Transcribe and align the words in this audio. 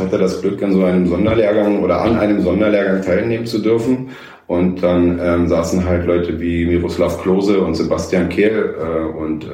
hatte 0.00 0.18
das 0.18 0.40
Glück, 0.40 0.62
an 0.62 0.72
so 0.72 0.84
einem 0.84 1.06
Sonderlehrgang 1.06 1.82
oder 1.82 2.00
an 2.02 2.18
einem 2.18 2.42
Sonderlehrgang 2.42 3.02
teilnehmen 3.02 3.46
zu 3.46 3.58
dürfen. 3.58 4.10
Und 4.50 4.82
dann 4.82 5.20
ähm, 5.22 5.46
saßen 5.46 5.84
halt 5.84 6.06
Leute 6.06 6.40
wie 6.40 6.66
Miroslav 6.66 7.22
Klose 7.22 7.60
und 7.60 7.76
Sebastian 7.76 8.28
Kehl 8.28 8.74
äh, 8.80 9.16
und 9.16 9.44
äh, 9.44 9.48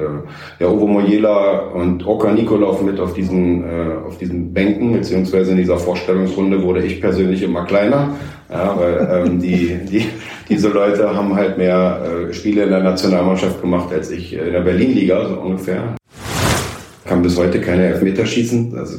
ja, 0.59 0.69
Uwe 0.69 0.87
Mojela 0.87 1.67
und 1.67 2.07
Oka 2.07 2.31
Nikolov 2.31 2.81
mit 2.81 2.99
auf 2.99 3.13
diesen, 3.13 3.63
äh, 3.63 3.93
auf 4.07 4.17
diesen 4.17 4.51
Bänken, 4.51 4.93
beziehungsweise 4.93 5.51
in 5.51 5.57
dieser 5.57 5.77
Vorstellungsrunde 5.77 6.63
wurde 6.63 6.81
ich 6.81 6.99
persönlich 6.99 7.43
immer 7.43 7.65
kleiner. 7.65 8.15
Ja, 8.49 8.75
weil 8.75 9.27
ähm, 9.27 9.39
die, 9.39 9.77
die, 9.87 10.07
diese 10.49 10.69
Leute 10.69 11.15
haben 11.15 11.35
halt 11.35 11.59
mehr 11.59 12.01
äh, 12.29 12.33
Spiele 12.33 12.63
in 12.63 12.71
der 12.71 12.81
Nationalmannschaft 12.81 13.61
gemacht 13.61 13.93
als 13.93 14.09
ich 14.09 14.33
in 14.33 14.51
der 14.51 14.61
Berlin-Liga, 14.61 15.27
so 15.27 15.35
ungefähr 15.35 15.95
kann 17.07 17.21
bis 17.21 17.37
heute 17.37 17.61
keine 17.61 17.87
Elfmeterschießen. 17.87 18.77
Also, 18.77 18.97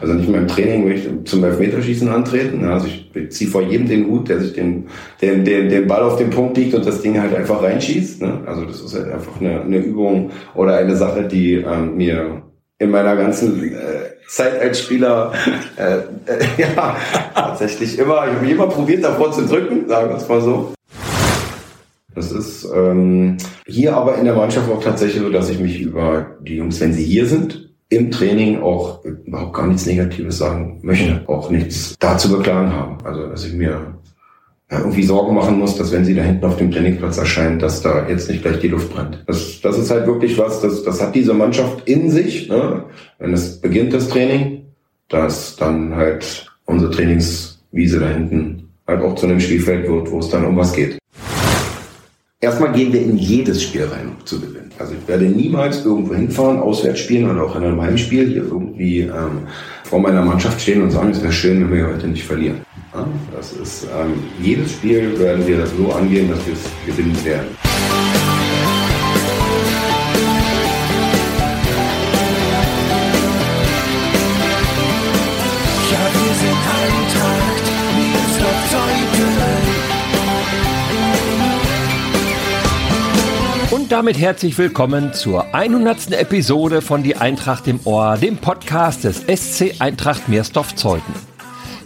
also 0.00 0.14
nicht 0.14 0.28
mehr 0.28 0.40
im 0.40 0.48
Training 0.48 0.86
möchte 0.86 1.08
ich 1.08 1.30
zum 1.30 1.44
Elfmeterschießen 1.44 2.08
antreten. 2.08 2.64
Also 2.64 2.86
ich 2.86 3.30
ziehe 3.30 3.50
vor 3.50 3.62
jedem 3.62 3.88
den 3.88 4.06
Hut, 4.06 4.28
der 4.28 4.40
sich 4.40 4.52
den, 4.52 4.88
den, 5.22 5.44
den, 5.44 5.68
den 5.68 5.86
Ball 5.86 6.02
auf 6.02 6.16
den 6.16 6.30
Punkt 6.30 6.56
liegt 6.56 6.74
und 6.74 6.84
das 6.84 7.00
Ding 7.00 7.20
halt 7.20 7.34
einfach 7.34 7.62
reinschießt. 7.62 8.22
Ne? 8.22 8.40
Also 8.46 8.64
das 8.64 8.80
ist 8.80 8.94
halt 8.94 9.12
einfach 9.12 9.40
eine, 9.40 9.62
eine 9.62 9.78
Übung 9.78 10.30
oder 10.54 10.76
eine 10.76 10.96
Sache, 10.96 11.24
die 11.24 11.54
ähm, 11.54 11.96
mir 11.96 12.42
in 12.78 12.90
meiner 12.90 13.14
ganzen 13.14 13.62
äh, 13.62 13.76
Zeit 14.26 14.60
als 14.60 14.80
Spieler 14.80 15.32
äh, 15.76 15.98
äh, 15.98 16.44
ja 16.58 16.96
tatsächlich 17.34 17.98
immer, 17.98 18.26
ich 18.26 18.34
habe 18.34 18.50
immer 18.50 18.66
probiert 18.68 19.04
davor 19.04 19.30
zu 19.32 19.46
drücken, 19.46 19.88
sagen 19.88 20.08
wir 20.08 20.16
es 20.16 20.28
mal 20.28 20.40
so. 20.40 20.72
Das 22.20 22.32
ist 22.32 22.68
ähm, 22.74 23.38
hier 23.66 23.96
aber 23.96 24.18
in 24.18 24.26
der 24.26 24.34
Mannschaft 24.34 24.70
auch 24.70 24.82
tatsächlich 24.84 25.22
so, 25.22 25.30
dass 25.30 25.48
ich 25.48 25.58
mich 25.58 25.80
über 25.80 26.36
die 26.42 26.56
Jungs, 26.56 26.78
wenn 26.78 26.92
sie 26.92 27.02
hier 27.02 27.24
sind, 27.24 27.70
im 27.88 28.10
Training 28.10 28.60
auch 28.60 29.02
überhaupt 29.02 29.54
gar 29.54 29.66
nichts 29.66 29.86
Negatives 29.86 30.36
sagen 30.36 30.80
möchte, 30.82 31.22
auch 31.28 31.48
nichts 31.48 31.96
da 31.98 32.18
zu 32.18 32.30
beklagen 32.30 32.74
haben. 32.74 32.98
Also 33.04 33.26
dass 33.26 33.46
ich 33.46 33.54
mir 33.54 33.94
irgendwie 34.70 35.02
Sorgen 35.02 35.34
machen 35.34 35.58
muss, 35.58 35.76
dass 35.76 35.92
wenn 35.92 36.04
sie 36.04 36.14
da 36.14 36.22
hinten 36.22 36.44
auf 36.44 36.58
dem 36.58 36.70
Trainingsplatz 36.70 37.16
erscheinen, 37.16 37.58
dass 37.58 37.80
da 37.80 38.06
jetzt 38.06 38.28
nicht 38.28 38.42
gleich 38.42 38.58
die 38.58 38.68
Luft 38.68 38.92
brennt. 38.92 39.24
Das, 39.26 39.62
das 39.62 39.78
ist 39.78 39.90
halt 39.90 40.06
wirklich 40.06 40.36
was, 40.36 40.60
das, 40.60 40.82
das 40.82 41.00
hat 41.00 41.14
diese 41.14 41.32
Mannschaft 41.32 41.88
in 41.88 42.10
sich. 42.10 42.50
Ne? 42.50 42.84
Wenn 43.18 43.32
es 43.32 43.62
beginnt, 43.62 43.94
das 43.94 44.08
Training, 44.10 44.66
dass 45.08 45.56
dann 45.56 45.96
halt 45.96 46.52
unsere 46.66 46.90
Trainingswiese 46.90 47.98
da 47.98 48.08
hinten 48.08 48.68
halt 48.86 49.02
auch 49.02 49.14
zu 49.14 49.24
einem 49.24 49.40
Spielfeld 49.40 49.88
wird, 49.88 50.10
wo 50.10 50.18
es 50.18 50.28
dann 50.28 50.44
um 50.44 50.58
was 50.58 50.74
geht. 50.74 50.99
Erstmal 52.42 52.72
gehen 52.72 52.90
wir 52.90 53.02
in 53.02 53.18
jedes 53.18 53.62
Spiel 53.62 53.84
rein, 53.84 54.12
um 54.18 54.24
zu 54.24 54.40
gewinnen. 54.40 54.70
Also 54.78 54.94
ich 54.94 55.06
werde 55.06 55.26
niemals 55.26 55.84
irgendwo 55.84 56.14
hinfahren, 56.14 56.58
auswärts 56.58 57.00
spielen 57.00 57.30
oder 57.30 57.44
auch 57.44 57.54
in 57.54 57.64
einem 57.64 57.82
Heimspiel 57.82 58.26
hier 58.26 58.44
irgendwie 58.44 59.00
ähm, 59.00 59.46
vor 59.84 60.00
meiner 60.00 60.22
Mannschaft 60.22 60.58
stehen 60.58 60.80
und 60.80 60.90
sagen, 60.90 61.10
es 61.10 61.22
wäre 61.22 61.32
schön, 61.32 61.60
wenn 61.60 61.76
wir 61.76 61.86
heute 61.86 62.08
nicht 62.08 62.24
verlieren. 62.24 62.62
Ja, 62.94 63.06
das 63.36 63.52
ist 63.52 63.84
ähm, 63.84 64.14
jedes 64.42 64.72
Spiel 64.72 65.18
werden 65.18 65.46
wir 65.46 65.58
das 65.58 65.70
so 65.76 65.92
angehen, 65.92 66.30
dass 66.30 66.38
wir 66.46 66.54
es 66.54 66.60
gewinnen 66.86 67.24
werden. 67.26 67.48
Und 83.90 83.96
damit 83.96 84.20
herzlich 84.20 84.56
willkommen 84.56 85.12
zur 85.14 85.52
100. 85.52 86.12
Episode 86.12 86.80
von 86.80 87.02
Die 87.02 87.16
Eintracht 87.16 87.66
im 87.66 87.80
Ohr, 87.82 88.16
dem 88.18 88.36
Podcast 88.36 89.02
des 89.02 89.22
SC 89.26 89.80
Eintracht 89.80 90.28
Meersdorf-Zeuthen. 90.28 91.12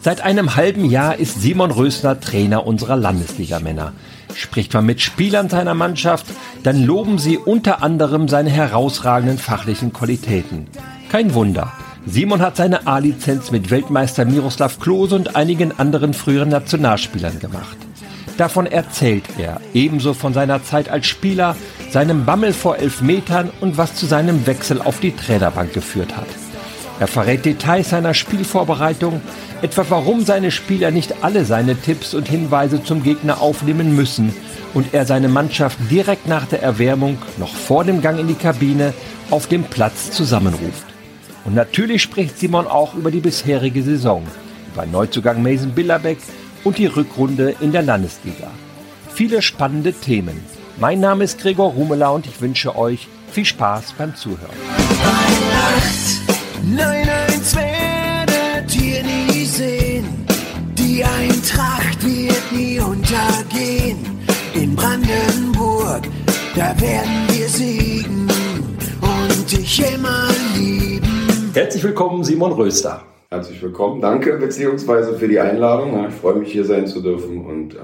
Seit 0.02 0.20
einem 0.20 0.54
halben 0.54 0.84
Jahr 0.84 1.16
ist 1.16 1.40
Simon 1.40 1.70
Rösner 1.70 2.20
Trainer 2.20 2.66
unserer 2.66 2.96
Landesligamänner. 2.96 3.94
Spricht 4.34 4.74
man 4.74 4.84
mit 4.84 5.00
Spielern 5.00 5.48
seiner 5.48 5.72
Mannschaft, 5.72 6.26
dann 6.62 6.84
loben 6.84 7.16
sie 7.16 7.38
unter 7.38 7.82
anderem 7.82 8.28
seine 8.28 8.50
herausragenden 8.50 9.38
fachlichen 9.38 9.94
Qualitäten. 9.94 10.66
Kein 11.08 11.32
Wunder. 11.32 11.72
Simon 12.04 12.42
hat 12.42 12.58
seine 12.58 12.86
A-Lizenz 12.86 13.50
mit 13.50 13.70
Weltmeister 13.70 14.26
Miroslav 14.26 14.78
Klose 14.78 15.16
und 15.16 15.36
einigen 15.36 15.72
anderen 15.78 16.12
früheren 16.12 16.50
Nationalspielern 16.50 17.38
gemacht. 17.38 17.78
Davon 18.36 18.66
erzählt 18.66 19.24
er, 19.38 19.60
ebenso 19.74 20.12
von 20.12 20.34
seiner 20.34 20.64
Zeit 20.64 20.88
als 20.88 21.06
Spieler, 21.06 21.54
seinem 21.90 22.24
Bammel 22.24 22.52
vor 22.52 22.78
elf 22.78 23.00
Metern 23.00 23.50
und 23.60 23.78
was 23.78 23.94
zu 23.94 24.06
seinem 24.06 24.46
Wechsel 24.46 24.82
auf 24.82 24.98
die 24.98 25.14
Trainerbank 25.14 25.72
geführt 25.72 26.16
hat. 26.16 26.26
Er 26.98 27.06
verrät 27.06 27.44
Details 27.44 27.90
seiner 27.90 28.14
Spielvorbereitung, 28.14 29.20
etwa 29.62 29.84
warum 29.88 30.24
seine 30.24 30.50
Spieler 30.50 30.90
nicht 30.90 31.22
alle 31.22 31.44
seine 31.44 31.76
Tipps 31.76 32.14
und 32.14 32.28
Hinweise 32.28 32.82
zum 32.82 33.02
Gegner 33.02 33.40
aufnehmen 33.40 33.94
müssen 33.94 34.34
und 34.74 34.94
er 34.94 35.06
seine 35.06 35.28
Mannschaft 35.28 35.78
direkt 35.90 36.26
nach 36.26 36.46
der 36.46 36.62
Erwärmung, 36.62 37.18
noch 37.36 37.54
vor 37.54 37.84
dem 37.84 38.02
Gang 38.02 38.18
in 38.18 38.28
die 38.28 38.34
Kabine, 38.34 38.92
auf 39.30 39.46
dem 39.46 39.64
Platz 39.64 40.10
zusammenruft. 40.10 40.84
Und 41.44 41.54
natürlich 41.54 42.02
spricht 42.02 42.38
Simon 42.38 42.66
auch 42.66 42.94
über 42.94 43.10
die 43.10 43.20
bisherige 43.20 43.82
Saison, 43.82 44.24
über 44.72 44.86
Neuzugang 44.86 45.42
Mason 45.42 45.70
Billerbeck, 45.70 46.18
und 46.64 46.78
die 46.78 46.86
Rückrunde 46.86 47.54
in 47.60 47.72
der 47.72 47.82
Landesliga. 47.82 48.50
Viele 49.12 49.42
spannende 49.42 49.92
Themen. 49.92 50.42
Mein 50.78 50.98
Name 50.98 51.24
ist 51.24 51.38
Gregor 51.38 51.72
Rumela 51.72 52.08
und 52.08 52.26
ich 52.26 52.40
wünsche 52.40 52.76
euch 52.76 53.06
viel 53.30 53.44
Spaß 53.44 53.94
beim 53.96 54.16
Zuhören. 54.16 54.56
Weihnacht, 55.02 56.38
nein, 56.64 57.08
eins 57.08 57.54
werdet 57.54 58.82
ihr 58.82 59.02
nie 59.04 59.44
sehen. 59.44 60.26
Die 60.76 61.04
Eintracht 61.04 62.02
wird 62.02 62.52
nie 62.52 62.80
untergehen. 62.80 63.98
In 64.54 64.74
Brandenburg, 64.74 66.02
da 66.56 66.80
werden 66.80 67.28
wir 67.28 67.48
siegen 67.48 68.28
und 69.00 69.52
dich 69.52 69.80
immer 69.94 70.28
lieben. 70.56 71.50
Herzlich 71.54 71.82
willkommen, 71.84 72.24
Simon 72.24 72.52
Röster. 72.52 73.04
Herzlich 73.34 73.60
willkommen. 73.60 74.00
Danke 74.00 74.34
beziehungsweise 74.34 75.18
für 75.18 75.26
die 75.26 75.40
Einladung. 75.40 76.06
Ich 76.08 76.14
freue 76.14 76.36
mich 76.36 76.52
hier 76.52 76.64
sein 76.64 76.86
zu 76.86 77.02
dürfen 77.02 77.44
und 77.44 77.74
äh, 77.74 77.78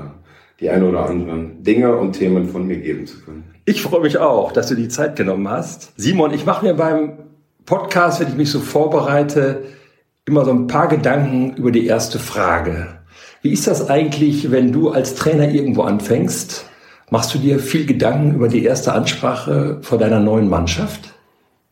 die 0.61 0.71
ein 0.71 0.85
oder 0.85 1.07
anderen 1.07 1.65
Dinge 1.65 1.97
und 1.97 2.13
Themen 2.13 2.47
von 2.47 2.69
mir 2.69 2.77
geben 2.77 3.05
zu 3.05 3.21
können. 3.21 3.53
Ich 3.65 3.83
freue 3.83 4.03
mich 4.03 4.17
auch, 4.19 4.53
dass 4.53 4.69
du 4.69 4.77
die 4.77 4.87
Zeit 4.87 5.17
genommen 5.17 5.49
hast. 5.49 5.93
Simon, 5.97 6.33
ich 6.33 6.47
mache 6.47 6.65
mir 6.65 6.75
beim 6.75 7.15
Podcast, 7.67 8.21
wenn 8.21 8.29
ich 8.29 8.37
mich 8.37 8.49
so 8.49 8.61
vorbereite, 8.61 9.65
immer 10.25 10.45
so 10.45 10.53
ein 10.53 10.69
paar 10.69 10.87
Gedanken 10.87 11.57
über 11.57 11.73
die 11.73 11.85
erste 11.85 12.21
Frage. 12.21 13.01
Wie 13.43 13.53
ist 13.53 13.67
das 13.67 13.91
eigentlich, 13.91 14.53
wenn 14.53 14.71
du 14.71 14.91
als 14.91 15.17
Trainer 15.17 15.51
irgendwo 15.51 15.83
anfängst? 15.83 16.67
Machst 17.11 17.35
du 17.35 17.39
dir 17.39 17.59
viel 17.59 17.87
Gedanken 17.87 18.37
über 18.37 18.47
die 18.47 18.63
erste 18.63 18.93
Ansprache 18.93 19.79
vor 19.83 19.99
deiner 19.99 20.21
neuen 20.21 20.49
Mannschaft? 20.49 21.13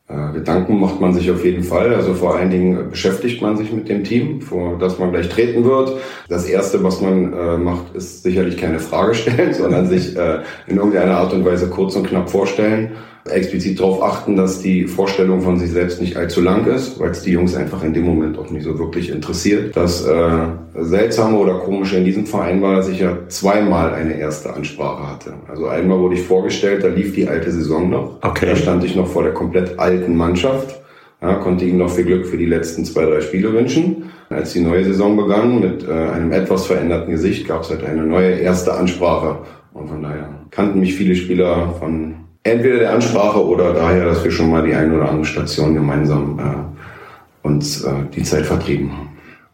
Äh, 0.08 0.32
Gedanken 0.32 0.80
macht 0.80 1.00
man 1.00 1.12
sich 1.12 1.30
auf 1.30 1.44
jeden 1.44 1.62
Fall. 1.62 1.94
Also 1.94 2.14
vor 2.14 2.34
allen 2.34 2.50
Dingen 2.50 2.90
beschäftigt 2.90 3.42
man 3.42 3.56
sich 3.58 3.72
mit 3.72 3.88
dem 3.88 4.04
Team, 4.04 4.40
vor 4.40 4.78
das 4.78 4.98
man 4.98 5.12
gleich 5.12 5.28
treten 5.28 5.64
wird. 5.64 5.98
Das 6.28 6.46
erste, 6.46 6.82
was 6.82 7.00
man 7.02 7.32
äh, 7.32 7.58
macht, 7.58 7.94
ist 7.94 8.22
sicherlich 8.22 8.56
keine 8.56 8.78
Frage 8.78 9.14
stellen, 9.14 9.52
sondern 9.54 9.86
sich 9.86 10.16
äh, 10.16 10.40
in 10.66 10.78
irgendeiner 10.78 11.18
Art 11.18 11.34
und 11.34 11.44
Weise 11.44 11.68
kurz 11.68 11.94
und 11.94 12.06
knapp 12.06 12.30
vorstellen 12.30 12.92
explizit 13.30 13.80
darauf 13.80 14.02
achten, 14.02 14.36
dass 14.36 14.60
die 14.60 14.86
Vorstellung 14.86 15.40
von 15.40 15.58
sich 15.58 15.70
selbst 15.70 16.00
nicht 16.00 16.16
allzu 16.16 16.40
lang 16.40 16.66
ist, 16.66 16.98
weil 17.00 17.10
es 17.10 17.22
die 17.22 17.32
Jungs 17.32 17.54
einfach 17.54 17.82
in 17.84 17.94
dem 17.94 18.04
Moment 18.04 18.38
auch 18.38 18.50
nicht 18.50 18.64
so 18.64 18.78
wirklich 18.78 19.10
interessiert. 19.10 19.76
Das 19.76 20.04
äh, 20.06 20.46
Seltsame 20.74 21.38
oder 21.38 21.54
Komische 21.54 21.96
in 21.96 22.04
diesem 22.04 22.26
Verein 22.26 22.62
war, 22.62 22.76
dass 22.76 22.88
ich 22.88 23.00
ja 23.00 23.16
zweimal 23.28 23.94
eine 23.94 24.18
erste 24.18 24.54
Ansprache 24.54 25.08
hatte. 25.08 25.34
Also 25.48 25.66
einmal 25.66 25.98
wurde 25.98 26.14
ich 26.14 26.22
vorgestellt, 26.22 26.84
da 26.84 26.88
lief 26.88 27.14
die 27.14 27.28
alte 27.28 27.50
Saison 27.50 27.90
noch. 27.90 28.18
Okay. 28.22 28.46
Da 28.46 28.56
stand 28.56 28.84
ich 28.84 28.96
noch 28.96 29.06
vor 29.06 29.22
der 29.22 29.32
komplett 29.32 29.78
alten 29.78 30.16
Mannschaft. 30.16 30.80
Ja, 31.20 31.34
konnte 31.34 31.64
ihm 31.64 31.78
noch 31.78 31.90
viel 31.90 32.04
Glück 32.04 32.26
für 32.26 32.36
die 32.36 32.46
letzten 32.46 32.84
zwei, 32.84 33.04
drei 33.04 33.20
Spiele 33.20 33.52
wünschen. 33.52 34.10
Als 34.30 34.52
die 34.52 34.60
neue 34.60 34.84
Saison 34.84 35.16
begann, 35.16 35.58
mit 35.58 35.86
äh, 35.88 35.90
einem 35.90 36.30
etwas 36.30 36.66
veränderten 36.66 37.10
Gesicht, 37.10 37.48
gab 37.48 37.62
es 37.62 37.70
halt 37.70 37.82
eine 37.84 38.04
neue 38.04 38.36
erste 38.36 38.74
Ansprache. 38.74 39.38
Und 39.72 39.88
von 39.88 40.02
daher 40.02 40.28
kannten 40.50 40.80
mich 40.80 40.94
viele 40.94 41.16
Spieler 41.16 41.74
von 41.80 42.14
entweder 42.50 42.78
der 42.78 42.92
Ansprache 42.92 43.44
oder 43.44 43.72
daher, 43.72 44.04
dass 44.04 44.24
wir 44.24 44.30
schon 44.30 44.50
mal 44.50 44.64
die 44.64 44.74
ein 44.74 44.92
oder 44.92 45.08
andere 45.08 45.24
Station 45.24 45.74
gemeinsam 45.74 46.38
äh, 46.38 47.46
uns 47.46 47.82
äh, 47.84 47.90
die 48.14 48.22
Zeit 48.22 48.46
vertrieben 48.46 48.92
haben. 48.92 49.08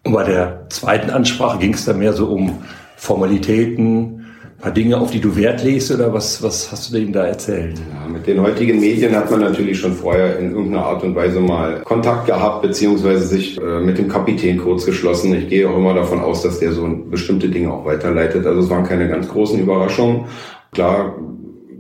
Und 0.05 0.13
bei 0.13 0.25
der 0.25 0.67
zweiten 0.69 1.11
Ansprache 1.11 1.59
ging 1.59 1.75
es 1.75 1.85
dann 1.85 1.99
mehr 1.99 2.13
so 2.13 2.27
um 2.27 2.59
Formalitäten, 2.97 4.21
ein 4.57 4.61
paar 4.61 4.71
Dinge, 4.71 4.99
auf 4.99 5.11
die 5.11 5.21
du 5.21 5.35
Wert 5.35 5.65
legst 5.65 5.91
oder 5.91 6.13
was, 6.13 6.43
was 6.43 6.71
hast 6.71 6.91
du 6.91 6.99
denen 6.99 7.13
da 7.13 7.25
erzählt? 7.25 7.79
Ja, 7.79 8.09
mit 8.09 8.27
den 8.27 8.41
heutigen 8.41 8.81
Medien 8.81 9.15
hat 9.17 9.31
man 9.31 9.41
natürlich 9.41 9.79
schon 9.79 9.95
vorher 9.95 10.39
in 10.39 10.53
irgendeiner 10.53 10.85
Art 10.85 11.03
und 11.03 11.15
Weise 11.15 11.41
mal 11.41 11.81
Kontakt 11.83 12.27
gehabt, 12.27 12.63
beziehungsweise 12.63 13.27
sich 13.27 13.59
äh, 13.59 13.81
mit 13.81 13.99
dem 13.99 14.09
Kapitän 14.09 14.59
kurz 14.59 14.85
geschlossen. 14.85 15.35
Ich 15.35 15.49
gehe 15.49 15.69
auch 15.69 15.77
immer 15.77 15.95
davon 15.95 16.21
aus, 16.21 16.43
dass 16.43 16.61
der 16.61 16.73
so 16.73 16.87
bestimmte 17.11 17.49
Dinge 17.49 17.73
auch 17.73 17.85
weiterleitet. 17.85 18.47
Also 18.47 18.61
es 18.61 18.71
waren 18.71 18.85
keine 18.85 19.09
ganz 19.09 19.29
großen 19.29 19.59
Überraschungen. 19.59 20.27
Klar 20.73 21.15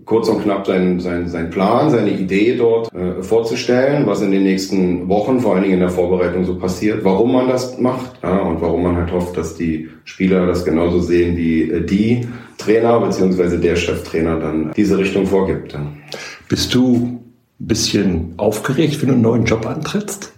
kurz 0.04 0.28
und 0.28 0.42
knapp 0.42 0.66
seinen, 0.66 1.00
seinen, 1.00 1.28
seinen 1.28 1.50
Plan, 1.50 1.90
seine 1.90 2.10
Idee 2.10 2.56
dort 2.56 2.92
äh, 2.94 3.22
vorzustellen, 3.22 4.06
was 4.06 4.20
in 4.22 4.30
den 4.30 4.42
nächsten 4.42 5.08
Wochen, 5.08 5.40
vor 5.40 5.54
allen 5.54 5.62
Dingen 5.62 5.74
in 5.74 5.80
der 5.80 5.90
Vorbereitung 5.90 6.44
so 6.44 6.56
passiert, 6.56 7.04
warum 7.04 7.32
man 7.32 7.48
das 7.48 7.78
macht 7.78 8.12
ja, 8.22 8.38
und 8.40 8.60
warum 8.60 8.82
man 8.82 8.96
halt 8.96 9.12
hofft, 9.12 9.36
dass 9.36 9.54
die 9.56 9.88
Spieler 10.04 10.46
das 10.46 10.64
genauso 10.64 11.00
sehen 11.00 11.36
wie 11.36 11.70
äh, 11.70 11.84
die 11.84 12.26
Trainer 12.58 13.00
beziehungsweise 13.00 13.58
der 13.58 13.76
Cheftrainer 13.76 14.38
dann 14.38 14.72
diese 14.76 14.98
Richtung 14.98 15.26
vorgibt. 15.26 15.72
Ja. 15.72 15.86
Bist 16.48 16.74
du 16.74 16.96
ein 16.96 17.66
bisschen 17.66 18.34
aufgeregt, 18.36 19.00
wenn 19.00 19.08
du 19.08 19.14
einen 19.14 19.22
neuen 19.22 19.44
Job 19.44 19.66
antrittst? 19.66 20.33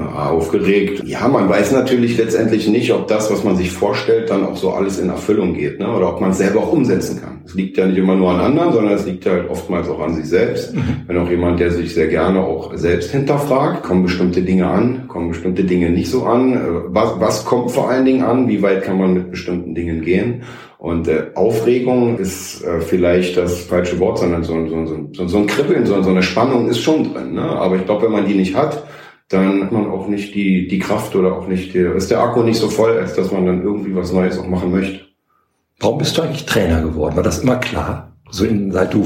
Aufgeregt. 0.00 1.02
Ja, 1.04 1.28
man 1.28 1.48
weiß 1.48 1.72
natürlich 1.72 2.16
letztendlich 2.16 2.66
nicht, 2.66 2.92
ob 2.92 3.08
das, 3.08 3.30
was 3.30 3.44
man 3.44 3.56
sich 3.56 3.70
vorstellt, 3.70 4.30
dann 4.30 4.44
auch 4.46 4.56
so 4.56 4.70
alles 4.70 4.98
in 4.98 5.10
Erfüllung 5.10 5.52
geht, 5.52 5.78
ne? 5.80 5.94
oder 5.94 6.14
ob 6.14 6.20
man 6.20 6.30
es 6.30 6.38
selber 6.38 6.60
auch 6.60 6.72
umsetzen 6.72 7.20
kann. 7.20 7.42
Es 7.44 7.54
liegt 7.54 7.76
ja 7.76 7.86
nicht 7.86 7.98
immer 7.98 8.14
nur 8.14 8.30
an 8.30 8.40
anderen, 8.40 8.72
sondern 8.72 8.94
es 8.94 9.04
liegt 9.04 9.26
halt 9.26 9.50
oftmals 9.50 9.88
auch 9.88 10.00
an 10.00 10.14
sich 10.14 10.26
selbst. 10.26 10.74
Mhm. 10.74 11.02
Wenn 11.06 11.18
auch 11.18 11.28
jemand, 11.28 11.60
der 11.60 11.70
sich 11.70 11.92
sehr 11.92 12.06
gerne 12.06 12.40
auch 12.40 12.74
selbst 12.74 13.10
hinterfragt, 13.10 13.82
kommen 13.82 14.04
bestimmte 14.04 14.40
Dinge 14.40 14.66
an, 14.66 15.08
kommen 15.08 15.28
bestimmte 15.28 15.64
Dinge 15.64 15.90
nicht 15.90 16.10
so 16.10 16.24
an. 16.24 16.54
Äh, 16.54 16.58
was, 16.86 17.20
was 17.20 17.44
kommt 17.44 17.70
vor 17.70 17.90
allen 17.90 18.06
Dingen 18.06 18.22
an? 18.22 18.48
Wie 18.48 18.62
weit 18.62 18.84
kann 18.84 18.98
man 18.98 19.12
mit 19.12 19.30
bestimmten 19.30 19.74
Dingen 19.74 20.00
gehen? 20.00 20.42
Und 20.78 21.06
äh, 21.06 21.26
Aufregung 21.34 22.18
ist 22.18 22.64
äh, 22.64 22.80
vielleicht 22.80 23.36
das 23.36 23.60
falsche 23.60 24.00
Wort, 24.00 24.18
sondern 24.18 24.42
so, 24.42 24.54
so, 24.66 25.08
so, 25.12 25.28
so 25.28 25.38
ein 25.38 25.46
Kribbeln, 25.46 25.84
so, 25.84 26.00
so 26.02 26.10
eine 26.10 26.22
Spannung 26.22 26.68
ist 26.68 26.80
schon 26.80 27.12
drin. 27.12 27.34
Ne? 27.34 27.42
Aber 27.42 27.76
ich 27.76 27.84
glaube, 27.84 28.06
wenn 28.06 28.12
man 28.12 28.26
die 28.26 28.34
nicht 28.34 28.56
hat, 28.56 28.84
dann 29.32 29.62
hat 29.62 29.72
man 29.72 29.90
auch 29.90 30.08
nicht 30.08 30.34
die, 30.34 30.68
die 30.68 30.78
Kraft 30.78 31.14
oder 31.16 31.32
auch 31.36 31.46
nicht, 31.46 31.74
der, 31.74 31.94
ist 31.94 32.10
der 32.10 32.20
Akku 32.20 32.42
nicht 32.42 32.58
so 32.58 32.68
voll, 32.68 32.98
als 32.98 33.14
dass 33.14 33.30
man 33.32 33.46
dann 33.46 33.62
irgendwie 33.62 33.94
was 33.94 34.12
Neues 34.12 34.38
auch 34.38 34.46
machen 34.46 34.70
möchte. 34.70 35.00
Warum 35.80 35.98
bist 35.98 36.16
du 36.16 36.22
eigentlich 36.22 36.46
Trainer 36.46 36.82
geworden? 36.82 37.16
War 37.16 37.22
das 37.22 37.40
immer 37.40 37.56
klar? 37.56 38.12
So 38.30 38.44
in, 38.44 38.70
seit 38.72 38.94
du 38.94 39.04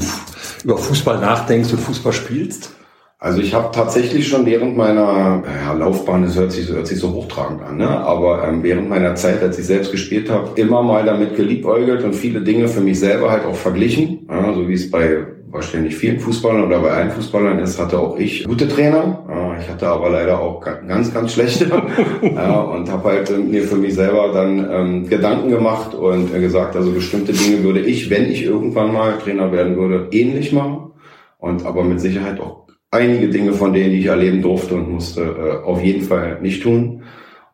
über 0.63 0.77
Fußball 0.77 1.19
nachdenkst 1.19 1.71
und 1.71 1.79
Fußball 1.79 2.13
spielst? 2.13 2.73
Also 3.19 3.41
ich 3.41 3.55
habe 3.55 3.71
tatsächlich 3.73 4.27
schon 4.27 4.45
während 4.45 4.77
meiner 4.77 5.41
ja, 5.43 5.73
Laufbahn, 5.73 6.21
das 6.21 6.35
hört 6.35 6.51
sich, 6.51 6.69
hört 6.69 6.85
sich 6.85 6.99
so 6.99 7.13
hochtragend 7.13 7.63
an, 7.63 7.77
ne? 7.77 7.89
aber 7.89 8.47
ähm, 8.47 8.61
während 8.61 8.89
meiner 8.89 9.15
Zeit, 9.15 9.41
als 9.41 9.57
ich 9.57 9.65
selbst 9.65 9.91
gespielt 9.91 10.29
habe, 10.29 10.49
immer 10.55 10.83
mal 10.83 11.03
damit 11.03 11.35
geliebäugelt 11.35 12.03
und 12.03 12.13
viele 12.13 12.41
Dinge 12.41 12.67
für 12.67 12.79
mich 12.79 12.99
selber 12.99 13.31
halt 13.31 13.43
auch 13.43 13.55
verglichen, 13.55 14.27
ja, 14.29 14.53
so 14.53 14.67
wie 14.67 14.73
es 14.73 14.91
bei 14.91 15.25
wahrscheinlich 15.49 15.95
vielen 15.95 16.19
Fußballern 16.19 16.63
oder 16.65 16.79
bei 16.79 16.91
allen 16.91 17.09
Fußballern 17.09 17.57
ist, 17.59 17.79
hatte 17.79 17.99
auch 17.99 18.17
ich 18.17 18.43
gute 18.43 18.67
Trainer. 18.67 19.23
Ich 19.59 19.69
hatte 19.69 19.87
aber 19.87 20.09
leider 20.09 20.39
auch 20.39 20.61
ganz, 20.61 21.13
ganz 21.13 21.33
schlechte 21.33 21.65
ja, 22.21 22.59
und 22.59 22.91
habe 22.91 23.09
halt 23.09 23.29
mir 23.45 23.63
für 23.63 23.75
mich 23.75 23.95
selber 23.95 24.31
dann 24.33 24.67
ähm, 24.71 25.09
Gedanken 25.09 25.49
gemacht 25.49 25.93
und 25.93 26.33
gesagt, 26.33 26.75
also 26.75 26.91
bestimmte 26.91 27.33
Dinge 27.33 27.63
würde 27.63 27.81
ich, 27.81 28.09
wenn 28.09 28.25
ich 28.25 28.43
irgendwann 28.43 28.93
mal 28.93 29.17
Trainer 29.17 29.51
werden 29.51 29.77
würde, 29.77 30.07
ähnlich 30.11 30.51
machen 30.51 30.91
und 31.37 31.65
aber 31.65 31.83
mit 31.83 31.99
Sicherheit 31.99 32.39
auch 32.39 32.67
einige 32.91 33.29
Dinge 33.29 33.53
von 33.53 33.73
denen, 33.73 33.91
die 33.91 33.99
ich 33.99 34.05
erleben 34.05 34.41
durfte 34.41 34.75
und 34.75 34.91
musste, 34.91 35.21
äh, 35.21 35.65
auf 35.65 35.83
jeden 35.83 36.03
Fall 36.03 36.39
nicht 36.41 36.63
tun. 36.63 37.03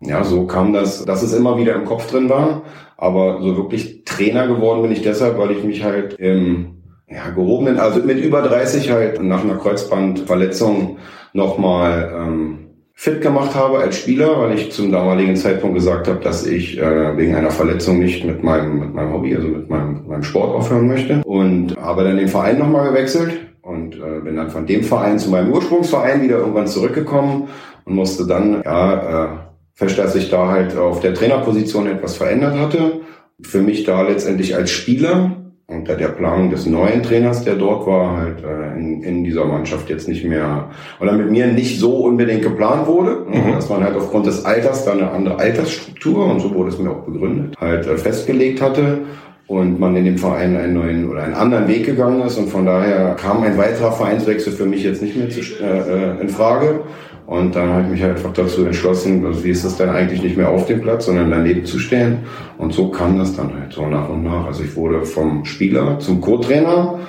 Ja, 0.01 0.23
so 0.23 0.45
kam 0.45 0.73
das, 0.73 1.05
dass 1.05 1.23
es 1.23 1.33
immer 1.33 1.57
wieder 1.57 1.75
im 1.75 1.85
Kopf 1.85 2.09
drin 2.09 2.29
war. 2.29 2.63
Aber 2.97 3.41
so 3.41 3.57
wirklich 3.57 4.03
Trainer 4.05 4.47
geworden 4.47 4.81
bin 4.81 4.91
ich 4.91 5.01
deshalb, 5.01 5.37
weil 5.37 5.51
ich 5.51 5.63
mich 5.63 5.83
halt 5.83 6.13
im 6.19 6.82
ja, 7.13 7.29
gehobenen, 7.29 7.79
also 7.79 8.01
mit 8.01 8.19
über 8.19 8.41
30 8.41 8.91
halt 8.91 9.21
nach 9.21 9.43
einer 9.43 9.57
Kreuzbandverletzung 9.57 10.97
nochmal 11.33 12.11
ähm, 12.15 12.59
fit 12.93 13.21
gemacht 13.21 13.55
habe 13.55 13.79
als 13.79 13.97
Spieler, 13.97 14.39
weil 14.39 14.57
ich 14.57 14.71
zum 14.71 14.91
damaligen 14.91 15.35
Zeitpunkt 15.35 15.75
gesagt 15.75 16.07
habe, 16.07 16.19
dass 16.19 16.45
ich 16.45 16.79
äh, 16.79 17.17
wegen 17.17 17.35
einer 17.35 17.51
Verletzung 17.51 17.99
nicht 17.99 18.23
mit 18.23 18.43
meinem, 18.43 18.79
mit 18.79 18.93
meinem 18.93 19.13
Hobby, 19.13 19.35
also 19.35 19.47
mit 19.47 19.69
meinem, 19.69 20.07
meinem 20.07 20.23
Sport 20.23 20.55
aufhören 20.55 20.87
möchte. 20.87 21.21
Und 21.25 21.75
habe 21.77 22.03
dann 22.03 22.17
den 22.17 22.27
Verein 22.27 22.59
nochmal 22.59 22.89
gewechselt 22.89 23.33
und 23.61 23.95
äh, 23.95 24.21
bin 24.23 24.35
dann 24.35 24.49
von 24.49 24.65
dem 24.65 24.83
Verein 24.83 25.19
zu 25.19 25.29
meinem 25.29 25.51
Ursprungsverein 25.51 26.21
wieder 26.21 26.37
irgendwann 26.37 26.67
zurückgekommen 26.67 27.49
und 27.85 27.95
musste 27.95 28.25
dann 28.25 28.61
ja, 28.63 29.25
äh, 29.25 29.27
feststellen, 29.73 30.07
dass 30.07 30.13
sich 30.13 30.29
da 30.29 30.47
halt 30.49 30.77
auf 30.77 30.99
der 30.99 31.13
Trainerposition 31.13 31.87
etwas 31.87 32.15
verändert 32.15 32.57
hatte. 32.57 33.01
Für 33.41 33.61
mich 33.61 33.83
da 33.83 34.03
letztendlich 34.03 34.55
als 34.55 34.71
Spieler 34.71 35.42
unter 35.67 35.95
der 35.95 36.09
Planung 36.09 36.49
des 36.49 36.65
neuen 36.65 37.03
Trainers, 37.03 37.43
der 37.43 37.55
dort 37.55 37.87
war, 37.87 38.17
halt 38.17 38.43
äh, 38.43 38.77
in, 38.77 39.01
in 39.01 39.23
dieser 39.23 39.45
Mannschaft 39.45 39.89
jetzt 39.89 40.07
nicht 40.07 40.25
mehr 40.25 40.69
oder 40.99 41.13
mit 41.13 41.31
mir 41.31 41.47
nicht 41.47 41.79
so 41.79 42.03
unbedingt 42.03 42.41
geplant 42.41 42.85
wurde, 42.85 43.25
mhm. 43.27 43.53
dass 43.53 43.69
man 43.69 43.83
halt 43.83 43.95
aufgrund 43.95 44.27
des 44.27 44.43
Alters 44.45 44.85
dann 44.85 44.99
eine 44.99 45.11
andere 45.11 45.39
Altersstruktur 45.39 46.25
und 46.25 46.41
so 46.41 46.53
wurde 46.53 46.69
es 46.69 46.79
mir 46.79 46.91
auch 46.91 47.03
begründet, 47.03 47.55
halt 47.59 47.87
äh, 47.87 47.97
festgelegt 47.97 48.61
hatte 48.61 48.99
und 49.47 49.79
man 49.79 49.95
in 49.95 50.05
dem 50.05 50.17
Verein 50.17 50.55
einen 50.57 50.73
neuen 50.73 51.09
oder 51.09 51.23
einen 51.23 51.33
anderen 51.33 51.67
Weg 51.67 51.85
gegangen 51.85 52.21
ist. 52.21 52.37
Und 52.37 52.49
von 52.49 52.65
daher 52.65 53.15
kam 53.15 53.43
ein 53.43 53.57
weiterer 53.57 53.91
Vereinswechsel 53.91 54.53
für 54.53 54.65
mich 54.65 54.83
jetzt 54.83 55.01
nicht 55.01 55.15
mehr 55.15 55.29
zu, 55.29 55.41
äh, 55.41 56.15
äh 56.17 56.21
in 56.21 56.29
Frage 56.29 56.81
und 57.25 57.55
dann 57.55 57.69
habe 57.69 57.83
ich 57.83 57.89
mich 57.89 58.03
einfach 58.03 58.33
dazu 58.33 58.65
entschlossen, 58.65 59.25
also 59.25 59.43
wie 59.43 59.49
ist 59.49 59.63
es 59.63 59.77
denn 59.77 59.89
eigentlich 59.89 60.21
nicht 60.21 60.35
mehr 60.35 60.49
auf 60.49 60.65
dem 60.65 60.81
Platz, 60.81 61.05
sondern 61.05 61.31
daneben 61.31 61.65
zu 61.65 61.79
stehen. 61.79 62.19
Und 62.57 62.73
so 62.73 62.89
kam 62.89 63.17
das 63.17 63.35
dann 63.35 63.53
halt 63.57 63.71
so 63.71 63.87
nach 63.87 64.09
und 64.09 64.23
nach. 64.23 64.45
Also 64.45 64.63
ich 64.63 64.75
wurde 64.75 65.05
vom 65.05 65.45
Spieler 65.45 65.99
zum 65.99 66.19
Co-Trainer 66.19 66.99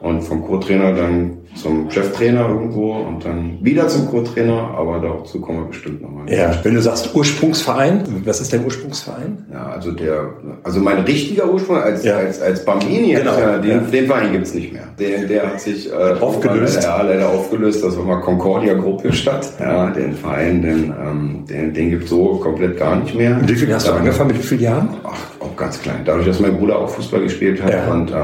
und 0.00 0.22
vom 0.22 0.42
Co-Trainer 0.42 0.92
dann 0.92 1.38
zum 1.54 1.90
Cheftrainer 1.90 2.48
irgendwo 2.48 2.92
und 2.94 3.24
dann 3.24 3.58
wieder 3.60 3.88
zum 3.88 4.08
Co-Trainer, 4.08 4.74
aber 4.76 4.98
dazu 5.00 5.40
kommen 5.40 5.60
wir 5.60 5.68
bestimmt 5.68 6.02
nochmal. 6.02 6.30
Ja, 6.30 6.58
wenn 6.62 6.74
du 6.74 6.82
sagst 6.82 7.14
Ursprungsverein, 7.14 8.02
was 8.24 8.40
ist 8.40 8.52
dein 8.52 8.64
Ursprungsverein? 8.64 9.46
Ja, 9.52 9.66
also 9.66 9.92
der, 9.92 10.30
also 10.62 10.80
mein 10.80 11.00
richtiger 11.00 11.50
Ursprung 11.50 11.76
als, 11.76 12.04
ja. 12.04 12.16
als, 12.16 12.40
als 12.40 12.64
Bambini, 12.64 13.14
genau. 13.14 13.38
ja, 13.38 13.58
den, 13.58 13.70
ja. 13.70 13.78
den 13.78 14.06
Verein 14.06 14.32
gibt's 14.32 14.54
nicht 14.54 14.72
mehr. 14.72 14.88
Der, 14.98 15.24
der 15.26 15.46
hat 15.46 15.60
sich 15.60 15.90
äh, 15.90 15.94
aufgelöst. 16.20 16.76
Leider, 16.76 16.88
ja, 16.88 17.02
leider 17.02 17.28
aufgelöst, 17.28 17.84
das 17.84 17.96
war 17.96 18.04
mal 18.04 18.20
Concordia 18.20 18.74
Gruppe 18.74 19.12
statt. 19.12 19.52
Ja, 19.60 19.90
den 19.90 20.14
Verein, 20.14 20.62
den, 20.62 20.92
ähm, 21.00 21.44
den, 21.48 21.72
den 21.72 21.90
gibt's 21.90 22.10
so 22.10 22.36
komplett 22.36 22.78
gar 22.78 22.96
nicht 22.96 23.14
mehr. 23.14 23.36
Und 23.38 23.48
wie 23.48 23.54
viel 23.54 23.72
hast 23.72 23.86
du 23.86 23.92
angefangen, 23.92 24.28
mit 24.28 24.38
wie 24.38 24.46
vielen 24.46 24.62
Jahren? 24.62 24.88
Ach, 25.04 25.18
auch 25.40 25.56
ganz 25.56 25.80
klein. 25.80 26.00
Dadurch, 26.04 26.26
dass 26.26 26.40
mein 26.40 26.56
Bruder 26.56 26.78
auch 26.78 26.88
Fußball 26.88 27.22
gespielt 27.22 27.62
hat 27.62 27.72
ja. 27.72 27.92
und 27.92 28.10
äh, 28.10 28.14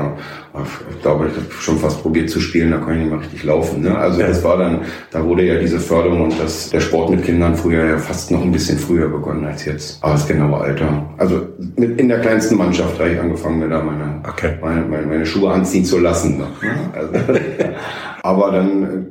ich 0.90 1.02
glaube, 1.02 1.28
ich 1.28 1.36
habe 1.36 1.46
schon 1.60 1.78
fast 1.78 2.02
probiert 2.02 2.28
zu 2.28 2.40
spielen, 2.40 2.72
da 2.72 2.78
kann 2.78 2.94
ich 2.94 3.00
nicht 3.02 3.10
mal 3.10 3.19
richtig 3.20 3.44
laufen. 3.44 3.82
Ne? 3.82 3.96
Also 3.96 4.20
das 4.20 4.42
war 4.42 4.58
dann, 4.58 4.80
da 5.10 5.24
wurde 5.24 5.44
ja 5.44 5.58
diese 5.58 5.78
Förderung 5.78 6.22
und 6.22 6.40
das, 6.40 6.70
der 6.70 6.80
Sport 6.80 7.10
mit 7.10 7.24
Kindern 7.24 7.54
früher 7.54 7.84
ja 7.84 7.98
fast 7.98 8.30
noch 8.30 8.42
ein 8.42 8.52
bisschen 8.52 8.78
früher 8.78 9.08
begonnen 9.08 9.44
als 9.44 9.64
jetzt. 9.64 10.02
Aber 10.02 10.14
das 10.14 10.26
genaue 10.26 10.58
Alter. 10.58 11.08
Also 11.16 11.42
mit, 11.76 12.00
in 12.00 12.08
der 12.08 12.20
kleinsten 12.20 12.56
Mannschaft 12.56 12.98
habe 12.98 13.10
ich 13.10 13.20
angefangen, 13.20 13.60
mir 13.60 13.68
da 13.68 13.82
meine, 13.82 14.20
okay. 14.28 14.58
meine, 14.60 14.82
meine, 14.82 15.06
meine 15.06 15.26
Schuhe 15.26 15.52
anziehen 15.52 15.84
zu 15.84 15.98
lassen. 15.98 16.38
Ne? 16.38 16.46
Also, 16.92 17.12
aber 18.22 18.52
dann 18.52 19.06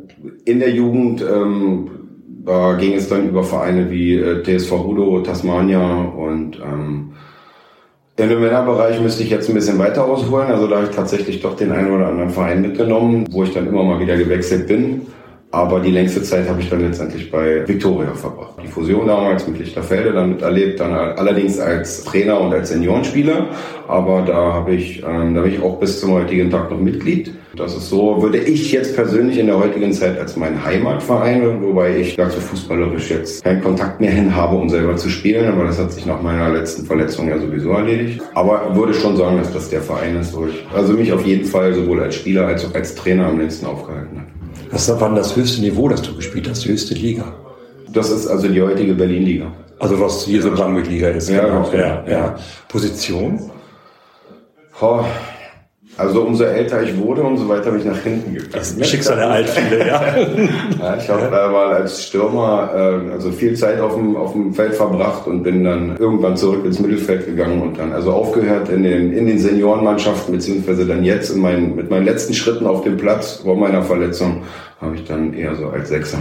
in 0.45 0.59
der 0.59 0.71
Jugend 0.71 1.21
ähm, 1.21 1.89
da 2.45 2.73
ging 2.73 2.93
es 2.93 3.07
dann 3.07 3.29
über 3.29 3.43
Vereine 3.43 3.91
wie 3.91 4.15
äh, 4.15 4.43
TSV 4.43 4.71
Rudo, 4.71 5.19
Tasmania 5.19 6.01
und 6.01 6.59
ähm, 6.59 7.11
in 8.19 8.29
dem 8.29 8.41
Männerbereich 8.41 8.99
müsste 8.99 9.23
ich 9.23 9.29
jetzt 9.29 9.47
ein 9.49 9.55
bisschen 9.55 9.79
weiter 9.79 10.05
ausholen. 10.05 10.49
Also 10.49 10.67
da 10.67 10.77
habe 10.77 10.87
ich 10.89 10.95
tatsächlich 10.95 11.41
doch 11.41 11.55
den 11.55 11.71
einen 11.71 11.91
oder 11.91 12.07
anderen 12.07 12.29
Verein 12.29 12.61
mitgenommen, 12.61 13.25
wo 13.31 13.43
ich 13.43 13.53
dann 13.53 13.67
immer 13.67 13.83
mal 13.83 13.99
wieder 13.99 14.17
gewechselt 14.17 14.67
bin. 14.67 15.07
Aber 15.51 15.79
die 15.79 15.89
längste 15.89 16.21
Zeit 16.21 16.47
habe 16.47 16.61
ich 16.61 16.69
dann 16.69 16.81
letztendlich 16.81 17.31
bei 17.31 17.67
Victoria 17.67 18.13
verbracht. 18.13 18.53
Die 18.63 18.67
Fusion 18.67 19.07
damals 19.07 19.47
mit 19.47 19.57
Lichterfelde 19.57 20.13
dann 20.13 20.29
miterlebt, 20.29 20.79
dann 20.79 20.93
allerdings 20.93 21.59
als 21.59 22.03
Trainer 22.03 22.39
und 22.39 22.53
als 22.53 22.69
Seniorenspieler. 22.69 23.47
Aber 23.87 24.21
da 24.21 24.53
habe 24.53 24.75
ich, 24.75 25.01
ähm, 25.01 25.33
da 25.33 25.41
bin 25.41 25.53
ich 25.53 25.61
auch 25.61 25.79
bis 25.79 25.99
zum 25.99 26.11
heutigen 26.11 26.51
Tag 26.51 26.69
noch 26.69 26.79
Mitglied. 26.79 27.33
Das 27.55 27.75
ist 27.75 27.89
so, 27.89 28.21
würde 28.21 28.37
ich 28.37 28.71
jetzt 28.71 28.95
persönlich 28.95 29.39
in 29.39 29.47
der 29.47 29.57
heutigen 29.57 29.91
Zeit 29.91 30.19
als 30.19 30.37
mein 30.37 30.63
Heimatverein, 30.63 31.63
wobei 31.63 31.97
ich 31.97 32.15
dazu 32.15 32.39
fußballerisch 32.39 33.09
jetzt 33.09 33.43
keinen 33.43 33.63
Kontakt 33.63 33.99
mehr 33.99 34.11
hin 34.11 34.35
habe, 34.35 34.55
um 34.55 34.69
selber 34.69 34.97
zu 34.97 35.09
spielen, 35.09 35.51
aber 35.51 35.65
das 35.65 35.79
hat 35.79 35.91
sich 35.91 36.05
nach 36.05 36.21
meiner 36.21 36.49
letzten 36.49 36.85
Verletzung 36.85 37.27
ja 37.27 37.39
sowieso 37.39 37.71
erledigt. 37.71 38.21
Aber 38.35 38.75
würde 38.75 38.93
schon 38.93 39.17
sagen, 39.17 39.37
dass 39.37 39.51
das 39.51 39.69
der 39.71 39.81
Verein 39.81 40.15
ist, 40.17 40.37
wo 40.37 40.45
ich 40.45 40.63
also 40.73 40.93
mich 40.93 41.11
auf 41.11 41.25
jeden 41.25 41.45
Fall 41.45 41.73
sowohl 41.73 42.01
als 42.01 42.15
Spieler 42.15 42.45
als 42.45 42.65
auch 42.65 42.75
als 42.75 42.93
Trainer 42.93 43.25
am 43.25 43.39
längsten 43.39 43.65
aufgehalten 43.65 44.19
habe. 44.19 44.38
Was 44.71 44.87
war 44.99 45.15
das 45.15 45.35
höchste 45.35 45.61
Niveau, 45.61 45.87
das 45.87 46.01
du 46.01 46.15
gespielt 46.15 46.47
hast, 46.49 46.63
die 46.63 46.69
höchste 46.69 46.93
Liga? 46.93 47.33
Das 47.91 48.09
ist 48.11 48.27
also 48.27 48.47
die 48.47 48.61
heutige 48.61 48.93
Berlin-Liga. 48.93 49.51
Also 49.79 49.99
was 49.99 50.25
hier 50.25 50.41
so 50.41 50.51
Brandenburg-Liga 50.51 51.09
ist. 51.09 51.29
Ja, 51.29 51.45
genau. 51.45 51.71
ja, 51.73 52.03
ja. 52.07 52.35
Position? 52.67 53.49
Oh, 54.81 55.03
also 55.99 56.21
umso 56.21 56.45
älter 56.45 56.81
ich 56.81 56.97
wurde, 56.97 57.21
umso 57.21 57.49
weiter 57.49 57.71
bin 57.71 57.81
ich 57.81 57.85
nach 57.85 57.99
hinten 57.99 58.33
gegangen. 58.33 58.51
Das 58.53 58.71
ist 58.71 58.85
Schicksal 58.85 59.17
der 59.17 59.29
Altfiele, 59.29 59.85
ja. 59.85 60.01
ja. 60.79 60.97
Ich 60.97 61.09
habe 61.09 61.25
äh, 61.25 61.29
mal 61.29 61.73
als 61.73 62.05
Stürmer 62.05 62.69
äh, 62.73 63.11
also 63.11 63.31
viel 63.31 63.53
Zeit 63.55 63.81
auf 63.81 63.95
dem, 63.95 64.15
auf 64.15 64.31
dem 64.31 64.53
Feld 64.53 64.75
verbracht 64.75 65.27
und 65.27 65.43
bin 65.43 65.63
dann 65.65 65.97
irgendwann 65.97 66.37
zurück 66.37 66.63
ins 66.63 66.79
Mittelfeld 66.79 67.25
gegangen 67.25 67.61
und 67.61 67.77
dann 67.77 67.91
also 67.91 68.13
aufgehört 68.13 68.69
in 68.69 68.83
den, 68.83 69.11
in 69.11 69.27
den 69.27 69.39
Seniorenmannschaften, 69.39 70.33
beziehungsweise 70.33 70.85
dann 70.85 71.03
jetzt 71.03 71.31
in 71.31 71.41
meinen, 71.41 71.75
mit 71.75 71.89
meinen 71.89 72.05
letzten 72.05 72.33
Schritten 72.33 72.65
auf 72.65 72.83
dem 72.83 72.95
Platz 72.95 73.41
vor 73.43 73.57
meiner 73.57 73.83
Verletzung 73.83 74.43
habe 74.79 74.95
ich 74.95 75.03
dann 75.03 75.33
eher 75.33 75.55
so 75.55 75.67
als 75.67 75.89
Sechser. 75.89 76.19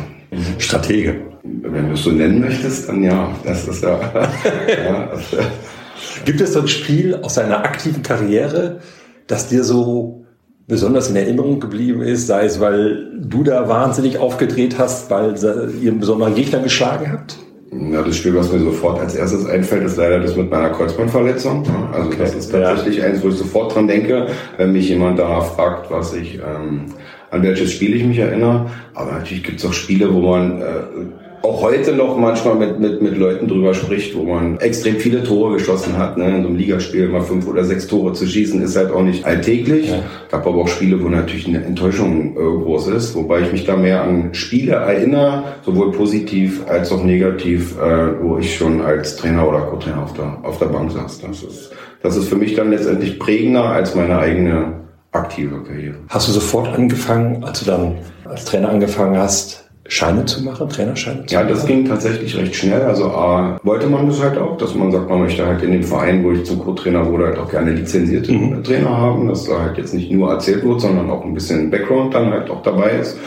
Stratege. 0.59 1.17
Wenn 1.43 1.89
du 1.89 1.95
es 1.95 2.03
so 2.03 2.11
nennen 2.11 2.41
möchtest, 2.41 2.89
dann 2.89 3.03
ja. 3.03 3.31
Das 3.45 3.67
ist 3.67 3.83
ja. 3.83 4.01
ja 4.69 5.09
das, 5.13 5.23
Gibt 6.25 6.41
es 6.41 6.53
so 6.53 6.61
ein 6.61 6.69
Spiel 6.69 7.15
aus 7.23 7.35
seiner 7.35 7.65
aktiven 7.65 8.03
Karriere, 8.03 8.81
das 9.29 9.49
dir 9.49 9.63
so 9.63 10.25
besonders 10.67 11.09
in 11.09 11.17
Erinnerung 11.17 11.61
geblieben 11.61 12.03
ist, 12.03 12.27
sei 12.27 12.45
es, 12.45 12.61
weil 12.61 13.11
du 13.19 13.43
da 13.43 13.69
wahnsinnig 13.69 14.19
aufgedreht 14.19 14.79
hast, 14.79 15.11
weil 15.11 15.35
ihr 15.81 15.91
einen 15.91 16.01
besonderen 16.01 16.35
Gegner 16.35 16.59
geschlagen 16.59 17.11
habt? 17.11 17.39
Ja, 17.71 18.03
das 18.03 18.17
Spiel, 18.17 18.35
was 18.35 18.51
mir 18.51 18.61
sofort 18.61 18.99
als 18.99 19.15
erstes 19.15 19.47
einfällt, 19.47 19.85
ist 19.85 19.97
leider 19.97 20.21
das 20.21 20.37
mit 20.37 20.51
meiner 20.51 20.71
Kreuzbandverletzung. 20.71 21.65
Also 21.93 22.09
okay. 22.09 22.17
das 22.21 22.35
ist 22.35 22.51
tatsächlich 22.51 22.99
ja. 22.99 23.05
eins, 23.05 23.23
wo 23.23 23.29
ich 23.29 23.35
sofort 23.35 23.75
dran 23.75 23.87
denke, 23.87 24.29
wenn 24.57 24.73
mich 24.73 24.89
jemand 24.89 25.19
da 25.19 25.41
fragt, 25.43 25.91
was 25.91 26.15
ich, 26.15 26.37
ähm, 26.37 26.87
an 27.31 27.43
welches 27.43 27.73
Spiel 27.73 27.95
ich 27.95 28.05
mich 28.05 28.19
erinnere. 28.19 28.71
Aber 28.95 29.13
natürlich 29.13 29.45
gibt 29.45 29.61
es 29.61 29.67
auch 29.67 29.75
Spiele, 29.75 30.13
wo 30.13 30.21
man 30.21 30.63
äh, 30.63 30.65
auch 31.49 31.63
heute 31.63 31.95
noch 31.95 32.19
manchmal 32.19 32.55
mit, 32.57 32.79
mit, 32.79 33.01
mit 33.01 33.17
Leuten 33.17 33.49
drüber 33.49 33.73
spricht, 33.73 34.15
wo 34.15 34.23
man 34.23 34.59
extrem 34.61 34.97
viele 34.97 35.23
Tore 35.23 35.55
geschossen 35.55 35.97
hat. 35.97 36.19
Ne? 36.19 36.27
In 36.27 36.43
so 36.43 36.49
einem 36.49 36.57
Ligaspiel 36.57 37.09
mal 37.09 37.23
fünf 37.23 37.47
oder 37.47 37.65
sechs 37.65 37.87
Tore 37.87 38.13
zu 38.13 38.27
schießen, 38.27 38.61
ist 38.63 38.77
halt 38.77 38.93
auch 38.93 39.03
nicht 39.03 39.25
alltäglich. 39.25 39.91
Ja. 39.91 40.03
Gab 40.31 40.47
aber 40.47 40.59
auch 40.59 40.69
Spiele, 40.69 41.03
wo 41.03 41.09
natürlich 41.09 41.49
eine 41.49 41.65
Enttäuschung 41.65 42.37
äh, 42.37 42.63
groß 42.63 42.89
ist, 42.89 43.15
wobei 43.15 43.41
ich 43.41 43.53
mich 43.53 43.65
da 43.65 43.77
mehr 43.77 44.03
an 44.03 44.35
Spiele 44.35 44.75
erinnere, 44.75 45.45
sowohl 45.63 45.93
positiv 45.93 46.67
als 46.69 46.93
auch 46.93 47.03
negativ, 47.03 47.77
äh, 47.79 48.23
wo 48.23 48.39
ich 48.39 48.57
schon 48.57 48.83
als 48.83 49.17
Trainer 49.17 49.49
oder 49.49 49.61
Co-Trainer 49.61 50.03
auf 50.03 50.13
der, 50.13 50.39
auf 50.43 50.59
der 50.59 50.67
Bank 50.67 50.93
saß. 50.93 51.21
Das 51.21 51.43
ist, 51.43 51.73
das 52.03 52.17
ist 52.17 52.29
für 52.29 52.37
mich 52.37 52.55
dann 52.55 52.71
letztendlich 52.71 53.19
prägender 53.19 53.65
als 53.65 53.95
meine 53.95 54.19
eigene 54.19 54.75
aktive 55.13 55.63
Karriere. 55.63 55.97
Hast 56.09 56.29
du 56.29 56.33
sofort 56.33 56.69
angefangen, 56.69 57.43
als 57.43 57.61
du 57.61 57.67
dann 57.67 57.95
als 58.25 58.45
Trainer 58.45 58.69
angefangen 58.69 59.17
hast, 59.17 59.68
Scheine 59.89 60.25
zu 60.27 60.45
machen, 60.45 60.69
Trainerscheine 60.69 61.25
zu 61.27 61.35
machen? 61.35 61.49
Ja, 61.49 61.53
das 61.53 61.67
ging 61.67 61.87
tatsächlich 61.87 62.37
recht 62.37 62.55
schnell. 62.55 62.83
Also 62.83 63.07
A, 63.07 63.59
wollte 63.63 63.87
man 63.87 64.07
das 64.07 64.23
halt 64.23 64.39
auch, 64.39 64.59
dass 64.59 64.75
man 64.75 64.93
sagt, 64.93 65.09
man 65.09 65.21
möchte 65.21 65.47
halt 65.47 65.63
in 65.63 65.73
dem 65.73 65.83
Verein, 65.83 66.23
wo 66.23 66.33
ich 66.33 66.45
zum 66.45 66.59
Co-Trainer 66.61 67.11
wurde, 67.11 67.27
halt 67.27 67.39
auch 67.39 67.51
gerne 67.51 67.73
lizenzierte 67.73 68.33
mhm. 68.33 68.63
Trainer 68.63 68.97
haben, 68.97 69.29
dass 69.29 69.45
da 69.45 69.63
halt 69.63 69.79
jetzt 69.79 69.95
nicht 69.95 70.13
nur 70.13 70.31
erzählt 70.31 70.65
wird, 70.65 70.81
sondern 70.83 71.11
auch 71.11 71.25
ein 71.25 71.33
bisschen 71.33 71.71
Background 71.71 72.15
dann 72.15 72.31
halt 72.31 72.51
auch 72.51 72.63
dabei 72.63 72.91
ist. 72.93 73.19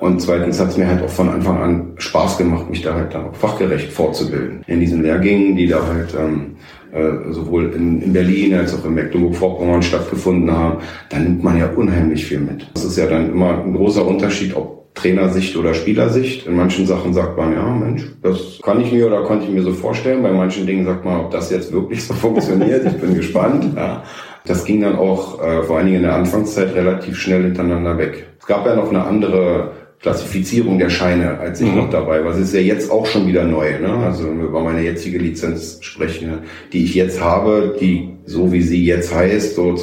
Und 0.00 0.20
zweitens 0.20 0.58
hat 0.58 0.68
es 0.70 0.78
mir 0.78 0.86
halt 0.86 1.02
auch 1.02 1.10
von 1.10 1.28
Anfang 1.28 1.58
an 1.58 1.92
Spaß 1.96 2.38
gemacht, 2.38 2.70
mich 2.70 2.80
da 2.80 2.94
halt 2.94 3.14
dann 3.14 3.26
auch 3.26 3.34
fachgerecht 3.34 3.92
fortzubilden. 3.92 4.62
In 4.66 4.80
diesen 4.80 5.02
Lehrgängen, 5.02 5.56
die 5.56 5.66
da 5.66 5.86
halt 5.86 6.14
ähm, 6.18 6.56
äh, 6.92 7.32
sowohl 7.32 7.72
in, 7.74 8.00
in 8.00 8.12
Berlin 8.12 8.54
als 8.54 8.74
auch 8.74 8.84
in 8.84 8.94
Mecklenburg-Vorpommern 8.94 9.82
stattgefunden 9.82 10.50
haben, 10.50 10.78
da 11.10 11.18
nimmt 11.18 11.44
man 11.44 11.58
ja 11.58 11.68
unheimlich 11.68 12.24
viel 12.24 12.40
mit. 12.40 12.66
Das 12.74 12.84
ist 12.84 12.96
ja 12.96 13.06
dann 13.06 13.30
immer 13.30 13.62
ein 13.62 13.74
großer 13.74 14.06
Unterschied, 14.06 14.56
ob 14.56 14.79
Trainersicht 14.94 15.56
oder 15.56 15.74
Spielersicht. 15.74 16.46
In 16.46 16.56
manchen 16.56 16.86
Sachen 16.86 17.14
sagt 17.14 17.36
man, 17.36 17.52
ja, 17.52 17.68
Mensch, 17.70 18.04
das 18.22 18.60
kann 18.62 18.80
ich 18.80 18.92
mir 18.92 19.06
oder 19.06 19.22
konnte 19.22 19.46
ich 19.46 19.50
mir 19.50 19.62
so 19.62 19.72
vorstellen. 19.72 20.22
Bei 20.22 20.32
manchen 20.32 20.66
Dingen 20.66 20.84
sagt 20.84 21.04
man, 21.04 21.20
ob 21.20 21.30
das 21.30 21.50
jetzt 21.50 21.72
wirklich 21.72 22.04
so 22.04 22.14
funktioniert. 22.26 22.84
Ich 22.86 23.00
bin 23.00 23.14
gespannt. 23.14 23.74
Ja. 23.76 24.02
Das 24.46 24.64
ging 24.64 24.80
dann 24.80 24.96
auch 24.96 25.40
äh, 25.42 25.62
vor 25.62 25.76
allen 25.76 25.86
Dingen 25.86 25.98
in 25.98 26.02
der 26.04 26.14
Anfangszeit 26.14 26.74
relativ 26.74 27.16
schnell 27.18 27.42
hintereinander 27.42 27.98
weg. 27.98 28.26
Es 28.40 28.46
gab 28.46 28.66
ja 28.66 28.74
noch 28.74 28.88
eine 28.88 29.04
andere 29.04 29.72
Klassifizierung 30.00 30.78
der 30.78 30.88
Scheine, 30.88 31.38
als 31.38 31.60
ich 31.60 31.70
mhm. 31.70 31.76
noch 31.76 31.90
dabei 31.90 32.24
war. 32.24 32.32
Das 32.32 32.40
ist 32.40 32.54
ja 32.54 32.60
jetzt 32.60 32.90
auch 32.90 33.04
schon 33.04 33.26
wieder 33.26 33.44
neu. 33.44 33.78
Ne? 33.78 33.92
Also 33.92 34.28
wenn 34.28 34.38
wir 34.38 34.46
über 34.46 34.62
meine 34.62 34.82
jetzige 34.82 35.18
Lizenz 35.18 35.78
sprechen, 35.82 36.38
die 36.72 36.84
ich 36.84 36.94
jetzt 36.94 37.22
habe, 37.22 37.76
die 37.78 38.08
so 38.24 38.50
wie 38.50 38.62
sie 38.62 38.84
jetzt 38.84 39.14
heißt, 39.14 39.56
so 39.56 39.74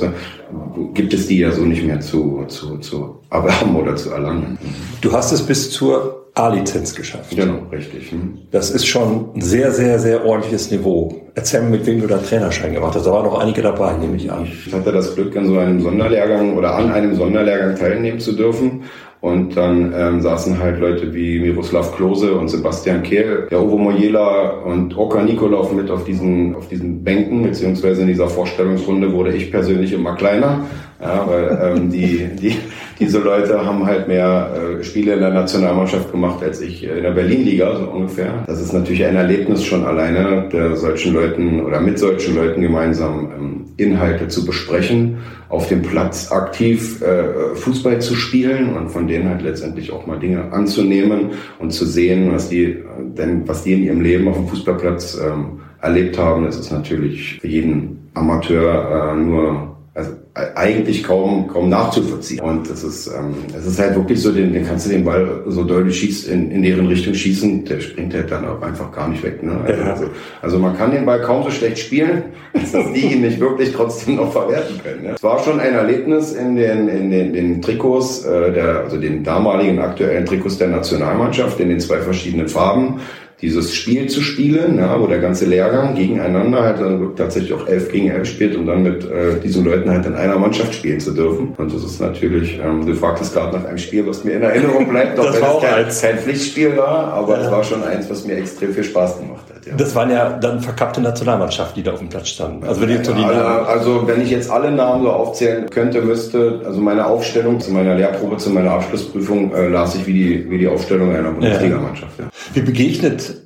gibt 0.94 1.14
es 1.14 1.28
die 1.28 1.40
ja 1.40 1.52
so 1.52 1.62
nicht 1.62 1.84
mehr 1.84 2.00
zu, 2.00 2.46
zu, 2.48 2.78
zu 2.78 3.20
erwerben 3.30 3.76
oder 3.76 3.96
zu 3.96 4.12
erlangen. 4.12 4.58
Du 5.02 5.12
hast 5.12 5.32
es 5.32 5.42
bis 5.42 5.72
zur 5.72 6.28
A-Lizenz 6.38 6.94
geschafft. 6.94 7.36
Genau, 7.36 7.64
richtig. 7.72 8.12
Hm. 8.12 8.38
Das 8.52 8.70
ist 8.70 8.86
schon 8.86 9.30
ein 9.36 9.42
sehr, 9.42 9.72
sehr, 9.72 9.98
sehr 9.98 10.24
ordentliches 10.24 10.70
Niveau. 10.70 11.30
Erzähl 11.34 11.64
mir, 11.64 11.72
mit 11.72 11.86
wem 11.88 12.00
du 12.00 12.08
da 12.08 12.20
Trainerschein 12.20 12.74
gemacht 12.74 12.94
hast. 12.96 13.08
Da 13.08 13.12
waren 13.12 13.26
noch 13.26 13.40
einige 13.40 13.64
dabei, 13.64 13.98
nehme 13.98 14.18
ich 14.18 14.32
an. 14.32 14.46
Ich 14.46 14.72
hatte 14.72 14.92
das 14.92 15.16
Glück, 15.16 15.36
an 15.36 15.48
so 15.48 15.58
einem 15.58 15.82
Sonderlehrgang 15.82 16.56
oder 16.56 16.76
an 16.76 16.92
einem 16.92 17.16
Sonderlehrgang 17.16 17.76
teilnehmen 17.76 18.20
zu 18.20 18.34
dürfen. 18.34 18.84
Und 19.20 19.58
dann 19.58 19.94
ähm, 19.98 20.22
saßen 20.22 20.60
halt 20.60 20.80
Leute 20.80 21.14
wie 21.14 21.40
Miroslav 21.40 21.96
Klose 21.96 22.34
und 22.34 22.50
Sebastian 22.50 23.02
Kehl, 23.02 23.48
der 23.50 23.62
Ovo 23.62 23.78
Mojela 23.78 24.50
und 24.64 24.96
Oka 24.96 25.24
Nikolov 25.24 25.74
mit 25.74 25.90
auf 25.90 26.04
diesen, 26.04 26.56
auf 26.56 26.68
diesen 26.68 27.04
Bänken, 27.04 27.42
beziehungsweise 27.42 28.02
in 28.02 28.08
dieser 28.08 28.28
Vorstellungsrunde 28.28 29.12
wurde 29.12 29.34
ich 29.34 29.50
persönlich 29.50 29.92
immer 29.92 30.16
kleiner, 30.16 30.66
ja, 31.02 31.28
weil 31.28 31.78
ähm, 31.78 31.90
die, 31.90 32.30
die, 32.40 32.58
diese 33.00 33.20
Leute 33.20 33.66
haben 33.66 33.86
halt 33.86 34.08
mehr 34.08 34.52
äh, 34.80 34.84
Spiele 34.84 35.14
in 35.14 35.20
der 35.20 35.32
Nationalmannschaft 35.32 36.12
gemacht 36.12 36.44
als 36.44 36.62
ich 36.62 36.84
in 36.84 37.02
der 37.02 37.12
Berlin-Liga, 37.12 37.76
so 37.76 37.86
ungefähr. 37.86 38.44
Das 38.46 38.62
ist 38.62 38.74
natürlich 38.74 39.04
ein 39.04 39.16
Erlebnis 39.16 39.64
schon 39.64 39.84
alleine, 39.84 40.48
der 40.52 40.76
solchen 40.76 41.14
Leuten 41.14 41.66
oder 41.66 41.80
mit 41.80 41.98
solchen 41.98 42.36
Leuten 42.36 42.62
gemeinsam 42.62 43.30
ähm, 43.36 43.66
Inhalte 43.78 44.28
zu 44.28 44.46
besprechen, 44.46 45.20
auf 45.50 45.68
dem 45.70 45.82
Platz 45.82 46.32
aktiv 46.32 47.02
äh, 47.02 47.56
Fußball 47.56 48.02
zu 48.02 48.16
spielen 48.16 48.76
und 48.76 48.90
von 48.90 49.08
denen 49.08 49.30
halt 49.30 49.42
letztendlich 49.42 49.92
auch 49.92 50.06
mal 50.06 50.20
Dinge 50.20 50.52
anzunehmen 50.52 51.32
und 51.60 51.72
zu 51.72 51.86
sehen, 51.86 52.32
was 52.32 52.50
die, 52.50 52.78
denn 53.18 53.48
was 53.48 53.64
die 53.64 53.74
in 53.74 53.84
ihrem 53.84 54.02
Leben 54.02 54.28
auf 54.28 54.36
dem 54.36 54.48
Fußballplatz 54.48 55.20
ähm, 55.24 55.60
erlebt 55.82 56.18
haben. 56.18 56.46
Das 56.46 56.58
ist 56.58 56.72
natürlich 56.72 57.40
für 57.40 57.48
jeden 57.48 58.10
Amateur 58.14 59.14
äh, 59.14 59.16
nur 59.16 59.78
also 59.94 60.12
eigentlich 60.56 61.04
kaum 61.04 61.48
kaum 61.48 61.70
nachzuvollziehen. 61.70 62.42
Und 62.42 62.70
es 62.70 62.84
ist 62.84 63.08
ähm, 63.08 63.36
es 63.58 63.66
ist 63.66 63.80
halt 63.80 63.96
wirklich 63.96 64.22
so, 64.22 64.32
den, 64.32 64.54
den 64.54 64.66
kannst 64.66 64.86
du 64.86 64.90
den 64.90 65.04
Ball 65.04 65.44
so 65.48 65.64
deutlich 65.64 66.00
schießt 66.00 66.28
in, 66.28 66.52
in 66.52 66.62
deren 66.62 66.88
Richtung 66.88 67.14
schießen, 67.14 67.66
der 67.66 67.80
springt 67.80 68.14
halt 68.14 68.32
dann 68.32 68.46
auch 68.46 68.62
einfach 68.62 68.92
gar 68.92 69.08
nicht 69.08 69.24
weg. 69.24 69.42
Ne? 69.44 69.60
Also, 69.66 69.84
also, 69.84 70.06
also 70.42 70.60
man 70.60 70.78
kann 70.78 70.92
den 70.92 71.06
Ball 71.06 71.22
kaum 71.22 71.44
so 71.44 71.52
schlecht 71.52 71.80
spielen, 71.80 72.24
dass 72.54 72.72
die 72.94 73.14
ihn 73.14 73.22
nicht 73.22 73.40
wirklich 73.40 73.74
trotzdem 73.74 74.18
noch 74.18 74.32
verwerten 74.32 74.80
können. 74.84 75.04
Ne? 75.04 75.14
Es 75.16 75.24
war 75.24 75.40
schon 75.44 75.60
ein 75.60 75.74
Erlebnis 75.74 76.34
in 76.34 76.56
den 76.56 76.88
in 76.88 77.10
den, 77.10 77.34
den 77.34 77.62
Trikots 77.62 78.26
äh, 78.26 78.52
der 78.52 78.80
also 78.82 78.98
den 78.98 79.24
damaligen 79.24 79.80
aktuellen 79.80 80.26
Trikots 80.26 80.58
der 80.58 80.70
Nationalmannschaft 80.70 81.60
in 81.60 81.70
den 81.70 81.80
zwei 81.80 81.98
verschiedenen 81.98 82.48
Farben 82.48 83.00
dieses 83.42 83.76
Spiel 83.76 84.08
zu 84.08 84.22
spielen, 84.22 84.80
ja, 84.80 85.00
wo 85.00 85.06
der 85.06 85.20
ganze 85.20 85.46
Lehrgang 85.46 85.94
gegeneinander 85.94 86.64
halt 86.64 86.80
dann 86.80 87.16
tatsächlich 87.16 87.54
auch 87.54 87.68
elf 87.68 87.92
gegen 87.92 88.10
elf 88.10 88.28
spielt 88.28 88.56
und 88.56 88.66
dann 88.66 88.82
mit 88.82 89.04
äh, 89.04 89.40
diesen 89.44 89.64
Leuten 89.64 89.92
halt 89.92 90.08
in 90.08 90.16
einer 90.16 90.40
Mannschaft 90.40 90.74
spielen 90.74 91.00
zu 91.00 91.12
dürfen. 91.12 91.54
Und 91.56 91.72
das 91.72 91.84
ist 91.84 92.02
natürlich, 92.02 92.60
ähm, 92.60 92.84
du 92.84 92.96
fragtest 92.96 93.34
gerade 93.34 93.56
nach 93.56 93.66
einem 93.66 93.78
Spiel, 93.78 94.08
was 94.08 94.24
mir 94.24 94.34
in 94.34 94.42
Erinnerung 94.42 94.90
bleibt, 94.90 95.20
auch 95.20 95.26
wenn 95.26 95.88
es 95.88 96.02
kein, 96.02 96.16
kein, 96.16 96.20
Pflichtspiel 96.20 96.78
war, 96.78 97.14
aber 97.14 97.38
ja. 97.38 97.46
es 97.46 97.52
war 97.52 97.64
schon 97.64 97.84
eins, 97.84 98.10
was 98.10 98.26
mir 98.26 98.38
extrem 98.38 98.74
viel 98.74 98.84
Spaß 98.84 99.20
gemacht 99.20 99.46
hat. 99.54 99.68
Ja. 99.68 99.76
Das 99.76 99.94
waren 99.94 100.10
ja 100.10 100.30
dann 100.30 100.60
verkappte 100.60 101.02
Nationalmannschaften, 101.02 101.76
die 101.76 101.84
da 101.84 101.92
auf 101.92 102.00
dem 102.00 102.10
Platz 102.10 102.30
standen. 102.30 102.66
Also 102.66 102.82
wenn, 102.82 102.90
ja, 102.90 103.04
so 103.04 103.14
also 103.14 104.08
wenn 104.08 104.22
ich 104.22 104.32
jetzt 104.32 104.50
alle 104.50 104.72
Namen 104.72 105.04
so 105.04 105.12
aufzählen 105.12 105.70
könnte, 105.70 106.02
müsste, 106.02 106.62
also 106.66 106.80
meine 106.80 107.06
Aufstellung 107.06 107.60
zu 107.60 107.72
meiner 107.72 107.94
Lehrprobe, 107.94 108.38
zu 108.38 108.50
meiner 108.50 108.72
Abschlussprüfung 108.72 109.54
äh, 109.54 109.68
las 109.68 109.94
ich 109.94 110.08
wie 110.08 110.14
die, 110.14 110.50
wie 110.50 110.58
die 110.58 110.68
Aufstellung 110.68 111.14
einer 111.14 111.32
Bundesligamannschaft. 111.32 112.18
Ja. 112.18 112.26
Wie 112.54 112.62
begegnet 112.62 113.42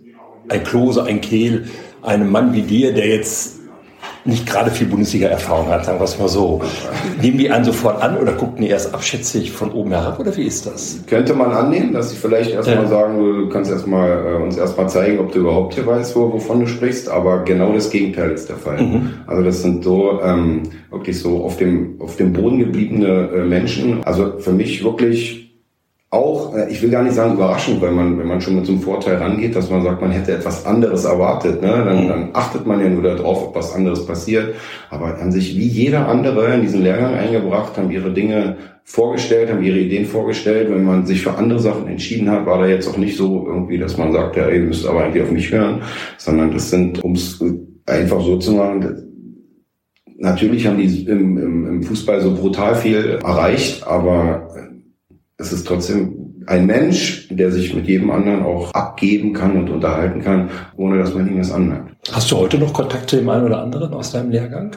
ein 0.50 0.63
Klose, 0.63 1.03
ein 1.03 1.22
Kehl, 1.22 1.65
einem 2.01 2.31
Mann 2.31 2.53
wie 2.53 2.62
dir, 2.62 2.93
der 2.93 3.08
jetzt 3.08 3.62
nicht 4.24 4.46
gerade 4.46 4.70
viel 4.70 4.88
Bundesliga-Erfahrung 4.88 5.67
hat, 5.70 5.86
sagen 5.86 6.00
wir 6.00 6.03
es 6.03 6.20
mal 6.20 6.27
so. 6.27 6.62
Nehmen 7.22 7.38
die 7.38 7.50
einen 7.50 7.65
sofort 7.65 8.01
an 8.03 8.17
oder 8.17 8.34
gucken 8.34 8.62
die 8.62 8.67
erst 8.67 8.93
abschätzig 8.93 9.51
von 9.51 9.72
oben 9.72 9.91
herab 9.91 10.20
oder 10.20 10.36
wie 10.38 10.43
ist 10.43 10.65
das? 10.67 11.00
Könnte 11.08 11.34
man 11.34 11.51
annehmen, 11.51 11.91
dass 11.93 12.12
sie 12.12 12.17
vielleicht 12.17 12.51
erstmal 12.51 12.84
ja. 12.84 12.88
sagen, 12.88 13.17
du 13.17 13.50
kannst 13.50 13.72
erstmal 13.72 14.10
äh, 14.10 14.43
uns 14.43 14.58
erstmal 14.58 14.89
zeigen, 14.89 15.20
ob 15.20 15.31
du 15.31 15.39
überhaupt 15.39 15.74
hier 15.74 15.88
weißt, 15.88 16.15
wo, 16.15 16.31
wovon 16.31 16.60
du 16.60 16.67
sprichst, 16.67 17.10
aber 17.10 17.43
genau 17.43 17.74
das 17.74 17.89
Gegenteil 17.89 18.31
ist 18.31 18.48
der 18.50 18.58
Fall. 18.58 18.81
Mhm. 18.81 19.13
Also 19.25 19.43
das 19.43 19.62
sind 19.63 19.84
so 19.84 20.22
ähm, 20.24 20.63
wirklich 20.91 21.20
so 21.20 21.43
auf 21.43 21.58
dem 21.58 21.96
auf 22.00 22.15
dem 22.17 22.34
Boden 22.34 22.60
gebliebene 22.60 23.29
äh, 23.34 23.46
Menschen. 23.46 24.03
Also 24.03 24.38
für 24.38 24.51
mich 24.51 24.84
wirklich 24.84 25.40
auch, 26.11 26.53
äh, 26.53 26.69
ich 26.69 26.81
will 26.81 26.89
gar 26.89 27.03
nicht 27.03 27.15
sagen 27.15 27.33
überraschend, 27.33 27.81
weil 27.81 27.91
man, 27.91 28.19
wenn 28.19 28.27
man 28.27 28.41
schon 28.41 28.55
mit 28.55 28.65
so 28.65 28.73
einem 28.73 28.81
Vorteil 28.81 29.15
rangeht, 29.15 29.55
dass 29.55 29.69
man 29.69 29.81
sagt, 29.81 30.01
man 30.01 30.11
hätte 30.11 30.33
etwas 30.33 30.65
anderes 30.65 31.05
erwartet, 31.05 31.61
ne? 31.61 31.69
dann, 31.85 32.03
mhm. 32.03 32.09
dann 32.09 32.29
achtet 32.33 32.67
man 32.67 32.81
ja 32.81 32.89
nur 32.89 33.01
darauf, 33.01 33.47
ob 33.47 33.55
was 33.55 33.73
anderes 33.73 34.05
passiert. 34.05 34.55
Aber 34.89 35.17
an 35.17 35.31
sich 35.31 35.57
wie 35.57 35.67
jeder 35.67 36.09
andere 36.09 36.53
in 36.53 36.61
diesen 36.61 36.83
Lehrgang 36.83 37.13
eingebracht, 37.13 37.77
haben 37.77 37.89
ihre 37.91 38.11
Dinge 38.11 38.57
vorgestellt, 38.83 39.49
haben 39.49 39.63
ihre 39.63 39.79
Ideen 39.79 40.05
vorgestellt. 40.05 40.69
Wenn 40.69 40.83
man 40.83 41.05
sich 41.05 41.21
für 41.21 41.35
andere 41.35 41.59
Sachen 41.59 41.87
entschieden 41.87 42.29
hat, 42.29 42.45
war 42.45 42.59
da 42.59 42.67
jetzt 42.67 42.89
auch 42.89 42.97
nicht 42.97 43.15
so 43.15 43.47
irgendwie, 43.47 43.77
dass 43.77 43.97
man 43.97 44.11
sagt, 44.11 44.35
ja, 44.35 44.49
ihr 44.49 44.59
müsst 44.59 44.85
aber 44.85 45.05
eigentlich 45.05 45.23
auf 45.23 45.31
mich 45.31 45.49
hören, 45.49 45.81
sondern 46.17 46.51
das 46.51 46.69
sind, 46.69 47.01
um 47.01 47.13
es 47.13 47.41
einfach 47.85 48.19
so 48.19 48.37
zu 48.37 48.51
machen, 48.51 49.07
Natürlich 50.21 50.67
haben 50.67 50.77
die 50.77 51.03
im, 51.07 51.35
im, 51.39 51.67
im 51.67 51.83
Fußball 51.83 52.21
so 52.21 52.35
brutal 52.35 52.75
viel 52.75 53.17
erreicht, 53.23 53.87
aber 53.87 54.50
es 55.41 55.51
ist 55.51 55.67
trotzdem 55.67 56.43
ein 56.48 56.65
Mensch, 56.65 57.27
der 57.29 57.51
sich 57.51 57.74
mit 57.74 57.88
jedem 57.88 58.12
anderen 58.12 58.43
auch 58.43 58.71
abgeben 58.74 59.33
kann 59.33 59.57
und 59.57 59.69
unterhalten 59.69 60.21
kann, 60.21 60.50
ohne 60.77 61.00
dass 61.00 61.13
man 61.13 61.27
ihm 61.27 61.38
das 61.38 61.51
anmerkt. 61.51 61.95
Hast 62.12 62.31
du 62.31 62.38
heute 62.38 62.57
noch 62.57 62.74
Kontakt 62.74 63.10
zu 63.10 63.17
dem 63.17 63.29
einen 63.29 63.45
oder 63.45 63.62
anderen 63.62 63.93
aus 63.93 64.12
deinem 64.12 64.31
Lehrgang? 64.31 64.75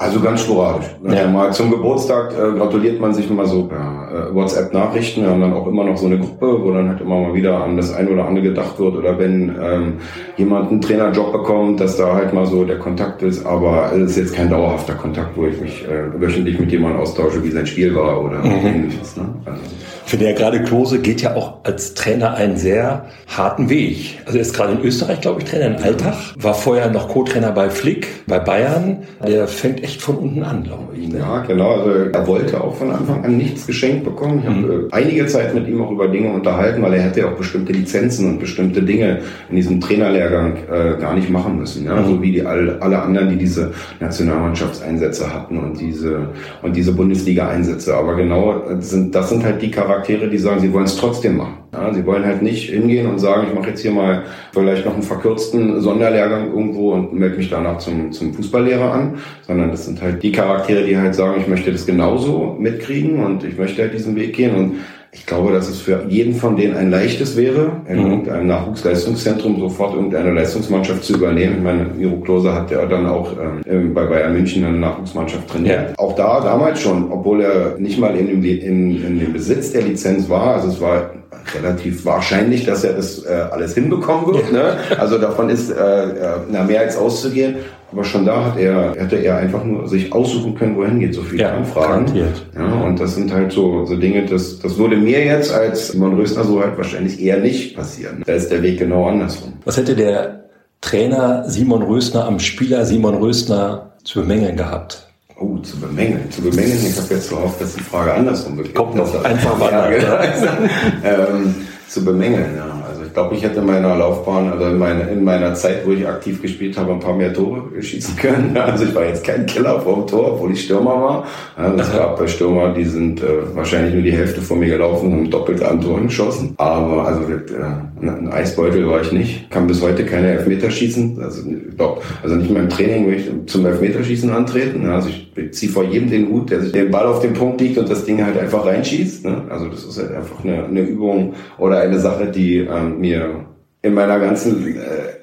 Also 0.00 0.18
ganz 0.18 0.40
sporadisch. 0.40 0.86
Ja. 1.04 1.28
Mal 1.28 1.52
zum 1.52 1.70
Geburtstag 1.70 2.32
äh, 2.32 2.56
gratuliert 2.56 2.98
man 2.98 3.12
sich 3.12 3.28
mal 3.28 3.44
so 3.44 3.64
per 3.64 4.30
äh, 4.30 4.34
WhatsApp-Nachrichten. 4.34 5.20
Wir 5.20 5.28
haben 5.28 5.42
dann 5.42 5.52
auch 5.52 5.66
immer 5.66 5.84
noch 5.84 5.98
so 5.98 6.06
eine 6.06 6.18
Gruppe, 6.18 6.64
wo 6.64 6.70
dann 6.70 6.88
halt 6.88 7.02
immer 7.02 7.20
mal 7.20 7.34
wieder 7.34 7.62
an 7.62 7.76
das 7.76 7.92
eine 7.92 8.08
oder 8.08 8.26
andere 8.26 8.46
gedacht 8.46 8.78
wird. 8.78 8.96
Oder 8.96 9.18
wenn 9.18 9.54
ähm, 9.62 9.98
jemand 10.38 10.70
einen 10.70 10.80
Trainerjob 10.80 11.32
bekommt, 11.32 11.80
dass 11.80 11.98
da 11.98 12.14
halt 12.14 12.32
mal 12.32 12.46
so 12.46 12.64
der 12.64 12.78
Kontakt 12.78 13.20
ist. 13.20 13.44
Aber 13.44 13.92
es 13.92 14.12
ist 14.12 14.16
jetzt 14.16 14.34
kein 14.34 14.48
dauerhafter 14.48 14.94
Kontakt, 14.94 15.36
wo 15.36 15.44
ich 15.44 15.60
mich 15.60 15.86
äh, 15.86 16.18
wöchentlich 16.18 16.58
mit 16.58 16.72
jemandem 16.72 17.02
austausche, 17.02 17.44
wie 17.44 17.50
sein 17.50 17.66
Spiel 17.66 17.94
war 17.94 18.24
oder 18.24 18.38
mhm. 18.38 18.66
ähnliches. 18.66 19.18
Ne? 19.18 19.28
Also. 19.44 19.60
Finde 20.10 20.24
ja 20.24 20.32
gerade 20.32 20.60
Klose 20.64 20.98
geht 20.98 21.22
ja 21.22 21.36
auch 21.36 21.58
als 21.62 21.94
Trainer 21.94 22.34
einen 22.34 22.56
sehr 22.56 23.04
harten 23.28 23.70
Weg. 23.70 24.18
Also 24.26 24.38
er 24.38 24.42
ist 24.42 24.56
gerade 24.56 24.72
in 24.72 24.80
Österreich, 24.82 25.20
glaube 25.20 25.40
ich, 25.40 25.48
Trainer 25.48 25.66
in 25.66 25.76
Alltag, 25.84 26.16
war 26.36 26.52
vorher 26.52 26.90
noch 26.90 27.08
Co-Trainer 27.08 27.52
bei 27.52 27.70
Flick, 27.70 28.26
bei 28.26 28.40
Bayern. 28.40 29.04
Der 29.24 29.46
fängt 29.46 29.84
echt 29.84 30.02
von 30.02 30.16
unten 30.16 30.42
an, 30.42 30.64
glaube 30.64 30.96
ich. 30.96 31.06
Ne? 31.06 31.20
Ja, 31.20 31.44
genau. 31.46 31.74
Also 31.74 31.90
er 32.12 32.26
wollte 32.26 32.60
auch 32.60 32.74
von 32.74 32.90
Anfang 32.90 33.24
an 33.24 33.36
nichts 33.36 33.68
geschenkt 33.68 34.02
bekommen. 34.02 34.40
Ich 34.40 34.46
habe 34.46 34.56
mhm. 34.56 34.88
Äh, 34.90 34.94
einige 34.94 35.26
Zeit 35.28 35.54
mit 35.54 35.68
ihm 35.68 35.80
auch 35.80 35.92
über 35.92 36.08
Dinge 36.08 36.32
unterhalten, 36.32 36.82
weil 36.82 36.94
er 36.94 37.02
hätte 37.02 37.20
ja 37.20 37.26
auch 37.28 37.36
bestimmte 37.36 37.72
Lizenzen 37.72 38.30
und 38.30 38.40
bestimmte 38.40 38.82
Dinge 38.82 39.20
in 39.48 39.54
diesem 39.54 39.80
Trainerlehrgang 39.80 40.56
äh, 40.56 41.00
gar 41.00 41.14
nicht 41.14 41.30
machen 41.30 41.56
müssen. 41.56 41.84
Ja? 41.84 41.94
Mhm. 41.94 42.06
So 42.06 42.20
wie 42.20 42.32
die 42.32 42.44
alle, 42.44 42.82
alle 42.82 43.00
anderen, 43.00 43.28
die 43.28 43.36
diese 43.36 43.70
Nationalmannschaftseinsätze 44.00 45.32
hatten 45.32 45.56
und 45.56 45.80
diese 45.80 46.30
und 46.62 46.74
diese 46.74 46.90
Bundesliga-Einsätze. 46.94 47.94
Aber 47.94 48.16
genau 48.16 48.64
sind 48.80 49.14
das 49.14 49.28
sind 49.28 49.44
halt 49.44 49.62
die 49.62 49.70
Charaktere 49.70 49.99
Charaktere, 50.00 50.28
die 50.28 50.38
sagen, 50.38 50.60
sie 50.60 50.72
wollen 50.72 50.84
es 50.84 50.96
trotzdem 50.96 51.36
machen. 51.36 51.58
Ja, 51.72 51.92
sie 51.92 52.04
wollen 52.04 52.24
halt 52.24 52.42
nicht 52.42 52.70
hingehen 52.70 53.06
und 53.06 53.18
sagen, 53.18 53.46
ich 53.48 53.54
mache 53.54 53.68
jetzt 53.68 53.82
hier 53.82 53.90
mal 53.90 54.24
vielleicht 54.52 54.84
noch 54.86 54.94
einen 54.94 55.02
verkürzten 55.02 55.80
Sonderlehrgang 55.80 56.48
irgendwo 56.48 56.92
und 56.92 57.12
melde 57.12 57.36
mich 57.36 57.50
danach 57.50 57.78
zum, 57.78 58.10
zum 58.10 58.32
Fußballlehrer 58.34 58.92
an, 58.92 59.18
sondern 59.46 59.70
das 59.70 59.84
sind 59.84 60.00
halt 60.00 60.22
die 60.22 60.32
Charaktere, 60.32 60.84
die 60.84 60.96
halt 60.96 61.14
sagen, 61.14 61.40
ich 61.40 61.46
möchte 61.46 61.70
das 61.70 61.86
genauso 61.86 62.56
mitkriegen 62.58 63.22
und 63.22 63.44
ich 63.44 63.56
möchte 63.56 63.82
halt 63.82 63.94
diesen 63.94 64.16
Weg 64.16 64.34
gehen 64.34 64.54
und 64.54 64.72
ich 65.12 65.26
glaube, 65.26 65.52
dass 65.52 65.68
es 65.68 65.80
für 65.80 66.04
jeden 66.08 66.34
von 66.34 66.56
denen 66.56 66.76
ein 66.76 66.90
leichtes 66.90 67.36
wäre, 67.36 67.72
in 67.88 67.98
mhm. 67.98 68.10
irgendeinem 68.10 68.46
Nachwuchsleistungszentrum 68.46 69.58
sofort 69.58 69.94
irgendeine 69.94 70.32
Leistungsmannschaft 70.32 71.02
zu 71.02 71.14
übernehmen. 71.14 71.56
Ich 71.56 71.62
meine, 71.64 71.84
Miro 71.84 72.16
Klose 72.18 72.54
hat 72.54 72.70
ja 72.70 72.86
dann 72.86 73.06
auch 73.06 73.32
ähm, 73.66 73.92
bei 73.92 74.04
Bayern 74.04 74.34
München 74.34 74.64
eine 74.64 74.78
Nachwuchsmannschaft 74.78 75.48
trainiert. 75.48 75.90
Ja. 75.90 75.98
Auch 75.98 76.14
da 76.14 76.40
damals 76.40 76.80
schon, 76.80 77.10
obwohl 77.10 77.42
er 77.42 77.76
nicht 77.78 77.98
mal 77.98 78.14
in 78.14 78.28
dem, 78.28 78.44
in, 78.44 79.04
in 79.04 79.18
dem 79.18 79.32
Besitz 79.32 79.72
der 79.72 79.82
Lizenz 79.82 80.28
war. 80.28 80.54
Also 80.54 80.68
es 80.68 80.80
war 80.80 81.10
relativ 81.56 82.04
wahrscheinlich, 82.04 82.64
dass 82.64 82.84
er 82.84 82.92
das 82.92 83.24
äh, 83.24 83.32
alles 83.50 83.74
hinbekommen 83.74 84.26
wird. 84.32 84.52
Ne? 84.52 84.76
Also 84.96 85.18
davon 85.18 85.48
ist 85.48 85.70
äh, 85.70 85.74
äh 85.74 86.14
na, 86.50 86.62
mehr 86.62 86.82
als 86.82 86.96
auszugehen. 86.96 87.56
Aber 87.92 88.04
schon 88.04 88.24
da 88.24 88.44
hat 88.44 88.58
er, 88.58 88.94
hätte 88.96 89.16
er 89.16 89.36
einfach 89.36 89.64
nur 89.64 89.88
sich 89.88 90.12
aussuchen 90.12 90.54
können, 90.54 90.76
wohin 90.76 91.00
geht 91.00 91.14
so 91.14 91.22
viele 91.22 91.42
ja, 91.42 91.56
Anfragen. 91.56 92.06
Garantiert. 92.06 92.46
Ja, 92.54 92.72
und 92.84 93.00
das 93.00 93.16
sind 93.16 93.32
halt 93.32 93.50
so, 93.52 93.84
so 93.84 93.96
Dinge, 93.96 94.24
das, 94.26 94.60
das 94.60 94.78
würde 94.78 94.96
mir 94.96 95.24
jetzt 95.24 95.52
als 95.52 95.88
Simon 95.88 96.14
Rösner 96.14 96.44
so 96.44 96.60
halt 96.60 96.76
wahrscheinlich 96.76 97.20
eher 97.20 97.38
nicht 97.38 97.76
passieren. 97.76 98.22
Da 98.24 98.34
ist 98.34 98.50
der 98.50 98.62
Weg 98.62 98.78
genau 98.78 99.08
andersrum. 99.08 99.54
Was 99.64 99.76
hätte 99.76 99.96
der 99.96 100.44
Trainer 100.80 101.48
Simon 101.48 101.82
Rösner 101.82 102.26
am 102.26 102.38
Spieler 102.38 102.84
Simon 102.84 103.16
Rösner 103.16 103.92
zu 104.04 104.20
bemängeln 104.20 104.56
gehabt? 104.56 105.08
Oh, 105.36 105.58
zu 105.58 105.80
bemängeln. 105.80 106.30
Zu 106.30 106.42
bemängeln, 106.42 106.78
ich 106.86 106.96
habe 106.96 107.14
jetzt 107.14 107.30
gehofft, 107.30 107.60
dass 107.60 107.74
die 107.74 107.82
Frage 107.82 108.14
andersrum 108.14 108.56
wird. 108.58 108.74
Kommt 108.74 108.94
noch 108.94 109.24
einfach 109.24 109.58
mal. 109.58 109.72
Ja, 109.72 109.90
genau. 109.90 110.68
ähm, 111.04 111.54
zu 111.88 112.04
bemängeln, 112.04 112.56
ja 112.56 112.69
glaube, 113.12 113.34
ich 113.34 113.42
hätte 113.42 113.60
in 113.60 113.66
meiner 113.66 113.96
Laufbahn, 113.96 114.50
also 114.52 114.66
in 114.66 114.78
meiner, 114.78 115.08
in 115.08 115.24
meiner 115.24 115.54
Zeit, 115.54 115.86
wo 115.86 115.92
ich 115.92 116.06
aktiv 116.06 116.40
gespielt 116.42 116.78
habe, 116.78 116.92
ein 116.92 117.00
paar 117.00 117.14
mehr 117.14 117.32
Tore 117.32 117.62
schießen 117.80 118.16
können. 118.16 118.56
Also 118.70 118.84
ich 118.84 118.94
war 118.94 119.04
jetzt 119.04 119.24
kein 119.24 119.46
Killer 119.46 119.80
vom 119.80 120.06
Tor, 120.06 120.34
obwohl 120.34 120.52
ich 120.52 120.64
Stürmer 120.64 120.94
war. 120.94 121.24
Also 121.56 121.78
es 121.78 121.92
gab 121.92 122.18
bei 122.18 122.26
Stürmer, 122.26 122.72
die 122.72 122.84
sind 122.84 123.20
äh, 123.20 123.54
wahrscheinlich 123.54 123.94
nur 123.94 124.02
die 124.02 124.12
Hälfte 124.12 124.40
von 124.40 124.60
mir 124.60 124.68
gelaufen 124.68 125.12
und 125.18 125.30
doppelte 125.30 125.68
an 125.68 125.80
Toren 125.80 126.06
geschossen. 126.06 126.54
Aber 126.56 127.06
also 127.06 127.22
äh, 127.22 128.06
ein 128.06 128.28
Eisbeutel 128.32 128.88
war 128.88 129.00
ich 129.00 129.12
nicht. 129.12 129.50
Kann 129.50 129.66
bis 129.66 129.82
heute 129.82 130.04
keine 130.04 130.28
Elfmeterschießen. 130.32 131.20
Also, 131.22 131.42
glaub, 131.76 132.02
also 132.22 132.36
nicht 132.36 132.50
mehr 132.50 132.62
im 132.62 132.68
Training 132.68 133.06
will 133.06 133.14
ich 133.14 133.30
zum 133.46 133.66
Elfmeterschießen 133.66 134.30
antreten. 134.30 134.88
Also 134.88 135.08
ich, 135.08 135.32
ich 135.36 135.52
ziehe 135.52 135.72
vor 135.72 135.84
jedem 135.84 136.10
den 136.10 136.28
Hut, 136.28 136.50
der 136.50 136.60
sich 136.60 136.72
den 136.72 136.90
Ball 136.90 137.06
auf 137.06 137.20
den 137.20 137.32
Punkt 137.32 137.60
liegt 137.60 137.78
und 137.78 137.90
das 137.90 138.04
Ding 138.04 138.24
halt 138.24 138.38
einfach 138.38 138.64
reinschießt. 138.66 139.24
Ne? 139.24 139.42
Also 139.48 139.66
das 139.66 139.84
ist 139.84 139.98
halt 139.98 140.14
einfach 140.14 140.44
eine, 140.44 140.64
eine 140.64 140.80
Übung 140.80 141.34
oder 141.58 141.80
eine 141.80 141.98
Sache, 141.98 142.26
die 142.26 142.58
ähm, 142.58 142.99
mir 143.00 143.46
in 143.82 143.94
meiner 143.94 144.18
ganzen 144.20 144.76
äh, 144.76 144.80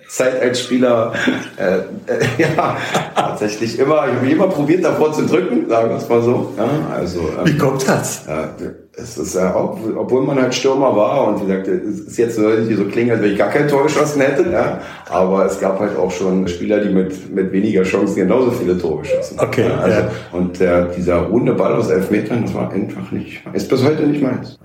Zeit 0.07 0.41
als 0.41 0.61
Spieler 0.61 1.13
äh, 1.57 1.77
äh, 2.11 2.25
ja 2.55 2.77
tatsächlich 3.15 3.77
immer, 3.77 4.07
ich 4.07 4.15
habe 4.15 4.29
immer 4.29 4.47
probiert 4.47 4.83
davor 4.83 5.13
zu 5.13 5.25
drücken, 5.25 5.69
sagen 5.69 5.89
wir 5.89 5.97
es 5.97 6.09
mal 6.09 6.21
so. 6.21 6.53
Ja, 6.57 6.67
also, 6.95 7.19
ähm, 7.19 7.45
Wie 7.45 7.57
kommt 7.57 7.87
das? 7.87 8.25
Äh, 8.27 8.47
es 8.99 9.17
ist 9.17 9.35
ja 9.35 9.53
auch, 9.53 9.77
obwohl 9.95 10.23
man 10.23 10.41
halt 10.41 10.55
Stürmer 10.55 10.95
war 10.95 11.27
und 11.27 11.41
wie 11.41 11.45
gesagt, 11.45 11.67
es 11.67 11.99
ist 11.99 12.17
jetzt 12.17 12.35
so, 12.35 12.41
so 12.41 12.85
klingen, 12.85 13.11
als 13.11 13.21
wenn 13.21 13.31
ich 13.31 13.37
gar 13.37 13.49
kein 13.49 13.67
Tor 13.67 13.83
geschossen 13.83 14.21
hätte, 14.21 14.49
ja, 14.49 14.81
aber 15.09 15.45
es 15.45 15.59
gab 15.59 15.79
halt 15.79 15.95
auch 15.95 16.09
schon 16.09 16.47
Spieler, 16.47 16.79
die 16.79 16.89
mit, 16.89 17.33
mit 17.33 17.51
weniger 17.51 17.83
Chancen 17.83 18.15
genauso 18.15 18.51
viele 18.51 18.77
Tore 18.77 19.01
geschossen 19.01 19.37
haben. 19.37 19.47
Okay. 19.47 19.67
Ja, 19.67 19.77
also, 19.77 19.99
ja. 19.99 20.09
Und 20.31 20.59
der, 20.59 20.85
dieser 20.85 21.17
runde 21.17 21.53
Ball 21.53 21.73
aus 21.73 21.89
elf 21.89 22.09
Metern, 22.09 22.43
das 22.43 22.55
war 22.55 22.71
einfach 22.71 23.11
nicht, 23.11 23.43
ist 23.53 23.69
bis 23.69 23.83
heute 23.83 24.03
nicht 24.03 24.21
meins. 24.21 24.57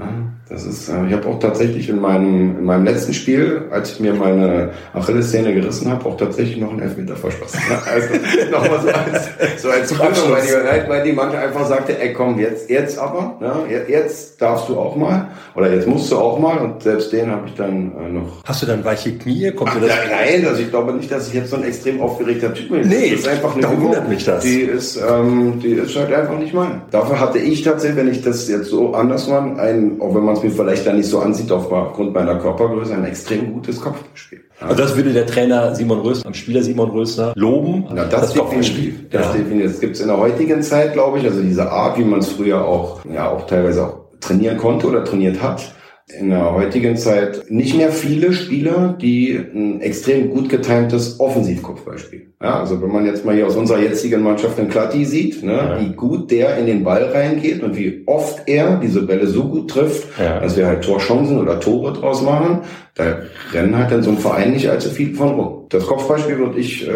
Das 0.48 0.64
ist, 0.66 0.88
äh, 0.88 1.06
ich 1.06 1.12
habe 1.12 1.28
auch 1.28 1.38
tatsächlich 1.38 1.88
in 1.88 2.00
meinem, 2.00 2.58
in 2.58 2.64
meinem 2.64 2.84
letzten 2.84 3.14
Spiel, 3.14 3.64
als 3.70 3.92
ich 3.92 4.00
mir 4.00 4.14
meine 4.14 4.70
Achillessehne 4.92 5.54
gerissen 5.54 5.90
habe, 5.90 6.06
auch 6.06 6.16
tatsächlich 6.16 6.58
noch 6.58 6.70
einen 6.70 6.80
Elfmeter 6.80 7.16
verschossen. 7.16 7.60
Also 7.90 8.08
nochmal 8.50 8.80
so 8.80 8.88
als, 8.88 9.62
so 9.62 9.70
als 9.70 10.00
Rückschau, 10.00 10.30
weil 10.30 10.42
die, 10.42 10.88
weil 10.88 11.02
die 11.04 11.12
manche 11.12 11.38
einfach 11.38 11.66
sagte, 11.66 11.98
ey 11.98 12.12
komm, 12.12 12.38
jetzt, 12.38 12.68
jetzt 12.68 12.98
aber, 12.98 13.36
ja, 13.40 13.56
jetzt 13.88 14.21
darfst 14.36 14.68
du 14.68 14.78
auch 14.78 14.96
mal 14.96 15.28
oder 15.54 15.72
jetzt 15.72 15.86
musst 15.86 16.10
du 16.10 16.16
auch 16.16 16.38
mal 16.38 16.58
und 16.58 16.82
selbst 16.82 17.12
den 17.12 17.30
habe 17.30 17.48
ich 17.48 17.54
dann 17.54 17.92
äh, 17.98 18.08
noch. 18.08 18.44
Hast 18.44 18.62
du 18.62 18.66
dann 18.66 18.84
weiche 18.84 19.16
Knie? 19.16 19.52
Kommt 19.52 19.70
Ach, 19.74 19.80
das 19.80 19.90
nein, 20.10 20.46
also 20.46 20.62
ich 20.62 20.70
glaube 20.70 20.92
nicht, 20.92 21.10
dass 21.10 21.28
ich 21.28 21.34
jetzt 21.34 21.50
so 21.50 21.56
ein 21.56 21.64
extrem 21.64 22.00
aufgeregter 22.00 22.54
Typ 22.54 22.70
bin. 22.70 22.88
Nee, 22.88 23.10
das 23.10 23.20
ist 23.20 23.28
einfach 23.28 23.56
eine 23.56 23.80
wundert 23.80 24.08
mich 24.08 24.24
das. 24.24 24.42
Die 24.42 24.60
ist, 24.60 24.96
ähm, 24.96 25.60
die 25.60 25.72
ist 25.72 25.96
halt 25.96 26.12
einfach 26.12 26.38
nicht 26.38 26.54
mein. 26.54 26.82
Dafür 26.90 27.20
hatte 27.20 27.38
ich 27.38 27.62
tatsächlich, 27.62 27.96
wenn 27.96 28.10
ich 28.10 28.22
das 28.22 28.48
jetzt 28.48 28.68
so 28.68 28.94
anders 28.94 29.28
war, 29.30 29.42
ein, 29.58 30.00
auch 30.00 30.14
wenn 30.14 30.24
man 30.24 30.36
es 30.36 30.42
mir 30.42 30.50
vielleicht 30.50 30.86
dann 30.86 30.96
nicht 30.96 31.08
so 31.08 31.20
ansieht, 31.20 31.50
aufgrund 31.50 32.14
meiner 32.14 32.36
Körpergröße, 32.36 32.94
ein 32.94 33.04
extrem 33.04 33.52
gutes 33.52 33.80
Kopfspiel. 33.80 34.40
Also 34.60 34.76
das 34.76 34.96
würde 34.96 35.12
der 35.12 35.26
Trainer 35.26 35.74
Simon 35.74 36.00
Rösner, 36.00 36.26
am 36.26 36.34
Spieler 36.34 36.62
Simon 36.62 36.90
Rösner 36.90 37.32
loben. 37.34 37.86
Na, 37.92 38.04
das, 38.04 38.32
das 38.32 38.34
definitiv. 38.34 39.10
Das, 39.10 39.26
ja. 39.26 39.32
definitiv. 39.32 39.72
das 39.72 39.80
gibt 39.80 39.96
es 39.96 40.02
in 40.02 40.08
der 40.08 40.18
heutigen 40.18 40.62
Zeit, 40.62 40.92
glaube 40.92 41.18
ich. 41.18 41.24
Also 41.24 41.42
diese 41.42 41.70
Art, 41.70 41.98
wie 41.98 42.04
man 42.04 42.20
es 42.20 42.28
früher 42.28 42.64
auch, 42.64 43.00
ja, 43.04 43.30
auch 43.30 43.46
teilweise 43.46 43.86
auch 43.86 44.02
trainieren 44.22 44.56
konnte 44.56 44.86
oder 44.86 45.04
trainiert 45.04 45.42
hat. 45.42 45.74
In 46.18 46.30
der 46.30 46.52
heutigen 46.52 46.96
Zeit 46.96 47.44
nicht 47.50 47.76
mehr 47.76 47.92
viele 47.92 48.32
Spieler, 48.32 48.96
die 49.00 49.36
ein 49.36 49.80
extrem 49.80 50.30
gut 50.30 50.48
getimtes 50.48 51.20
Offensivkopfball 51.20 51.98
spielen. 51.98 52.31
Ja, 52.42 52.58
also 52.58 52.82
wenn 52.82 52.90
man 52.90 53.06
jetzt 53.06 53.24
mal 53.24 53.36
hier 53.36 53.46
aus 53.46 53.54
unserer 53.54 53.78
jetzigen 53.78 54.20
Mannschaft 54.22 54.58
den 54.58 54.68
Klatti 54.68 55.04
sieht, 55.04 55.44
ne, 55.44 55.52
ja. 55.52 55.80
wie 55.80 55.92
gut 55.92 56.30
der 56.32 56.56
in 56.58 56.66
den 56.66 56.82
Ball 56.82 57.04
reingeht 57.04 57.62
und 57.62 57.76
wie 57.76 58.02
oft 58.06 58.48
er 58.48 58.80
diese 58.82 59.02
Bälle 59.02 59.28
so 59.28 59.44
gut 59.44 59.70
trifft, 59.70 60.08
ja. 60.18 60.40
dass 60.40 60.56
wir 60.56 60.66
halt 60.66 60.82
Torchancen 60.82 61.38
oder 61.38 61.60
Tore 61.60 61.92
draus 61.92 62.20
machen, 62.20 62.62
da 62.94 63.04
rennen 63.52 63.78
halt 63.78 63.92
in 63.92 64.02
so 64.02 64.10
einem 64.10 64.18
Verein 64.18 64.52
nicht 64.52 64.68
allzu 64.68 64.90
viel 64.90 65.14
von 65.14 65.28
rum. 65.28 65.66
Das 65.68 65.86
Kopfballspiel 65.86 66.38
würde 66.38 66.58
ich 66.58 66.86
äh, 66.86 66.92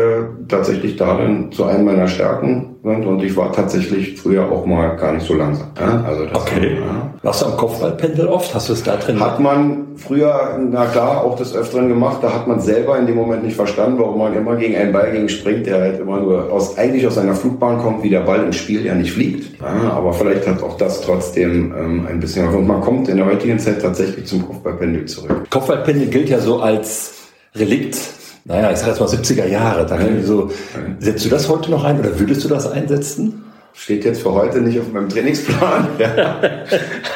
tatsächlich 0.49 0.97
darin 0.97 1.53
zu 1.53 1.65
einem 1.65 1.85
meiner 1.85 2.09
Stärken 2.09 2.77
und 2.83 3.23
ich 3.23 3.37
war 3.37 3.53
tatsächlich 3.53 4.21
früher 4.21 4.51
auch 4.51 4.67
mal 4.67 4.95
gar 4.97 5.13
nicht 5.13 5.27
so 5.27 5.35
langsam. 5.35 5.69
Ja, 5.81 6.05
also 6.07 6.27
das 6.27 6.43
okay. 6.43 6.79
War, 6.81 6.87
ja. 6.87 7.15
Warst 7.23 7.43
du 7.43 7.47
am 7.47 7.57
Kopfballpendel 7.57 8.29
oft? 8.29 8.55
Hast 8.55 8.69
du 8.69 8.75
es 8.75 8.83
da 8.85 8.97
drin? 8.97 9.19
Hat 9.19 9.41
man 9.41 9.97
früher, 9.97 10.59
na 10.71 10.85
klar, 10.87 11.25
auch 11.25 11.37
des 11.37 11.57
Öfteren 11.57 11.89
gemacht. 11.89 12.19
Da 12.23 12.33
hat 12.33 12.47
man 12.47 12.61
selber 12.61 12.97
in 12.99 13.07
dem 13.07 13.17
Moment 13.17 13.43
nicht 13.43 13.57
verstanden, 13.57 13.99
warum 13.99 14.19
man 14.19 14.35
immer 14.35 14.55
gegen 14.57 14.77
einen 14.77 14.93
Ball 14.93 15.11
gegen 15.11 15.29
springt, 15.37 15.67
der 15.67 15.81
halt 15.81 16.01
immer 16.01 16.21
nur 16.21 16.53
aus, 16.53 16.77
eigentlich 16.79 17.07
aus 17.07 17.19
einer 17.19 17.35
Flugbahn 17.35 17.79
kommt, 17.79 18.03
wie 18.03 18.11
der 18.11 18.21
Ball 18.21 18.45
im 18.45 18.53
Spiel 18.53 18.85
ja 18.85 18.95
nicht 18.95 19.13
fliegt. 19.13 19.61
Ja, 19.61 19.91
aber 19.93 20.13
vielleicht 20.13 20.47
hat 20.47 20.63
auch 20.63 20.77
das 20.77 21.03
trotzdem 21.03 21.75
ähm, 21.77 22.07
ein 22.09 22.21
bisschen, 22.21 22.49
und 22.49 22.67
man 22.67 22.81
kommt 22.81 23.09
in 23.09 23.17
der 23.17 23.27
heutigen 23.27 23.59
Zeit 23.59 23.83
tatsächlich 23.83 24.27
zum 24.27 24.47
Kopfballpendel 24.47 25.05
zurück. 25.07 25.49
Kopfballpendel 25.51 26.09
gilt 26.09 26.29
ja 26.29 26.41
so 26.41 26.61
als 26.61 27.13
Relikt 27.55 27.97
naja, 28.49 28.71
ich 28.71 28.79
sag 28.79 28.89
jetzt 28.89 29.01
mal 29.01 29.09
70er 29.09 29.47
Jahre. 29.47 29.87
Da 29.87 29.97
kann 29.97 30.21
ich 30.21 30.25
so, 30.25 30.51
setzt 31.01 31.25
du 31.25 31.29
das 31.29 31.49
heute 31.49 31.71
noch 31.71 31.83
ein 31.83 31.99
oder 31.99 32.17
würdest 32.19 32.45
du 32.45 32.49
das 32.49 32.71
einsetzen? 32.71 33.45
Steht 33.73 34.05
jetzt 34.05 34.23
für 34.23 34.33
heute 34.33 34.61
nicht 34.61 34.79
auf 34.79 34.91
meinem 34.93 35.09
Trainingsplan. 35.09 35.89
ja. 35.99 36.41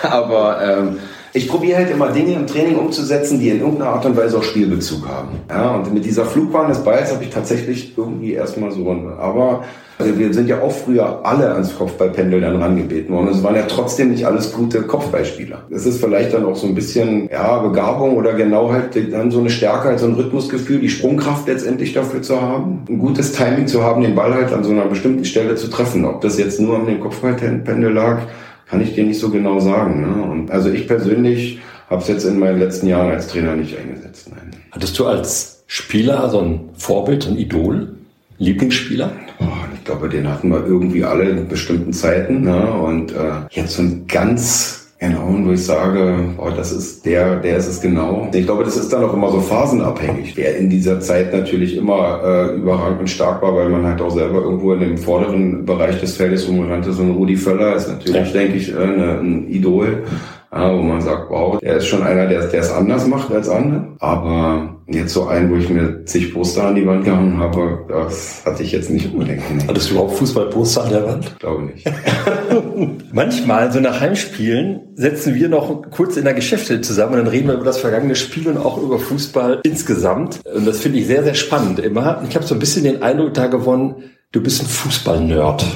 Aber 0.02 0.60
ähm, 0.62 0.98
ich 1.32 1.48
probiere 1.48 1.78
halt 1.78 1.90
immer 1.90 2.08
Dinge 2.08 2.34
im 2.34 2.46
Training 2.46 2.76
umzusetzen, 2.76 3.38
die 3.38 3.50
in 3.50 3.60
irgendeiner 3.60 3.92
Art 3.92 4.06
und 4.06 4.16
Weise 4.16 4.38
auch 4.38 4.42
Spielbezug 4.42 5.06
haben. 5.08 5.28
Ja, 5.48 5.74
und 5.76 5.92
mit 5.92 6.04
dieser 6.04 6.24
Flugbahn 6.24 6.68
des 6.68 6.82
Balls 6.82 7.12
habe 7.12 7.24
ich 7.24 7.30
tatsächlich 7.30 7.94
irgendwie 7.96 8.32
erstmal 8.32 8.72
so, 8.72 8.90
aber 9.18 9.64
also 10.00 10.18
wir 10.18 10.32
sind 10.32 10.48
ja 10.48 10.62
auch 10.62 10.72
früher 10.72 11.20
alle 11.24 11.52
ans 11.52 11.76
Kopfballpendel 11.76 12.40
dann 12.40 12.56
rangebeten 12.56 13.14
worden. 13.14 13.28
Es 13.28 13.42
waren 13.42 13.54
ja 13.54 13.64
trotzdem 13.68 14.10
nicht 14.10 14.26
alles 14.26 14.50
gute 14.52 14.82
Kopfballspieler. 14.82 15.58
Es 15.70 15.84
ist 15.84 16.00
vielleicht 16.00 16.32
dann 16.32 16.46
auch 16.46 16.56
so 16.56 16.66
ein 16.66 16.74
bisschen, 16.74 17.28
ja, 17.30 17.58
Begabung 17.58 18.16
oder 18.16 18.32
genau 18.32 18.72
halt 18.72 18.96
dann 19.12 19.30
so 19.30 19.40
eine 19.40 19.50
Stärke, 19.50 19.88
halt 19.88 19.98
so 19.98 20.06
ein 20.06 20.14
Rhythmusgefühl, 20.14 20.80
die 20.80 20.88
Sprungkraft 20.88 21.46
letztendlich 21.46 21.92
dafür 21.92 22.22
zu 22.22 22.40
haben, 22.40 22.82
ein 22.88 22.98
gutes 22.98 23.32
Timing 23.32 23.66
zu 23.66 23.82
haben, 23.82 24.00
den 24.00 24.14
Ball 24.14 24.32
halt 24.32 24.54
an 24.54 24.64
so 24.64 24.70
einer 24.70 24.86
bestimmten 24.86 25.26
Stelle 25.26 25.56
zu 25.56 25.68
treffen. 25.68 26.06
Ob 26.06 26.22
das 26.22 26.38
jetzt 26.38 26.60
nur 26.60 26.78
an 26.78 26.86
dem 26.86 27.00
Kopfballpendel 27.00 27.92
lag, 27.92 28.22
kann 28.70 28.80
ich 28.80 28.94
dir 28.94 29.04
nicht 29.04 29.18
so 29.18 29.30
genau 29.30 29.58
sagen. 29.58 30.00
Ne? 30.00 30.22
Und 30.22 30.50
also 30.50 30.70
ich 30.70 30.86
persönlich 30.86 31.60
habe 31.88 32.02
es 32.02 32.08
jetzt 32.08 32.24
in 32.24 32.38
meinen 32.38 32.60
letzten 32.60 32.86
Jahren 32.86 33.10
als 33.10 33.26
Trainer 33.26 33.56
nicht 33.56 33.76
eingesetzt. 33.76 34.28
Nein. 34.30 34.52
Hattest 34.70 34.96
du 34.98 35.06
als 35.06 35.64
Spieler 35.66 36.30
so 36.30 36.40
ein 36.40 36.60
Vorbild, 36.76 37.26
ein 37.26 37.36
Idol, 37.36 37.96
Lieblingsspieler? 38.38 39.12
Oh, 39.40 39.44
ich 39.74 39.84
glaube, 39.84 40.08
den 40.08 40.28
hatten 40.28 40.50
wir 40.50 40.64
irgendwie 40.64 41.04
alle 41.04 41.28
in 41.28 41.48
bestimmten 41.48 41.92
Zeiten. 41.92 42.42
Ne? 42.42 42.72
Und 42.72 43.12
äh, 43.12 43.32
jetzt 43.50 43.74
so 43.74 43.82
ein 43.82 44.06
ganz 44.06 44.79
Genau, 45.00 45.34
wo 45.44 45.52
ich 45.52 45.64
sage, 45.64 46.34
oh, 46.36 46.50
das 46.54 46.72
ist 46.72 47.06
der, 47.06 47.36
der 47.36 47.56
ist 47.56 47.68
es 47.68 47.80
genau. 47.80 48.28
Ich 48.34 48.44
glaube, 48.44 48.64
das 48.64 48.76
ist 48.76 48.92
dann 48.92 49.02
auch 49.02 49.14
immer 49.14 49.30
so 49.30 49.40
phasenabhängig. 49.40 50.36
Wer 50.36 50.58
in 50.58 50.68
dieser 50.68 51.00
Zeit 51.00 51.32
natürlich 51.32 51.74
immer 51.74 52.20
äh, 52.22 52.56
überragend 52.56 53.00
und 53.00 53.08
stark 53.08 53.40
war, 53.40 53.56
weil 53.56 53.70
man 53.70 53.86
halt 53.86 54.02
auch 54.02 54.10
selber 54.10 54.42
irgendwo 54.42 54.74
in 54.74 54.80
dem 54.80 54.98
vorderen 54.98 55.64
Bereich 55.64 55.98
des 56.00 56.18
Feldes 56.18 56.46
rumrannte. 56.46 56.92
So 56.92 57.02
ein 57.02 57.12
Rudi 57.12 57.36
Völler 57.36 57.76
ist 57.76 57.88
natürlich, 57.88 58.34
ja. 58.34 58.40
denke 58.40 58.58
ich, 58.58 58.74
äh, 58.74 58.74
ne, 58.74 59.18
ein 59.22 59.48
Idol, 59.48 60.04
äh, 60.52 60.60
wo 60.60 60.82
man 60.82 61.00
sagt, 61.00 61.30
wow, 61.30 61.58
der 61.58 61.76
ist 61.76 61.86
schon 61.86 62.02
einer, 62.02 62.26
der 62.26 62.52
es 62.52 62.70
anders 62.70 63.06
macht 63.06 63.32
als 63.32 63.48
andere. 63.48 63.96
Aber 63.98 64.80
Jetzt 64.92 65.14
so 65.14 65.28
ein, 65.28 65.48
wo 65.52 65.54
ich 65.54 65.68
mir 65.68 66.04
zig 66.04 66.34
Poster 66.34 66.64
an 66.64 66.74
die 66.74 66.84
Wand 66.84 67.04
gehangen 67.04 67.38
habe, 67.38 67.84
das 67.88 68.42
hatte 68.44 68.64
ich 68.64 68.72
jetzt 68.72 68.90
nicht 68.90 69.12
unbedingt. 69.12 69.40
Hattest 69.68 69.88
du 69.88 69.94
überhaupt 69.94 70.16
Fußballposter 70.16 70.82
an 70.82 70.90
der 70.90 71.06
Wand? 71.06 71.38
Glaube 71.38 71.62
nicht. 71.62 71.88
Manchmal, 73.12 73.70
so 73.70 73.78
nach 73.78 74.00
Heimspielen, 74.00 74.80
setzen 74.96 75.36
wir 75.36 75.48
noch 75.48 75.88
kurz 75.92 76.16
in 76.16 76.24
der 76.24 76.34
Geschäfte 76.34 76.80
zusammen 76.80 77.12
und 77.12 77.18
dann 77.18 77.28
reden 77.28 77.46
wir 77.46 77.54
über 77.54 77.64
das 77.64 77.78
vergangene 77.78 78.16
Spiel 78.16 78.48
und 78.48 78.56
auch 78.56 78.82
über 78.82 78.98
Fußball 78.98 79.60
insgesamt. 79.62 80.40
Und 80.52 80.66
das 80.66 80.80
finde 80.80 80.98
ich 80.98 81.06
sehr, 81.06 81.22
sehr 81.22 81.34
spannend 81.34 81.78
immer. 81.78 82.24
Ich 82.28 82.34
habe 82.34 82.44
so 82.44 82.56
ein 82.56 82.60
bisschen 82.60 82.82
den 82.82 83.00
Eindruck 83.00 83.34
da 83.34 83.46
gewonnen, 83.46 84.10
du 84.32 84.42
bist 84.42 84.60
ein 84.60 84.66
Fußball-Nerd. 84.66 85.66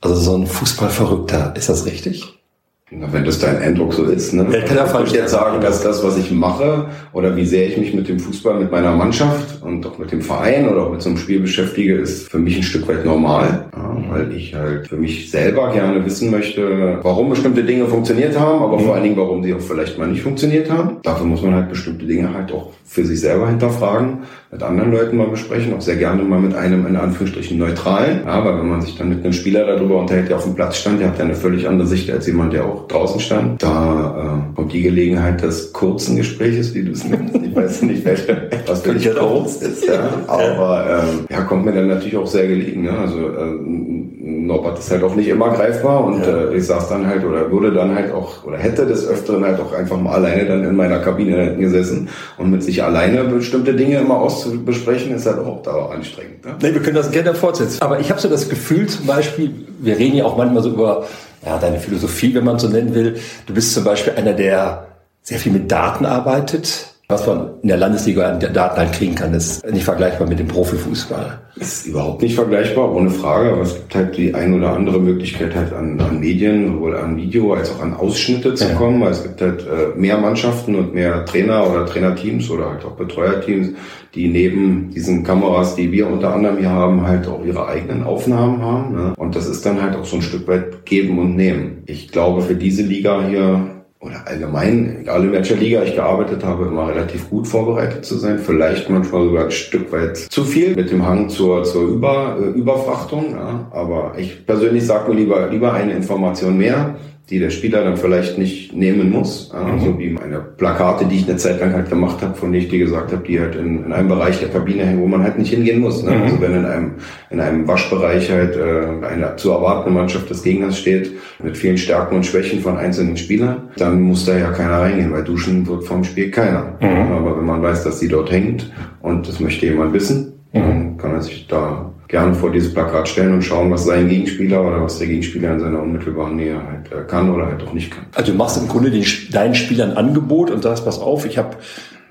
Also 0.00 0.14
so 0.14 0.36
ein 0.36 0.46
Fußballverrückter. 0.46 1.52
Ist 1.54 1.68
das 1.68 1.84
richtig? 1.84 2.43
Na, 2.90 3.10
wenn 3.10 3.24
das 3.24 3.38
dein 3.38 3.56
Eindruck 3.56 3.94
so 3.94 4.04
ist, 4.04 4.34
ne? 4.34 4.46
Ja, 4.52 4.60
kann 4.60 4.76
ja 4.76 5.06
jetzt 5.14 5.30
sagen, 5.30 5.58
dass 5.62 5.82
das, 5.82 6.04
was 6.04 6.18
ich 6.18 6.30
mache 6.30 6.84
oder 7.14 7.34
wie 7.34 7.46
sehr 7.46 7.66
ich 7.66 7.78
mich 7.78 7.94
mit 7.94 8.08
dem 8.08 8.18
Fußball, 8.18 8.60
mit 8.60 8.70
meiner 8.70 8.94
Mannschaft 8.94 9.62
und 9.62 9.86
auch 9.86 9.96
mit 9.96 10.12
dem 10.12 10.20
Verein 10.20 10.68
oder 10.68 10.84
auch 10.84 10.92
mit 10.92 11.00
so 11.00 11.08
einem 11.08 11.16
Spiel 11.16 11.40
beschäftige, 11.40 11.94
ist 11.96 12.28
für 12.28 12.38
mich 12.38 12.58
ein 12.58 12.62
Stück 12.62 12.86
weit 12.86 13.06
normal, 13.06 13.70
ja, 13.74 13.96
weil 14.10 14.32
ich 14.32 14.54
halt 14.54 14.86
für 14.86 14.98
mich 14.98 15.30
selber 15.30 15.72
gerne 15.72 16.04
wissen 16.04 16.30
möchte, 16.30 16.98
warum 17.00 17.30
bestimmte 17.30 17.64
Dinge 17.64 17.86
funktioniert 17.86 18.38
haben, 18.38 18.62
aber 18.62 18.76
mhm. 18.76 18.84
vor 18.84 18.94
allen 18.94 19.04
Dingen, 19.04 19.16
warum 19.16 19.42
sie 19.42 19.54
auch 19.54 19.60
vielleicht 19.60 19.98
mal 19.98 20.08
nicht 20.08 20.22
funktioniert 20.22 20.70
haben. 20.70 20.98
Dafür 21.02 21.24
muss 21.24 21.40
man 21.40 21.54
halt 21.54 21.70
bestimmte 21.70 22.04
Dinge 22.04 22.34
halt 22.34 22.52
auch 22.52 22.72
für 22.84 23.06
sich 23.06 23.18
selber 23.18 23.48
hinterfragen, 23.48 24.24
mit 24.54 24.62
anderen 24.62 24.92
Leuten 24.92 25.16
mal 25.16 25.26
besprechen, 25.26 25.74
auch 25.74 25.80
sehr 25.80 25.96
gerne 25.96 26.22
mal 26.22 26.38
mit 26.38 26.54
einem 26.54 26.86
in 26.86 26.94
Anführungsstrichen 26.94 27.58
neutralen. 27.58 28.24
Aber 28.24 28.56
wenn 28.56 28.68
man 28.68 28.82
sich 28.82 28.96
dann 28.96 29.08
mit 29.08 29.24
einem 29.24 29.32
Spieler 29.32 29.66
darüber 29.66 29.98
unterhält, 29.98 30.28
der 30.28 30.36
auf 30.36 30.44
dem 30.44 30.54
Platz 30.54 30.76
stand, 30.76 31.00
der 31.00 31.08
hat 31.08 31.18
ja 31.18 31.24
eine 31.24 31.34
völlig 31.34 31.66
andere 31.68 31.88
Sicht 31.88 32.08
als 32.08 32.28
jemand, 32.28 32.52
der 32.52 32.64
auch 32.64 32.86
draußen 32.86 33.18
stand. 33.18 33.60
Da 33.60 34.44
äh, 34.52 34.54
kommt 34.54 34.72
die 34.72 34.82
Gelegenheit 34.82 35.42
des 35.42 35.72
kurzen 35.72 36.16
Gespräches, 36.16 36.72
wie 36.72 36.84
du 36.84 36.92
es 36.92 37.04
nennst. 37.04 37.34
Ich 37.34 37.54
weiß 37.54 37.82
nicht, 37.82 38.04
welche, 38.04 38.48
was 38.66 38.82
für 38.82 38.94
dich 38.94 39.12
kurz 39.12 39.56
ist. 39.56 39.86
Ja. 39.86 40.08
Aber 40.28 41.02
ähm, 41.02 41.26
ja, 41.28 41.42
kommt 41.42 41.64
mir 41.64 41.72
dann 41.72 41.88
natürlich 41.88 42.16
auch 42.16 42.26
sehr 42.26 42.46
gelegen. 42.46 42.82
Ne? 42.82 42.92
Also 42.96 43.18
äh, 43.18 44.04
Norbert 44.46 44.78
ist 44.78 44.90
halt 44.90 45.02
auch 45.02 45.14
nicht 45.14 45.28
immer 45.28 45.50
greifbar 45.50 46.04
und 46.04 46.24
ja. 46.24 46.50
äh, 46.50 46.56
ich 46.56 46.66
saß 46.66 46.88
dann 46.88 47.06
halt 47.06 47.24
oder 47.24 47.50
würde 47.50 47.72
dann 47.72 47.94
halt 47.94 48.12
auch 48.12 48.44
oder 48.44 48.58
hätte 48.58 48.86
des 48.86 49.06
Öfteren 49.06 49.44
halt 49.44 49.60
auch 49.60 49.72
einfach 49.72 49.98
mal 50.00 50.12
alleine 50.12 50.46
dann 50.46 50.64
in 50.64 50.76
meiner 50.76 50.98
Kabine 50.98 51.56
gesessen 51.56 52.08
und 52.38 52.50
mit 52.50 52.62
sich 52.62 52.82
alleine 52.82 53.24
bestimmte 53.24 53.74
Dinge 53.74 53.98
immer 53.98 54.20
auszubesprechen, 54.46 55.14
ist 55.14 55.26
halt 55.26 55.38
auch 55.38 55.62
dauer 55.62 55.92
anstrengend. 55.92 56.44
Ne? 56.44 56.56
Nee, 56.60 56.74
wir 56.74 56.82
können 56.82 56.96
das 56.96 57.10
gerne 57.10 57.34
fortsetzen. 57.34 57.80
Aber 57.82 58.00
ich 58.00 58.10
habe 58.10 58.20
so 58.20 58.28
das 58.28 58.48
Gefühl 58.48 58.86
zum 58.86 59.06
Beispiel, 59.06 59.66
wir 59.80 59.98
reden 59.98 60.16
ja 60.16 60.24
auch 60.24 60.36
manchmal 60.36 60.62
so 60.62 60.70
über 60.70 61.06
ja, 61.44 61.58
deine 61.58 61.78
Philosophie, 61.78 62.34
wenn 62.34 62.44
man 62.44 62.58
so 62.58 62.68
nennen 62.68 62.94
will. 62.94 63.18
Du 63.46 63.54
bist 63.54 63.74
zum 63.74 63.84
Beispiel 63.84 64.14
einer, 64.14 64.32
der 64.32 64.86
sehr 65.22 65.38
viel 65.38 65.52
mit 65.52 65.70
Daten 65.70 66.06
arbeitet, 66.06 66.93
was 67.08 67.26
man 67.26 67.50
in 67.60 67.68
der 67.68 67.76
Landesliga 67.76 68.30
an 68.30 68.40
Daten 68.40 68.78
halt 68.78 68.92
kriegen 68.92 69.14
kann, 69.14 69.34
ist 69.34 69.64
nicht 69.70 69.84
vergleichbar 69.84 70.26
mit 70.26 70.38
dem 70.38 70.48
Profifußball. 70.48 71.38
Ist 71.56 71.86
überhaupt 71.86 72.22
nicht 72.22 72.34
vergleichbar, 72.34 72.92
ohne 72.94 73.10
Frage. 73.10 73.52
Aber 73.52 73.62
es 73.62 73.74
gibt 73.74 73.94
halt 73.94 74.16
die 74.16 74.34
ein 74.34 74.54
oder 74.54 74.72
andere 74.72 74.98
Möglichkeit 74.98 75.54
halt 75.54 75.72
an, 75.74 76.00
an 76.00 76.18
Medien, 76.18 76.66
sowohl 76.66 76.96
an 76.96 77.16
Video 77.16 77.52
als 77.52 77.70
auch 77.72 77.82
an 77.82 77.94
Ausschnitte 77.94 78.54
zu 78.54 78.68
ja. 78.68 78.74
kommen. 78.74 79.02
Weil 79.02 79.12
es 79.12 79.22
gibt 79.22 79.40
halt 79.42 79.66
äh, 79.66 79.98
mehr 79.98 80.16
Mannschaften 80.16 80.74
und 80.76 80.94
mehr 80.94 81.26
Trainer 81.26 81.70
oder 81.70 81.84
Trainerteams 81.84 82.48
oder 82.48 82.70
halt 82.70 82.84
auch 82.86 82.92
Betreuerteams, 82.96 83.74
die 84.14 84.28
neben 84.28 84.90
diesen 84.90 85.24
Kameras, 85.24 85.76
die 85.76 85.92
wir 85.92 86.08
unter 86.08 86.34
anderem 86.34 86.56
hier 86.56 86.70
haben, 86.70 87.06
halt 87.06 87.28
auch 87.28 87.44
ihre 87.44 87.68
eigenen 87.68 88.02
Aufnahmen 88.02 88.62
haben. 88.62 88.94
Ne? 88.94 89.12
Und 89.18 89.36
das 89.36 89.46
ist 89.46 89.66
dann 89.66 89.82
halt 89.82 89.94
auch 89.94 90.06
so 90.06 90.16
ein 90.16 90.22
Stück 90.22 90.48
weit 90.48 90.86
geben 90.86 91.18
und 91.18 91.36
nehmen. 91.36 91.82
Ich 91.84 92.08
glaube, 92.10 92.40
für 92.40 92.56
diese 92.56 92.82
Liga 92.82 93.26
hier 93.28 93.73
oder 94.04 94.26
allgemein, 94.26 94.98
egal 95.00 95.24
in 95.24 95.32
welcher 95.32 95.56
Liga 95.56 95.82
ich 95.82 95.94
gearbeitet 95.94 96.44
habe, 96.44 96.66
immer 96.66 96.88
relativ 96.88 97.30
gut 97.30 97.48
vorbereitet 97.48 98.04
zu 98.04 98.16
sein. 98.16 98.38
Vielleicht 98.38 98.90
manchmal 98.90 99.24
sogar 99.24 99.44
ein 99.44 99.50
Stück 99.50 99.90
weit 99.92 100.16
zu 100.16 100.44
viel 100.44 100.76
mit 100.76 100.90
dem 100.90 101.06
Hang 101.06 101.28
zur, 101.30 101.64
zur 101.64 101.84
Über, 101.84 102.36
äh, 102.38 102.58
Überfrachtung. 102.58 103.32
Ja. 103.32 103.66
Aber 103.70 104.12
ich 104.18 104.46
persönlich 104.46 104.86
sage 104.86 105.10
mir 105.10 105.16
lieber, 105.16 105.48
lieber 105.48 105.72
eine 105.72 105.94
Information 105.94 106.58
mehr 106.58 106.96
die 107.30 107.38
der 107.38 107.48
Spieler 107.48 107.82
dann 107.82 107.96
vielleicht 107.96 108.36
nicht 108.36 108.74
nehmen 108.74 109.10
muss. 109.10 109.50
Mhm. 109.52 109.80
So 109.80 109.98
wie 109.98 110.10
meine 110.10 110.40
Plakate, 110.40 111.06
die 111.06 111.16
ich 111.16 111.28
eine 111.28 111.38
Zeit 111.38 111.58
lang 111.58 111.72
halt 111.72 111.88
gemacht 111.88 112.20
habe, 112.20 112.34
von 112.34 112.52
denen 112.52 112.64
ich 112.64 112.70
dir 112.70 112.80
gesagt 112.80 113.12
habe, 113.12 113.26
die 113.26 113.40
halt 113.40 113.54
in, 113.54 113.82
in 113.86 113.92
einem 113.94 114.08
Bereich 114.08 114.40
der 114.40 114.50
Kabine 114.50 114.84
hängen, 114.84 115.00
wo 115.00 115.06
man 115.06 115.22
halt 115.22 115.38
nicht 115.38 115.50
hingehen 115.50 115.80
muss. 115.80 116.02
Ne? 116.02 116.10
Mhm. 116.10 116.22
Also 116.22 116.40
wenn 116.42 116.54
in 116.54 116.64
einem, 116.66 116.92
in 117.30 117.40
einem 117.40 117.66
Waschbereich 117.66 118.30
halt 118.30 118.56
äh, 118.56 119.06
eine 119.06 119.36
zu 119.36 119.52
erwartende 119.52 119.98
Mannschaft 119.98 120.28
des 120.28 120.42
Gegners 120.42 120.78
steht, 120.78 121.12
mit 121.42 121.56
vielen 121.56 121.78
Stärken 121.78 122.16
und 122.16 122.26
Schwächen 122.26 122.60
von 122.60 122.76
einzelnen 122.76 123.16
Spielern, 123.16 123.70
dann 123.78 124.02
muss 124.02 124.26
da 124.26 124.36
ja 124.36 124.50
keiner 124.50 124.80
reingehen, 124.80 125.12
weil 125.12 125.24
duschen 125.24 125.66
wird 125.66 125.84
vom 125.84 126.04
Spiel 126.04 126.30
keiner. 126.30 126.76
Mhm. 126.80 127.12
Aber 127.12 127.38
wenn 127.38 127.46
man 127.46 127.62
weiß, 127.62 127.84
dass 127.84 128.00
sie 128.00 128.08
dort 128.08 128.30
hängt 128.30 128.70
und 129.00 129.26
das 129.26 129.40
möchte 129.40 129.64
jemand 129.64 129.94
wissen, 129.94 130.34
mhm. 130.52 130.60
dann 130.60 130.96
kann 130.98 131.12
er 131.12 131.22
sich 131.22 131.46
da 131.46 131.93
gerne 132.08 132.34
vor 132.34 132.50
dieses 132.50 132.72
Plakat 132.72 133.08
stellen 133.08 133.34
und 133.34 133.42
schauen, 133.42 133.70
was 133.70 133.84
sein 133.84 134.08
Gegenspieler 134.08 134.64
oder 134.64 134.82
was 134.82 134.98
der 134.98 135.06
Gegenspieler 135.06 135.54
in 135.54 135.60
seiner 135.60 135.82
unmittelbaren 135.82 136.36
Nähe 136.36 136.56
halt 136.56 136.92
äh, 136.92 137.06
kann 137.08 137.30
oder 137.30 137.46
halt 137.46 137.62
auch 137.62 137.72
nicht 137.72 137.90
kann. 137.90 138.04
Also 138.14 138.32
du 138.32 138.38
machst 138.38 138.56
im 138.56 138.68
Grunde 138.68 138.90
den, 138.90 139.04
deinen 139.32 139.54
Spielern 139.54 139.92
Angebot 139.92 140.50
und 140.50 140.62
sagst, 140.62 140.84
pass 140.84 140.98
auf, 140.98 141.24
ich 141.26 141.38
habe 141.38 141.56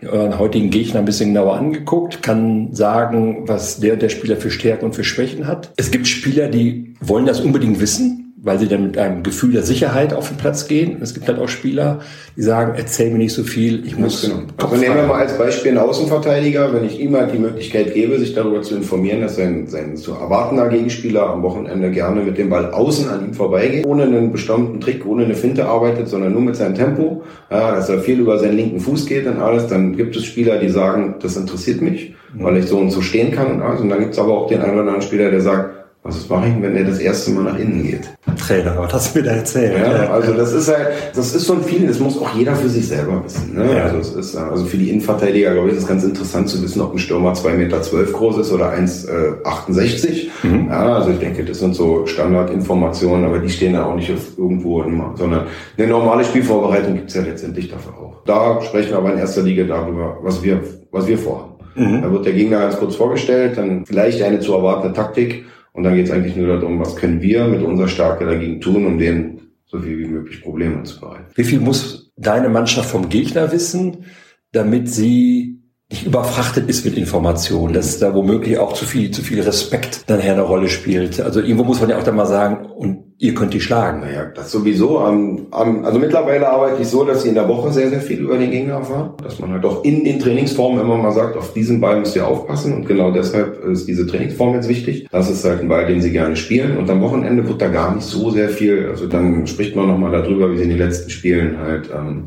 euren 0.10 0.38
heutigen 0.38 0.70
Gegner 0.70 1.00
ein 1.00 1.06
bisschen 1.06 1.34
genauer 1.34 1.56
angeguckt, 1.56 2.22
kann 2.22 2.74
sagen, 2.74 3.44
was 3.48 3.80
der 3.80 3.96
der 3.96 4.10
Spieler 4.10 4.36
für 4.36 4.52
Stärken 4.52 4.86
und 4.86 4.96
für 4.96 5.04
Schwächen 5.04 5.48
hat. 5.48 5.72
Es 5.78 5.92
gibt 5.92 6.08
Spieler, 6.08 6.50
die 6.50 6.96
wollen 7.00 7.26
das 7.26 7.40
unbedingt 7.40 7.80
wissen 7.80 8.23
weil 8.44 8.60
sie 8.60 8.68
dann 8.68 8.84
mit 8.84 8.98
einem 8.98 9.24
Gefühl 9.24 9.54
der 9.54 9.64
Sicherheit 9.64 10.14
auf 10.14 10.28
den 10.28 10.36
Platz 10.36 10.68
gehen. 10.68 10.98
es 11.02 11.14
gibt 11.14 11.30
halt 11.30 11.40
auch 11.40 11.48
Spieler, 11.48 12.00
die 12.36 12.42
sagen, 12.42 12.74
erzähl 12.76 13.10
mir 13.10 13.20
nicht 13.20 13.32
so 13.32 13.44
viel, 13.44 13.86
ich 13.88 13.98
muss. 13.98 14.22
Genau. 14.22 14.42
Also 14.58 14.76
nehmen 14.76 14.98
wir 14.98 15.04
mal 15.04 15.22
als 15.22 15.38
Beispiel 15.38 15.72
einen 15.72 15.80
Außenverteidiger, 15.80 16.74
wenn 16.74 16.84
ich 16.84 17.00
ihm 17.00 17.16
halt 17.16 17.34
die 17.34 17.40
Möglichkeit 17.40 17.94
gebe, 17.94 18.20
sich 18.20 18.36
darüber 18.36 18.62
zu 18.62 18.76
informieren, 18.76 19.22
dass 19.22 19.38
sein, 19.38 19.68
sein 19.68 19.96
zu 19.96 20.12
erwartender 20.12 20.68
Gegenspieler 20.68 21.30
am 21.30 21.42
Wochenende 21.42 21.90
gerne 21.90 22.22
mit 22.22 22.38
dem 22.38 22.50
Ball 22.50 22.70
außen 22.72 23.08
an 23.08 23.24
ihm 23.26 23.34
vorbeigeht, 23.34 23.86
ohne 23.86 24.04
einen 24.04 24.34
bestimmten 24.34 24.82
Trick, 24.82 25.06
ohne 25.06 25.24
eine 25.24 25.36
Finte 25.36 25.66
arbeitet, 25.66 26.10
sondern 26.10 26.34
nur 26.34 26.42
mit 26.42 26.58
seinem 26.58 26.76
Tempo, 26.76 27.24
ja, 27.50 27.76
dass 27.76 27.88
er 27.88 28.00
viel 28.00 28.20
über 28.20 28.38
seinen 28.40 28.58
linken 28.58 28.82
Fuß 28.82 29.06
geht 29.06 29.26
und 29.26 29.40
alles, 29.40 29.68
dann 29.68 29.96
gibt 29.96 30.18
es 30.18 30.26
Spieler, 30.26 30.58
die 30.58 30.68
sagen, 30.68 31.16
das 31.22 31.38
interessiert 31.38 31.82
mich, 31.82 32.14
weil 32.34 32.58
ich 32.58 32.66
so 32.66 32.78
und 32.78 32.92
so 32.92 33.02
stehen 33.02 33.32
kann 33.32 33.54
und 33.54 33.62
alles. 33.62 33.80
Und 33.80 33.88
dann 33.88 34.00
gibt 34.00 34.12
es 34.12 34.20
aber 34.20 34.34
auch 34.34 34.50
den 34.50 34.60
einen 34.60 34.74
oder 34.74 34.82
anderen 34.82 35.02
Spieler, 35.02 35.32
der 35.32 35.40
sagt, 35.40 35.83
was 36.04 36.28
mache 36.28 36.50
ich, 36.50 36.62
wenn 36.62 36.76
er 36.76 36.84
das 36.84 37.00
erste 37.00 37.32
Mal 37.32 37.44
nach 37.46 37.58
innen 37.58 37.82
geht? 37.82 38.10
Trainer, 38.38 38.76
was 38.78 38.94
hast 38.94 39.16
du 39.16 39.20
mir 39.20 39.26
da 39.26 39.32
erzählt? 39.32 39.78
Ja, 39.78 40.12
also 40.12 40.34
das 40.34 40.52
ist 40.52 40.68
halt, 40.68 40.90
das 41.16 41.34
ist 41.34 41.46
so 41.46 41.54
ein 41.54 41.64
Feeling, 41.64 41.88
das 41.88 42.00
muss 42.00 42.18
auch 42.18 42.36
jeder 42.36 42.56
für 42.56 42.68
sich 42.68 42.86
selber 42.88 43.24
wissen. 43.24 43.56
Ne? 43.56 43.74
Ja. 43.74 43.84
Also 43.86 43.98
es 44.00 44.12
ist, 44.14 44.36
also 44.36 44.66
für 44.66 44.78
die 44.78 44.90
Innenverteidiger, 44.90 45.54
glaube 45.54 45.70
ich, 45.70 45.76
ist 45.76 45.84
es 45.84 45.88
ganz 45.88 46.04
interessant 46.04 46.50
zu 46.50 46.62
wissen, 46.62 46.82
ob 46.82 46.92
ein 46.92 47.00
Stürmer 47.00 47.32
2,12 47.32 47.54
Meter 47.54 47.80
groß 47.80 48.40
ist 48.40 48.52
oder 48.52 48.74
1,68. 48.74 50.08
Äh, 50.44 50.48
mhm. 50.48 50.68
Ja, 50.68 50.98
also 50.98 51.12
ich 51.12 51.20
denke, 51.20 51.46
das 51.46 51.60
sind 51.60 51.74
so 51.74 52.06
Standardinformationen, 52.06 53.24
aber 53.24 53.40
die 53.40 53.50
stehen 53.50 53.74
da 53.74 53.86
auch 53.86 53.96
nicht 53.96 54.12
irgendwo 54.38 54.84
sondern 55.16 55.44
eine 55.78 55.88
normale 55.88 56.26
Spielvorbereitung 56.26 56.96
gibt 56.96 57.10
es 57.10 57.16
ja 57.16 57.22
letztendlich 57.22 57.70
dafür 57.70 57.94
auch. 57.94 58.16
Da 58.26 58.62
sprechen 58.62 58.90
wir 58.90 58.98
aber 58.98 59.14
in 59.14 59.20
erster 59.20 59.42
Linie 59.42 59.66
darüber, 59.66 60.18
was 60.22 60.44
wir, 60.44 60.60
was 60.92 61.08
wir 61.08 61.18
vorhaben. 61.18 61.54
Mhm. 61.76 62.02
Da 62.02 62.12
wird 62.12 62.26
der 62.26 62.34
Gegner 62.34 62.60
ganz 62.60 62.78
kurz 62.78 62.96
vorgestellt, 62.96 63.58
dann 63.58 63.86
vielleicht 63.86 64.22
eine 64.22 64.40
zu 64.42 64.54
erwartende 64.54 64.94
Taktik 64.94 65.46
und 65.74 65.84
dann 65.84 65.96
geht 65.96 66.06
es 66.06 66.12
eigentlich 66.12 66.36
nur 66.36 66.48
darum, 66.48 66.80
was 66.80 66.96
können 66.96 67.22
wir 67.22 67.46
mit 67.48 67.62
unserer 67.62 67.88
Stärke 67.88 68.26
dagegen 68.26 68.62
tun, 68.62 68.86
um 68.86 68.98
denen 68.98 69.42
so 69.66 69.80
viel 69.80 69.98
wie 69.98 70.08
möglich 70.08 70.42
Probleme 70.42 70.84
zu 70.84 71.00
bereiten. 71.00 71.26
Wie 71.36 71.44
viel 71.44 71.60
muss 71.60 72.12
deine 72.16 72.50
Mannschaft 72.50 72.90
vom 72.90 73.10
Gegner 73.10 73.52
wissen, 73.52 74.06
damit 74.52 74.88
sie 74.90 75.63
überfrachtet 76.02 76.68
ist 76.68 76.86
mit 76.86 76.98
Informationen, 76.98 77.74
dass 77.74 78.00
da 78.00 78.16
womöglich 78.16 78.58
auch 78.58 78.74
zu 78.74 78.86
viel, 78.86 79.12
zu 79.12 79.22
viel 79.22 79.42
Respekt 79.42 80.04
dann 80.08 80.20
her 80.20 80.34
eine 80.34 80.42
Rolle 80.42 80.68
spielt. 80.68 81.22
Also 81.22 81.40
irgendwo 81.40 81.64
muss 81.64 81.80
man 81.80 81.90
ja 81.90 82.00
auch 82.00 82.04
dann 82.04 82.16
mal 82.16 82.26
sagen, 82.26 82.66
und 82.66 83.14
ihr 83.24 83.34
könnt 83.34 83.54
die 83.54 83.62
schlagen. 83.62 84.02
Naja, 84.02 84.26
das 84.36 84.52
sowieso. 84.52 85.00
Um, 85.00 85.48
um, 85.52 85.86
also 85.86 86.00
mittlerweile 86.00 86.50
arbeite 86.50 86.82
ich 86.82 86.88
so, 86.90 87.06
dass 87.06 87.24
ich 87.24 87.30
in 87.30 87.36
der 87.36 87.48
Woche 87.48 87.72
sehr, 87.72 87.90
sehr 87.90 88.02
viel 88.02 88.20
über 88.20 88.38
den 88.38 88.52
Gegner 88.52 88.76
erfahre. 88.76 89.14
Dass 89.24 89.40
man 89.40 89.52
halt 89.52 89.64
auch 89.64 89.84
in 89.84 90.04
den 90.04 90.20
Trainingsformen 90.20 90.82
immer 90.82 90.98
mal 90.98 91.12
sagt, 91.12 91.38
auf 91.38 91.54
diesen 91.54 91.80
Ball 91.80 92.00
müsst 92.00 92.16
ihr 92.16 92.28
aufpassen. 92.28 92.74
Und 92.74 92.86
genau 92.86 93.12
deshalb 93.12 93.64
ist 93.64 93.88
diese 93.88 94.06
Trainingsform 94.06 94.56
jetzt 94.56 94.68
wichtig. 94.68 95.08
Das 95.12 95.30
ist 95.30 95.46
halt 95.46 95.62
ein 95.62 95.70
Ball, 95.70 95.86
den 95.86 96.02
sie 96.02 96.12
gerne 96.12 96.36
spielen. 96.36 96.78
Und 96.78 96.90
am 96.90 97.02
Wochenende 97.02 97.48
wird 97.48 97.62
da 97.62 97.68
gar 97.68 97.96
nicht 97.96 98.06
so 98.06 98.30
sehr 98.30 98.50
viel. 98.50 98.88
Also 98.90 99.08
dann 99.08 99.48
spricht 99.48 99.76
man 99.76 99.88
nochmal 99.88 100.12
darüber, 100.12 100.52
wie 100.52 100.58
sie 100.58 100.64
in 100.64 100.70
den 100.70 100.80
letzten 100.80 101.10
Spielen 101.10 101.60
halt 101.60 101.90
ähm, 101.96 102.26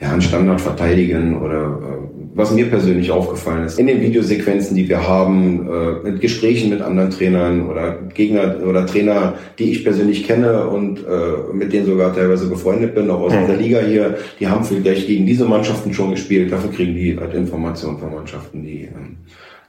ja, 0.00 0.12
einen 0.12 0.20
Standard 0.20 0.60
verteidigen 0.60 1.40
oder 1.40 1.62
äh, 1.62 2.06
was 2.34 2.52
mir 2.52 2.66
persönlich 2.66 3.10
aufgefallen 3.10 3.64
ist, 3.64 3.78
in 3.78 3.86
den 3.86 4.02
Videosequenzen, 4.02 4.76
die 4.76 4.86
wir 4.86 5.08
haben, 5.08 5.66
äh, 5.66 6.10
mit 6.10 6.20
Gesprächen 6.20 6.68
mit 6.68 6.82
anderen 6.82 7.10
Trainern 7.10 7.66
oder 7.66 7.96
Gegner 8.12 8.56
oder 8.62 8.84
Trainer, 8.84 9.34
die 9.58 9.70
ich 9.70 9.84
persönlich 9.84 10.26
kenne 10.26 10.66
und 10.66 10.98
äh, 10.98 11.54
mit 11.54 11.72
denen 11.72 11.86
sogar 11.86 12.14
teilweise 12.14 12.46
befreundet 12.46 12.94
bin, 12.94 13.10
auch 13.10 13.20
aus 13.20 13.32
mhm. 13.32 13.46
der 13.46 13.56
Liga 13.56 13.80
hier, 13.80 14.18
die 14.38 14.46
haben 14.46 14.64
vielleicht 14.64 15.06
gegen 15.06 15.24
diese 15.24 15.46
Mannschaften 15.46 15.94
schon 15.94 16.10
gespielt, 16.10 16.52
dafür 16.52 16.70
kriegen 16.70 16.94
die 16.94 17.16
halt 17.18 17.32
Informationen 17.32 17.98
von 17.98 18.14
Mannschaften, 18.14 18.62
die, 18.62 18.82
ähm, 18.82 19.16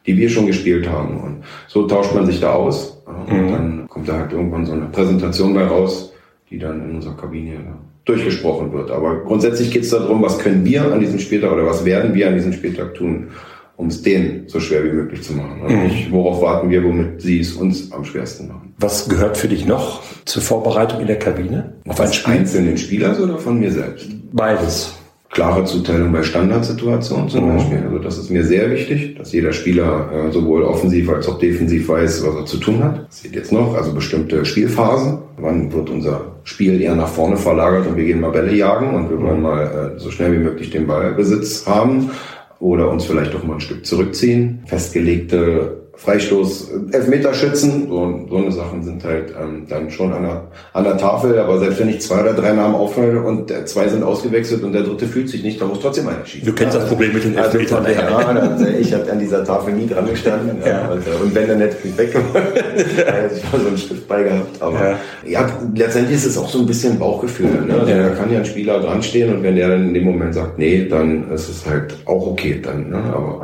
die 0.05 0.17
wir 0.17 0.29
schon 0.29 0.47
gespielt 0.47 0.89
haben. 0.89 1.21
Und 1.21 1.43
so 1.67 1.87
tauscht 1.87 2.13
man 2.13 2.25
sich 2.25 2.41
da 2.41 2.51
aus. 2.51 3.01
Und 3.05 3.31
mhm. 3.31 3.51
dann 3.51 3.87
kommt 3.87 4.09
da 4.09 4.17
halt 4.17 4.33
irgendwann 4.33 4.65
so 4.65 4.73
eine 4.73 4.87
Präsentation 4.87 5.53
bei 5.53 5.65
raus, 5.65 6.11
die 6.49 6.59
dann 6.59 6.89
in 6.89 6.95
unserer 6.95 7.15
Kabine 7.15 7.77
durchgesprochen 8.05 8.71
wird. 8.71 8.89
Aber 8.89 9.23
grundsätzlich 9.23 9.71
geht 9.71 9.83
es 9.83 9.89
darum, 9.89 10.21
was 10.21 10.39
können 10.39 10.63
wir 10.63 10.91
an 10.91 10.99
diesem 10.99 11.19
Spieltag 11.19 11.51
oder 11.51 11.65
was 11.65 11.83
werden 11.83 12.13
wir 12.13 12.27
an 12.27 12.35
diesem 12.35 12.53
Spieltag 12.53 12.93
tun, 12.95 13.27
um 13.75 13.87
es 13.87 14.01
denen 14.01 14.43
so 14.47 14.59
schwer 14.59 14.83
wie 14.85 14.91
möglich 14.91 15.21
zu 15.21 15.33
machen. 15.33 15.61
Und 15.61 15.75
mhm. 15.75 15.83
nicht, 15.83 16.11
worauf 16.11 16.41
warten 16.41 16.69
wir, 16.69 16.83
womit 16.83 17.21
sie 17.21 17.41
es 17.41 17.53
uns 17.53 17.91
am 17.91 18.05
schwersten 18.05 18.47
machen. 18.47 18.73
Was 18.79 19.09
gehört 19.09 19.37
für 19.37 19.49
dich 19.49 19.65
noch 19.65 20.03
zur 20.25 20.41
Vorbereitung 20.41 21.01
in 21.01 21.07
der 21.07 21.19
Kabine? 21.19 21.73
Auf 21.87 21.99
ein 21.99 22.13
Spiel? 22.13 22.33
einzelnen 22.33 22.77
Spielers 22.77 23.19
oder 23.19 23.37
von 23.37 23.59
mir 23.59 23.71
selbst? 23.71 24.09
Beides 24.31 24.97
klare 25.29 25.65
Zuteilung 25.65 26.11
bei 26.11 26.23
Standardsituationen 26.23 27.29
zum 27.29 27.45
mhm. 27.45 27.55
Beispiel. 27.55 27.83
Also 27.85 27.99
das 27.99 28.17
ist 28.17 28.29
mir 28.29 28.43
sehr 28.43 28.71
wichtig, 28.71 29.15
dass 29.17 29.33
jeder 29.33 29.51
Spieler 29.51 30.09
äh, 30.11 30.31
sowohl 30.31 30.63
offensiv 30.63 31.09
als 31.09 31.27
auch 31.27 31.37
defensiv 31.39 31.89
weiß, 31.89 32.25
was 32.25 32.35
er 32.35 32.45
zu 32.45 32.57
tun 32.57 32.83
hat. 32.83 33.07
Das 33.07 33.21
sieht 33.21 33.35
jetzt 33.35 33.51
noch, 33.51 33.75
also 33.75 33.93
bestimmte 33.93 34.45
Spielphasen. 34.45 35.19
Wann 35.37 35.71
wird 35.71 35.89
unser 35.89 36.21
Spiel 36.43 36.81
eher 36.81 36.95
nach 36.95 37.09
vorne 37.09 37.37
verlagert 37.37 37.87
und 37.87 37.97
wir 37.97 38.05
gehen 38.05 38.21
mal 38.21 38.31
Bälle 38.31 38.55
jagen 38.55 38.95
und 38.95 39.09
wir 39.09 39.21
wollen 39.21 39.41
mal 39.41 39.95
äh, 39.95 39.99
so 39.99 40.09
schnell 40.11 40.33
wie 40.33 40.43
möglich 40.43 40.69
den 40.69 40.87
Ballbesitz 40.87 41.67
haben 41.67 42.09
oder 42.59 42.89
uns 42.89 43.05
vielleicht 43.05 43.35
auch 43.35 43.43
mal 43.43 43.55
ein 43.55 43.59
Stück 43.59 43.85
zurückziehen. 43.85 44.63
Festgelegte 44.65 45.86
Freistoß, 45.97 46.71
Elfmeterschützen, 46.91 47.87
so, 47.89 48.25
so 48.29 48.37
eine 48.37 48.51
Sachen 48.51 48.83
sind 48.83 49.03
halt 49.03 49.33
ähm, 49.41 49.65
dann 49.67 49.89
schon 49.89 50.13
an 50.13 50.21
der, 50.21 50.43
an 50.73 50.83
der 50.83 50.95
Tafel, 50.95 51.39
aber 51.39 51.57
selbst 51.57 51.79
wenn 51.79 51.89
ich 51.89 52.01
zwei 52.01 52.21
oder 52.21 52.33
drei 52.33 52.53
Namen 52.53 52.75
aufhöre 52.75 53.21
und 53.21 53.51
zwei 53.67 53.87
sind 53.87 54.03
ausgewechselt 54.03 54.63
und 54.63 54.73
der 54.73 54.83
dritte 54.83 55.07
fühlt 55.07 55.27
sich 55.27 55.43
nicht, 55.43 55.59
dann 55.59 55.69
muss 55.69 55.79
trotzdem 55.79 56.07
einer 56.07 56.23
schießen. 56.23 56.45
Du 56.45 56.53
kennst 56.53 56.75
ja, 56.75 56.81
das 56.81 56.89
Problem 56.89 57.13
mit 57.13 57.23
den 57.23 57.35
also 57.35 57.57
Elfmetern. 57.57 57.85
Also, 57.85 57.99
ja, 57.99 58.17
also 58.17 58.67
ich 58.67 58.93
habe 58.93 59.11
an 59.11 59.19
dieser 59.19 59.43
Tafel 59.43 59.73
nie 59.73 59.87
dran 59.87 60.07
gestanden 60.07 60.57
ja. 60.63 60.87
also, 60.87 61.09
und 61.23 61.33
wenn 61.33 61.47
dann 61.47 61.59
hätte 61.59 61.77
ich 61.83 61.97
weggemacht, 61.97 62.35
also 62.35 63.35
ich 63.35 63.51
mal 63.51 63.61
so 63.61 63.67
einen 63.67 63.77
Stift 63.77 64.07
bei 64.07 64.21
gehabt, 64.21 64.61
aber 64.61 64.97
ja. 65.25 65.49
letztendlich 65.73 66.17
ist 66.17 66.25
es 66.25 66.37
auch 66.37 66.49
so 66.49 66.59
ein 66.59 66.67
bisschen 66.67 66.99
Bauchgefühl. 66.99 67.65
Ne? 67.67 67.73
Also. 67.73 67.87
Da 67.87 68.09
kann 68.09 68.31
ja 68.31 68.39
ein 68.39 68.45
Spieler 68.45 68.79
dran 68.79 69.01
stehen 69.01 69.33
und 69.33 69.41
wenn 69.41 69.55
der 69.55 69.69
dann 69.69 69.87
in 69.87 69.93
dem 69.95 70.03
Moment 70.03 70.35
sagt, 70.35 70.59
nee, 70.59 70.87
dann 70.87 71.31
ist 71.31 71.49
es 71.49 71.65
halt 71.65 71.95
auch 72.05 72.27
okay 72.27 72.59
dann, 72.61 72.89
ne? 72.89 72.97
aber 72.97 73.41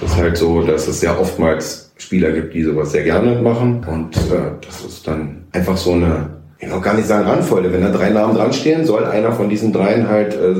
das 0.00 0.10
ist 0.10 0.16
halt 0.16 0.36
so, 0.36 0.62
dass 0.62 0.88
es 0.88 1.02
ja 1.02 1.16
oftmals 1.18 1.92
Spieler 1.96 2.32
gibt, 2.32 2.54
die 2.54 2.62
sowas 2.62 2.92
sehr 2.92 3.04
gerne 3.04 3.40
machen. 3.40 3.84
Und 3.90 4.16
äh, 4.16 4.52
das 4.64 4.84
ist 4.84 5.06
dann 5.06 5.44
einfach 5.52 5.76
so 5.76 5.92
eine, 5.92 6.30
ich 6.58 6.68
will 6.68 6.74
auch 6.74 6.82
gar 6.82 6.94
nicht 6.94 7.08
sagen 7.08 7.26
Randvolle. 7.26 7.72
Wenn 7.72 7.82
da 7.82 7.90
drei 7.90 8.10
Namen 8.10 8.34
dran 8.34 8.52
stehen, 8.52 8.84
soll 8.84 9.04
einer 9.04 9.32
von 9.32 9.48
diesen 9.48 9.72
dreien 9.72 10.08
halt 10.08 10.34
äh, 10.34 10.54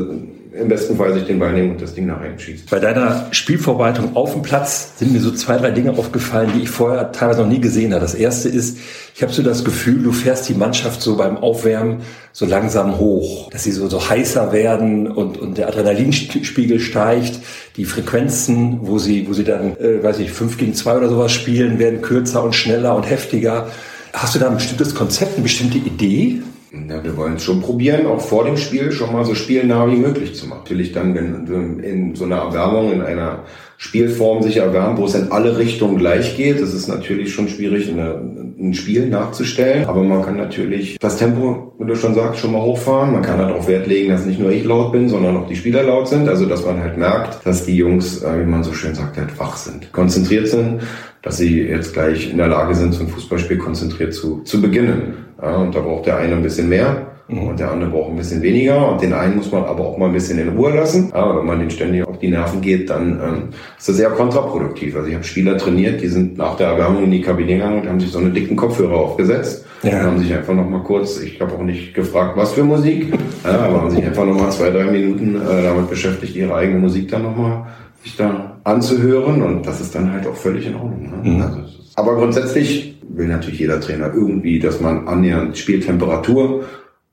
im 0.59 0.69
besten 0.69 0.97
Fall 0.97 1.15
sich 1.15 1.25
den 1.25 1.39
Ball 1.39 1.53
nehmen 1.53 1.73
und 1.73 1.83
das 1.83 1.95
Ding 1.95 2.07
nach 2.07 2.21
rein 2.21 2.39
schießen. 2.39 2.67
Bei 2.71 2.79
deiner 2.79 3.29
Spielvorbereitung 3.31 4.17
auf 4.17 4.33
dem 4.33 4.43
Platz 4.43 4.93
sind 4.99 5.13
mir 5.13 5.21
so 5.21 5.31
zwei, 5.31 5.57
drei 5.57 5.71
Dinge 5.71 5.93
aufgefallen, 5.93 6.51
die 6.55 6.63
ich 6.63 6.71
vorher 6.71 7.13
teilweise 7.13 7.43
noch 7.43 7.49
nie 7.49 7.61
gesehen 7.61 7.93
habe. 7.93 8.01
Das 8.01 8.15
erste 8.15 8.49
ist, 8.49 8.79
ich 9.15 9.23
habe 9.23 9.33
so 9.33 9.43
das 9.43 9.65
Gefühl, 9.65 10.03
du 10.03 10.13
fährst 10.13 10.49
die 10.49 10.55
Mannschaft 10.55 11.03
so 11.03 11.17
beim 11.17 11.37
Aufwärmen 11.37 12.03
so 12.33 12.47
langsam 12.47 12.99
hoch, 12.99 13.51
dass 13.51 13.65
sie 13.65 13.73
so, 13.73 13.89
so 13.89 14.09
heißer 14.09 14.53
werden 14.53 15.11
und, 15.11 15.39
und 15.39 15.59
der 15.59 15.69
Adrenalinspiegel 15.69 16.81
steigt, 16.81 17.41
die 17.77 17.85
Frequenzen, 17.85 18.81
wo 18.83 18.99
sie, 18.99 19.29
wo 19.29 19.33
sie 19.33 19.45
dann, 19.45 19.77
äh, 19.79 20.03
weiß 20.03 20.19
ich, 20.19 20.33
fünf 20.33 20.59
gegen 20.59 20.75
zwei 20.75 20.97
oder 20.97 21.09
sowas 21.09 21.33
spielen, 21.33 21.79
werden 21.79 22.03
kürzer 22.03 22.43
und 22.43 22.55
schneller 22.55 22.95
und 22.95 23.09
heftiger. 23.09 23.69
Hast 24.13 24.35
du 24.35 24.39
da 24.39 24.49
ein 24.49 24.55
bestimmtes 24.55 24.95
Konzept, 24.95 25.35
eine 25.35 25.43
bestimmte 25.43 25.79
Idee? 25.79 26.43
Ja, 26.73 27.03
wir 27.03 27.17
wollen 27.17 27.37
es 27.37 27.45
schon 27.45 27.61
probieren, 27.61 28.07
auch 28.07 28.21
vor 28.21 28.45
dem 28.45 28.57
Spiel 28.57 28.91
schon 28.91 29.13
mal 29.13 29.25
so 29.25 29.35
spielnah 29.35 29.91
wie 29.91 29.97
möglich 29.97 30.35
zu 30.35 30.47
machen. 30.47 30.61
Natürlich 30.65 30.93
dann, 30.93 31.15
wenn 31.15 31.79
in 31.81 32.15
so 32.15 32.25
einer 32.25 32.37
Erwärmung, 32.37 32.93
in 32.93 33.03
einer 33.03 33.45
Spielform 33.77 34.43
sich 34.43 34.57
erwärmt, 34.57 34.99
wo 34.99 35.07
es 35.07 35.15
in 35.15 35.31
alle 35.31 35.59
Richtungen 35.59 35.97
gleich 35.97 36.37
geht, 36.37 36.61
das 36.61 36.75
ist 36.75 36.89
natürlich 36.89 37.33
schon 37.33 37.49
schwierig, 37.49 37.89
eine, 37.89 38.46
ein 38.59 38.75
Spiel 38.75 39.09
nachzustellen. 39.09 39.85
Aber 39.87 40.03
man 40.03 40.23
kann 40.23 40.37
natürlich 40.37 40.99
das 40.99 41.19
Tempo, 41.19 41.75
wie 41.79 41.87
du 41.87 41.95
schon 41.95 42.15
sagst, 42.15 42.41
schon 42.41 42.53
mal 42.53 42.63
hochfahren. 42.63 43.13
Man 43.13 43.23
kann 43.23 43.39
halt 43.39 43.55
auch 43.55 43.69
Wert 43.69 43.87
legen, 43.87 44.11
dass 44.11 44.25
nicht 44.25 44.41
nur 44.41 44.51
ich 44.51 44.65
laut 44.65 44.93
bin, 44.93 45.09
sondern 45.09 45.37
auch 45.37 45.47
die 45.47 45.57
Spieler 45.57 45.83
laut 45.83 46.09
sind. 46.09 46.29
Also, 46.29 46.47
dass 46.47 46.65
man 46.65 46.81
halt 46.81 46.97
merkt, 46.97 47.45
dass 47.45 47.67
die 47.67 47.77
Jungs, 47.77 48.23
äh, 48.23 48.41
wie 48.41 48.49
man 48.49 48.65
so 48.65 48.73
schön 48.73 48.95
sagt, 48.95 49.17
halt 49.19 49.39
wach 49.39 49.57
sind, 49.57 49.93
konzentriert 49.93 50.49
sind, 50.49 50.81
dass 51.23 51.37
sie 51.37 51.63
jetzt 51.63 51.93
gleich 51.93 52.31
in 52.31 52.39
der 52.39 52.49
Lage 52.49 52.75
sind, 52.75 52.93
so 52.95 53.03
ein 53.03 53.09
Fußballspiel 53.09 53.59
konzentriert 53.59 54.15
zu, 54.15 54.43
zu 54.43 54.61
beginnen. 54.61 55.15
Ja, 55.41 55.57
und 55.57 55.75
da 55.75 55.81
braucht 55.81 56.07
der 56.07 56.17
eine 56.17 56.35
ein 56.35 56.43
bisschen 56.43 56.69
mehr. 56.69 57.16
Und 57.29 57.59
der 57.59 57.73
andere 57.73 57.91
braucht 57.91 58.11
ein 58.11 58.17
bisschen 58.17 58.41
weniger. 58.41 58.93
Und 58.93 59.03
den 59.03 59.13
einen 59.13 59.37
muss 59.37 59.51
man 59.51 59.65
aber 59.65 59.85
auch 59.85 59.99
mal 59.99 60.07
ein 60.07 60.13
bisschen 60.13 60.39
in 60.39 60.51
Ruhe 60.51 60.73
lassen. 60.73 61.11
Ja, 61.13 61.37
wenn 61.37 61.45
man 61.45 61.59
den 61.59 61.71
ständig 61.71 62.07
auf 62.07 62.19
die 62.21 62.29
Nerven 62.29 62.61
geht, 62.61 62.89
dann 62.89 63.21
ähm, 63.21 63.43
ist 63.77 63.89
das 63.89 63.97
sehr 63.97 64.11
kontraproduktiv. 64.11 64.95
Also 64.95 65.09
ich 65.09 65.15
habe 65.15 65.25
Spieler 65.25 65.59
trainiert, 65.59 66.01
die 66.01 66.07
sind 66.07 66.39
nach 66.39 66.57
der 66.57 66.69
Erwärmung 66.69 67.03
in 67.03 67.11
die 67.11 67.21
Kabine 67.21 67.55
gegangen 67.55 67.81
und 67.81 67.89
haben 67.89 67.99
sich 67.99 68.13
so 68.13 68.21
einen 68.21 68.33
dicken 68.33 68.55
Kopfhörer 68.55 68.95
aufgesetzt. 68.95 69.65
Ja. 69.83 70.01
Und 70.01 70.07
haben 70.07 70.19
sich 70.21 70.33
einfach 70.33 70.55
noch 70.55 70.69
mal 70.69 70.83
kurz, 70.85 71.21
ich 71.21 71.41
habe 71.41 71.53
auch 71.53 71.63
nicht 71.63 71.95
gefragt, 71.95 72.37
was 72.37 72.53
für 72.53 72.65
Musik, 72.65 73.13
ja, 73.45 73.59
aber 73.59 73.83
haben 73.83 73.91
sich 73.91 74.05
einfach 74.05 74.25
noch 74.25 74.41
mal 74.41 74.51
zwei, 74.51 74.71
drei 74.71 74.85
Minuten 74.85 75.37
äh, 75.37 75.63
damit 75.65 75.91
beschäftigt, 75.91 76.35
ihre 76.37 76.55
eigene 76.55 76.79
Musik 76.79 77.09
dann 77.09 77.25
noch 77.25 77.37
mal 77.37 77.67
sich 78.05 78.17
da 78.17 78.57
anzuhören. 78.63 79.43
Und 79.43 79.67
das 79.67 79.81
ist 79.81 79.95
dann 79.97 80.13
halt 80.13 80.27
auch 80.29 80.37
völlig 80.37 80.67
in 80.67 80.77
Ordnung. 80.77 81.11
Ne? 81.11 81.31
Mhm. 81.31 81.43
Also, 81.43 81.59
aber 81.97 82.15
grundsätzlich 82.15 82.99
will 83.09 83.27
natürlich 83.27 83.59
jeder 83.59 83.81
Trainer 83.81 84.13
irgendwie, 84.15 84.61
dass 84.61 84.81
man 84.81 85.09
annähernd 85.09 85.57
Spieltemperatur 85.57 86.65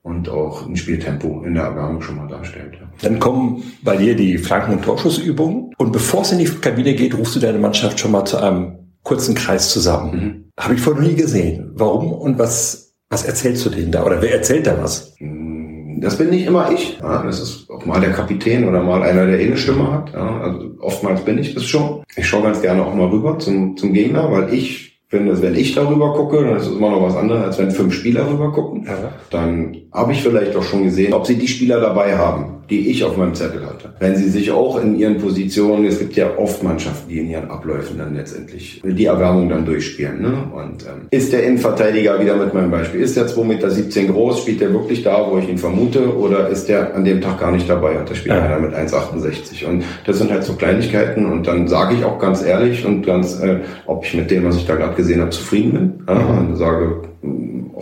und 0.04 0.28
auch 0.28 0.66
ein 0.66 0.76
Spieltempo 0.76 1.42
in 1.44 1.54
der 1.54 1.64
Erwärmung 1.64 2.02
schon 2.02 2.16
mal 2.16 2.28
darstellt. 2.28 2.74
Ja. 2.74 2.86
Dann 3.02 3.18
kommen 3.18 3.62
bei 3.82 3.96
dir 3.96 4.14
die 4.14 4.36
Flanken- 4.36 4.74
und 4.74 4.84
Torschussübungen 4.84 5.72
und 5.78 5.92
bevor 5.92 6.22
es 6.22 6.32
in 6.32 6.38
die 6.38 6.44
Kabine 6.44 6.94
geht, 6.94 7.16
rufst 7.16 7.34
du 7.36 7.40
deine 7.40 7.58
Mannschaft 7.58 7.98
schon 7.98 8.12
mal 8.12 8.24
zu 8.26 8.36
einem 8.36 8.90
kurzen 9.02 9.34
Kreis 9.34 9.70
zusammen. 9.70 10.12
Mhm. 10.14 10.44
Habe 10.62 10.74
ich 10.74 10.80
vorher 10.80 11.02
noch 11.02 11.08
nie 11.08 11.16
gesehen. 11.16 11.72
Warum 11.74 12.12
und 12.12 12.38
was, 12.38 12.94
was 13.08 13.24
erzählst 13.24 13.64
du 13.64 13.70
denen 13.70 13.92
da 13.92 14.04
oder 14.04 14.20
wer 14.20 14.34
erzählt 14.34 14.66
da 14.66 14.76
was? 14.78 15.14
Mm, 15.20 16.00
das 16.00 16.18
bin 16.18 16.28
nicht 16.28 16.46
immer 16.46 16.70
ich. 16.70 16.98
Ja, 17.00 17.22
das 17.22 17.40
ist 17.40 17.70
auch 17.70 17.86
mal 17.86 18.00
der 18.00 18.12
Kapitän 18.12 18.68
oder 18.68 18.82
mal 18.82 19.02
einer, 19.02 19.26
der 19.26 19.40
eh 19.40 19.46
eine 19.46 19.56
Stimme 19.56 19.90
hat. 19.90 20.12
Ja, 20.12 20.40
also 20.40 20.70
oftmals 20.80 21.22
bin 21.22 21.38
ich 21.38 21.54
das 21.54 21.64
schon. 21.64 22.04
Ich 22.14 22.28
schaue 22.28 22.42
ganz 22.42 22.60
gerne 22.60 22.84
auch 22.84 22.94
mal 22.94 23.08
rüber 23.08 23.38
zum, 23.38 23.74
zum 23.78 23.94
Gegner, 23.94 24.30
weil 24.30 24.52
ich 24.52 24.93
finde, 25.08 25.32
dass 25.32 25.42
wenn 25.42 25.54
ich 25.54 25.74
darüber 25.74 26.12
gucke, 26.12 26.42
dann 26.42 26.56
ist 26.56 26.66
es 26.66 26.76
immer 26.76 26.90
noch 26.90 27.02
was 27.02 27.16
anderes, 27.16 27.44
als 27.44 27.58
wenn 27.58 27.70
fünf 27.70 27.94
Spieler 27.94 28.28
rüber 28.28 28.52
gucken. 28.52 28.84
Ja. 28.86 29.12
Dann 29.30 29.76
habe 29.92 30.12
ich 30.12 30.22
vielleicht 30.22 30.56
auch 30.56 30.62
schon 30.62 30.84
gesehen, 30.84 31.12
ob 31.12 31.26
sie 31.26 31.36
die 31.36 31.48
Spieler 31.48 31.80
dabei 31.80 32.16
haben 32.16 32.63
die 32.70 32.90
ich 32.90 33.04
auf 33.04 33.16
meinem 33.16 33.34
Zettel 33.34 33.66
hatte. 33.66 33.92
Wenn 33.98 34.16
sie 34.16 34.28
sich 34.28 34.50
auch 34.50 34.80
in 34.80 34.98
ihren 34.98 35.18
Positionen, 35.18 35.84
es 35.86 35.98
gibt 35.98 36.16
ja 36.16 36.36
oft 36.36 36.62
Mannschaften, 36.62 37.08
die 37.08 37.18
in 37.18 37.30
ihren 37.30 37.50
Abläufen 37.50 37.98
dann 37.98 38.14
letztendlich 38.14 38.82
die 38.84 39.04
Erwärmung 39.04 39.48
dann 39.48 39.64
durchspielen. 39.64 40.22
Ne? 40.22 40.32
Und 40.52 40.84
ähm, 40.84 41.08
ist 41.10 41.32
der 41.32 41.44
Innenverteidiger 41.44 42.20
wieder 42.20 42.36
mit 42.36 42.54
meinem 42.54 42.70
Beispiel, 42.70 43.00
ist 43.00 43.16
der 43.16 43.26
2,17 43.26 43.44
Meter 43.44 44.12
groß, 44.12 44.40
spielt 44.40 44.60
der 44.60 44.72
wirklich 44.72 45.02
da, 45.02 45.30
wo 45.30 45.38
ich 45.38 45.48
ihn 45.48 45.58
vermute, 45.58 46.16
oder 46.16 46.48
ist 46.48 46.68
der 46.68 46.94
an 46.94 47.04
dem 47.04 47.20
Tag 47.20 47.40
gar 47.40 47.52
nicht 47.52 47.68
dabei 47.68 47.98
und 47.98 48.08
der 48.08 48.14
spielt 48.14 48.34
ja. 48.34 48.42
einer 48.42 48.58
mit 48.58 48.74
1,68. 48.74 49.66
Und 49.66 49.84
das 50.06 50.18
sind 50.18 50.30
halt 50.30 50.44
so 50.44 50.54
Kleinigkeiten 50.54 51.26
und 51.26 51.46
dann 51.46 51.68
sage 51.68 51.96
ich 51.96 52.04
auch 52.04 52.18
ganz 52.18 52.44
ehrlich 52.44 52.84
und 52.84 53.04
ganz, 53.04 53.40
äh, 53.40 53.60
ob 53.86 54.04
ich 54.04 54.14
mit 54.14 54.30
dem, 54.30 54.44
was 54.44 54.56
ich 54.56 54.66
da 54.66 54.76
gerade 54.76 54.94
gesehen 54.94 55.20
habe, 55.20 55.30
zufrieden 55.30 55.72
bin. 55.72 56.14
Mhm. 56.14 56.38
und 56.38 56.56
sage, 56.56 57.02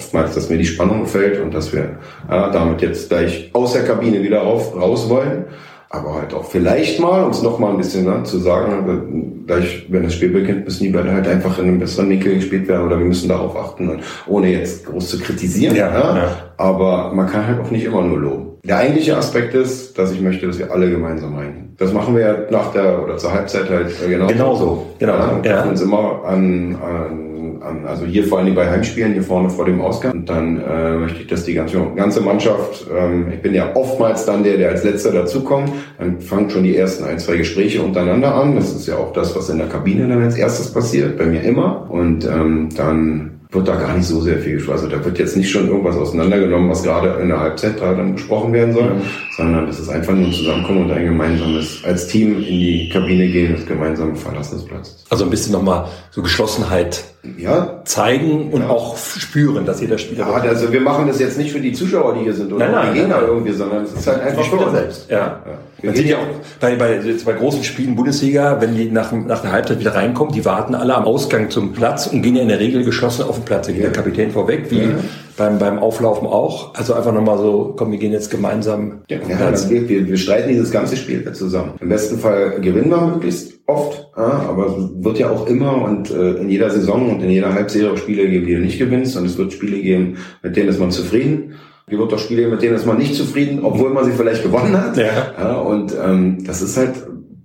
oftmals, 0.02 0.34
dass 0.34 0.50
mir 0.50 0.58
die 0.58 0.66
Spannung 0.66 1.06
fällt 1.06 1.40
und 1.40 1.54
dass 1.54 1.72
wir 1.72 1.82
äh, 1.82 2.50
damit 2.52 2.82
jetzt 2.82 3.08
gleich 3.08 3.50
aus 3.52 3.72
der 3.72 3.84
Kabine 3.84 4.22
wieder 4.22 4.42
auf, 4.42 4.74
raus 4.74 5.08
wollen. 5.08 5.44
Aber 5.90 6.14
halt 6.14 6.32
auch 6.32 6.46
vielleicht 6.46 7.00
mal, 7.00 7.22
um 7.22 7.30
es 7.30 7.42
nochmal 7.42 7.72
ein 7.72 7.76
bisschen 7.76 8.06
ne, 8.06 8.22
zu 8.22 8.38
sagen, 8.38 9.44
gleich, 9.46 9.86
wenn 9.90 10.04
das 10.04 10.14
Spiel 10.14 10.30
beginnt, 10.30 10.64
müssen 10.64 10.84
die 10.84 10.88
Bälle 10.88 11.12
halt 11.12 11.28
einfach 11.28 11.58
in 11.58 11.66
einem 11.66 11.78
besseren 11.78 12.08
Winkel 12.08 12.36
gespielt 12.36 12.66
werden 12.66 12.86
oder 12.86 12.98
wir 12.98 13.04
müssen 13.04 13.28
darauf 13.28 13.54
achten, 13.54 14.00
ohne 14.26 14.50
jetzt 14.50 14.86
groß 14.86 15.10
zu 15.10 15.18
kritisieren. 15.18 15.76
Ja, 15.76 15.90
ja. 15.90 16.36
Aber 16.56 17.12
man 17.12 17.26
kann 17.26 17.46
halt 17.46 17.60
auch 17.60 17.70
nicht 17.70 17.84
immer 17.84 18.00
nur 18.00 18.18
loben. 18.18 18.46
Der 18.64 18.78
eigentliche 18.78 19.18
Aspekt 19.18 19.52
ist, 19.52 19.98
dass 19.98 20.12
ich 20.12 20.22
möchte, 20.22 20.46
dass 20.46 20.58
wir 20.58 20.70
alle 20.70 20.88
gemeinsam 20.88 21.36
reingehen. 21.36 21.74
Das 21.76 21.92
machen 21.92 22.16
wir 22.16 22.22
ja 22.22 22.36
nach 22.50 22.72
der 22.72 23.02
oder 23.02 23.18
zur 23.18 23.34
Halbzeit 23.34 23.68
halt 23.68 23.92
genau. 24.08 24.28
Genauso. 24.28 24.86
Genau. 24.98 25.12
Ja, 25.12 25.42
wir 25.42 25.50
ja. 25.50 25.62
uns 25.64 25.82
immer 25.82 26.24
an, 26.24 26.76
an 26.76 27.31
an. 27.64 27.86
Also 27.86 28.04
hier 28.04 28.24
vor 28.24 28.38
allem 28.38 28.54
bei 28.54 28.68
Heimspielen, 28.68 29.12
hier 29.12 29.22
vorne 29.22 29.50
vor 29.50 29.64
dem 29.64 29.80
Ausgang. 29.80 30.12
Und 30.12 30.28
dann 30.28 30.60
äh, 30.60 30.96
möchte 30.96 31.22
ich, 31.22 31.26
dass 31.26 31.44
die 31.44 31.54
ganze, 31.54 31.78
ganze 31.96 32.20
Mannschaft, 32.20 32.86
ähm, 32.96 33.32
ich 33.32 33.40
bin 33.40 33.54
ja 33.54 33.74
oftmals 33.74 34.24
dann 34.24 34.44
der, 34.44 34.56
der 34.56 34.70
als 34.70 34.84
letzter 34.84 35.12
dazukommt, 35.12 35.70
dann 35.98 36.20
fangen 36.20 36.50
schon 36.50 36.64
die 36.64 36.76
ersten 36.76 37.04
ein, 37.04 37.18
zwei 37.18 37.36
Gespräche 37.36 37.82
untereinander 37.82 38.34
an. 38.34 38.56
Das 38.56 38.72
ist 38.72 38.86
ja 38.86 38.96
auch 38.96 39.12
das, 39.12 39.34
was 39.36 39.48
in 39.48 39.58
der 39.58 39.68
Kabine 39.68 40.08
dann 40.08 40.22
als 40.22 40.36
erstes 40.36 40.72
passiert, 40.72 41.18
bei 41.18 41.26
mir 41.26 41.42
immer. 41.42 41.90
Und 41.90 42.24
ähm, 42.24 42.68
dann 42.76 43.32
wird 43.52 43.68
da 43.68 43.76
gar 43.76 43.94
nicht 43.94 44.06
so 44.06 44.20
sehr 44.20 44.38
viel 44.38 44.54
gesprochen. 44.54 44.76
Also 44.76 44.88
da 44.88 45.04
wird 45.04 45.18
jetzt 45.18 45.36
nicht 45.36 45.50
schon 45.50 45.68
irgendwas 45.68 45.96
auseinandergenommen, 45.96 46.70
was 46.70 46.82
gerade 46.82 47.20
in 47.20 47.28
der 47.28 47.38
Halbzeit 47.38 47.80
da 47.80 47.92
dann 47.92 48.14
besprochen 48.14 48.52
werden 48.52 48.72
soll, 48.72 48.92
sondern 49.36 49.66
das 49.66 49.78
ist 49.78 49.90
einfach 49.90 50.14
nur 50.14 50.26
ein 50.26 50.32
Zusammenkommen 50.32 50.84
und 50.84 50.92
ein 50.92 51.04
gemeinsames, 51.04 51.82
als 51.84 52.06
Team 52.06 52.38
in 52.38 52.58
die 52.58 52.88
Kabine 52.90 53.28
gehen, 53.28 53.54
das 53.54 53.66
gemeinsame 53.66 54.16
Verlassen 54.16 54.56
des 54.56 54.64
Platzes. 54.64 55.04
Also 55.10 55.24
ein 55.24 55.30
bisschen 55.30 55.52
nochmal 55.52 55.86
so 56.10 56.22
Geschlossenheit 56.22 57.04
ja. 57.38 57.82
zeigen 57.84 58.50
und 58.50 58.62
ja. 58.62 58.68
auch 58.68 58.96
spüren, 58.96 59.64
dass 59.64 59.80
jeder 59.80 59.98
Spieler. 59.98 60.26
Ja, 60.26 60.34
also 60.34 60.72
wir 60.72 60.80
machen 60.80 61.06
das 61.06 61.20
jetzt 61.20 61.38
nicht 61.38 61.52
für 61.52 61.60
die 61.60 61.72
Zuschauer, 61.72 62.14
die 62.14 62.24
hier 62.24 62.34
sind 62.34 62.52
oder 62.52 62.66
nein, 62.66 62.74
nein, 62.74 62.94
die 62.94 63.00
Gegner 63.00 63.16
nein. 63.18 63.26
irgendwie, 63.28 63.52
sondern 63.52 63.84
es 63.84 63.92
ist 63.92 64.06
halt 64.06 64.22
einfach 64.22 64.44
für 64.44 64.56
uns 64.56 64.72
selbst. 64.72 65.10
Ja. 65.10 65.18
ja. 65.18 65.38
Man 65.84 65.96
sieht 65.96 66.06
ja 66.06 66.18
auch 66.18 66.26
bei, 66.60 66.76
bei, 66.76 67.00
bei 67.24 67.32
großen 67.32 67.64
Spielen 67.64 67.94
Bundesliga, 67.96 68.60
wenn 68.60 68.74
die 68.74 68.90
nach, 68.90 69.12
nach 69.12 69.40
der 69.40 69.52
Halbzeit 69.52 69.80
wieder 69.80 69.94
reinkommen, 69.94 70.32
die 70.32 70.44
warten 70.44 70.74
alle 70.74 70.94
am 70.94 71.04
Ausgang 71.04 71.50
zum 71.50 71.72
Platz 71.72 72.06
und 72.06 72.22
gehen 72.22 72.36
ja 72.36 72.42
in 72.42 72.48
der 72.48 72.60
Regel 72.60 72.84
geschlossen 72.84 73.22
auf 73.24 73.36
den 73.36 73.44
Platz. 73.44 73.66
Da 73.66 73.72
geht 73.72 73.82
der 73.82 73.92
Kapitän 73.92 74.30
vorweg, 74.30 74.70
wie. 74.70 74.94
Beim, 75.36 75.58
beim 75.58 75.78
Auflaufen 75.78 76.26
auch. 76.26 76.74
Also 76.74 76.94
einfach 76.94 77.12
nochmal 77.12 77.38
so, 77.38 77.74
komm, 77.76 77.92
wir 77.92 77.98
gehen 77.98 78.12
jetzt 78.12 78.30
gemeinsam. 78.30 79.02
Ja, 79.08 79.18
ja 79.28 79.36
also 79.46 79.70
wir, 79.70 79.88
wir, 79.88 80.06
wir 80.06 80.16
streiten 80.16 80.48
dieses 80.48 80.70
ganze 80.70 80.96
Spiel 80.96 81.30
zusammen. 81.32 81.74
Im 81.80 81.88
besten 81.88 82.18
Fall 82.18 82.60
gewinnen 82.60 82.90
wir 82.90 83.00
möglichst 83.00 83.60
oft, 83.66 84.10
aber 84.14 84.66
es 84.66 85.04
wird 85.04 85.18
ja 85.18 85.30
auch 85.30 85.46
immer 85.46 85.82
und 85.82 86.10
äh, 86.10 86.34
in 86.34 86.50
jeder 86.50 86.70
Saison 86.70 87.10
und 87.10 87.22
in 87.22 87.30
jeder 87.30 87.54
Halbserie 87.54 87.96
Spiele 87.96 88.28
geben, 88.28 88.46
die 88.46 88.54
du 88.54 88.60
nicht 88.60 88.78
gewinnst 88.78 89.16
und 89.16 89.24
es 89.24 89.38
wird 89.38 89.52
Spiele 89.52 89.80
geben, 89.80 90.18
mit 90.42 90.56
denen 90.56 90.68
ist 90.68 90.80
man 90.80 90.90
zufrieden. 90.90 91.54
Es 91.86 91.98
wird 91.98 92.12
auch 92.12 92.18
Spiele, 92.18 92.48
mit 92.48 92.62
denen 92.62 92.76
ist 92.76 92.86
man 92.86 92.98
nicht 92.98 93.14
zufrieden, 93.14 93.60
obwohl 93.62 93.90
man 93.90 94.04
sie 94.04 94.12
vielleicht 94.12 94.42
gewonnen 94.42 94.80
hat. 94.80 94.96
Ja. 94.96 95.34
ja 95.38 95.54
und 95.56 95.94
ähm, 96.02 96.44
das 96.44 96.62
ist 96.62 96.76
halt, 96.76 96.94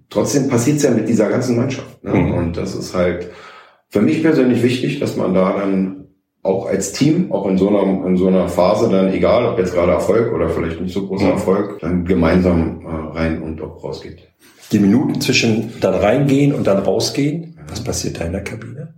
trotzdem 0.09 0.47
passiert 0.47 0.77
es 0.77 0.83
ja 0.83 0.91
mit 0.91 1.09
dieser 1.09 1.29
ganzen 1.29 1.57
Mannschaft. 1.57 2.03
Ne? 2.03 2.13
Mhm. 2.13 2.33
Und 2.33 2.57
das 2.57 2.75
ist 2.75 2.95
halt 2.95 3.29
für 3.89 4.01
mich 4.01 4.21
persönlich 4.21 4.63
wichtig, 4.63 4.99
dass 4.99 5.15
man 5.15 5.33
da 5.33 5.57
dann 5.57 6.06
auch 6.47 6.67
als 6.67 6.93
Team, 6.93 7.31
auch 7.31 7.47
in 7.47 7.57
so 7.57 7.69
einer, 7.69 8.05
in 8.07 8.17
so 8.17 8.27
einer 8.27 8.47
Phase 8.47 8.89
dann, 8.89 9.13
egal 9.13 9.45
ob 9.45 9.59
jetzt 9.59 9.73
gerade 9.73 9.91
Erfolg 9.91 10.33
oder 10.33 10.49
vielleicht 10.49 10.81
nicht 10.81 10.93
so 10.93 11.05
großer 11.05 11.25
mhm. 11.25 11.31
Erfolg, 11.31 11.79
dann 11.81 12.05
gemeinsam 12.05 12.81
äh, 12.81 13.17
rein 13.17 13.41
und 13.41 13.61
auch 13.61 13.83
rausgeht. 13.83 14.27
Die 14.71 14.79
Minuten 14.79 15.21
zwischen 15.21 15.73
dann 15.79 15.93
reingehen 15.93 16.53
und 16.53 16.67
dann 16.67 16.79
rausgehen, 16.79 17.57
was 17.69 17.83
passiert 17.83 18.19
da 18.19 18.25
in 18.25 18.31
der 18.31 18.43
Kabine? 18.43 18.95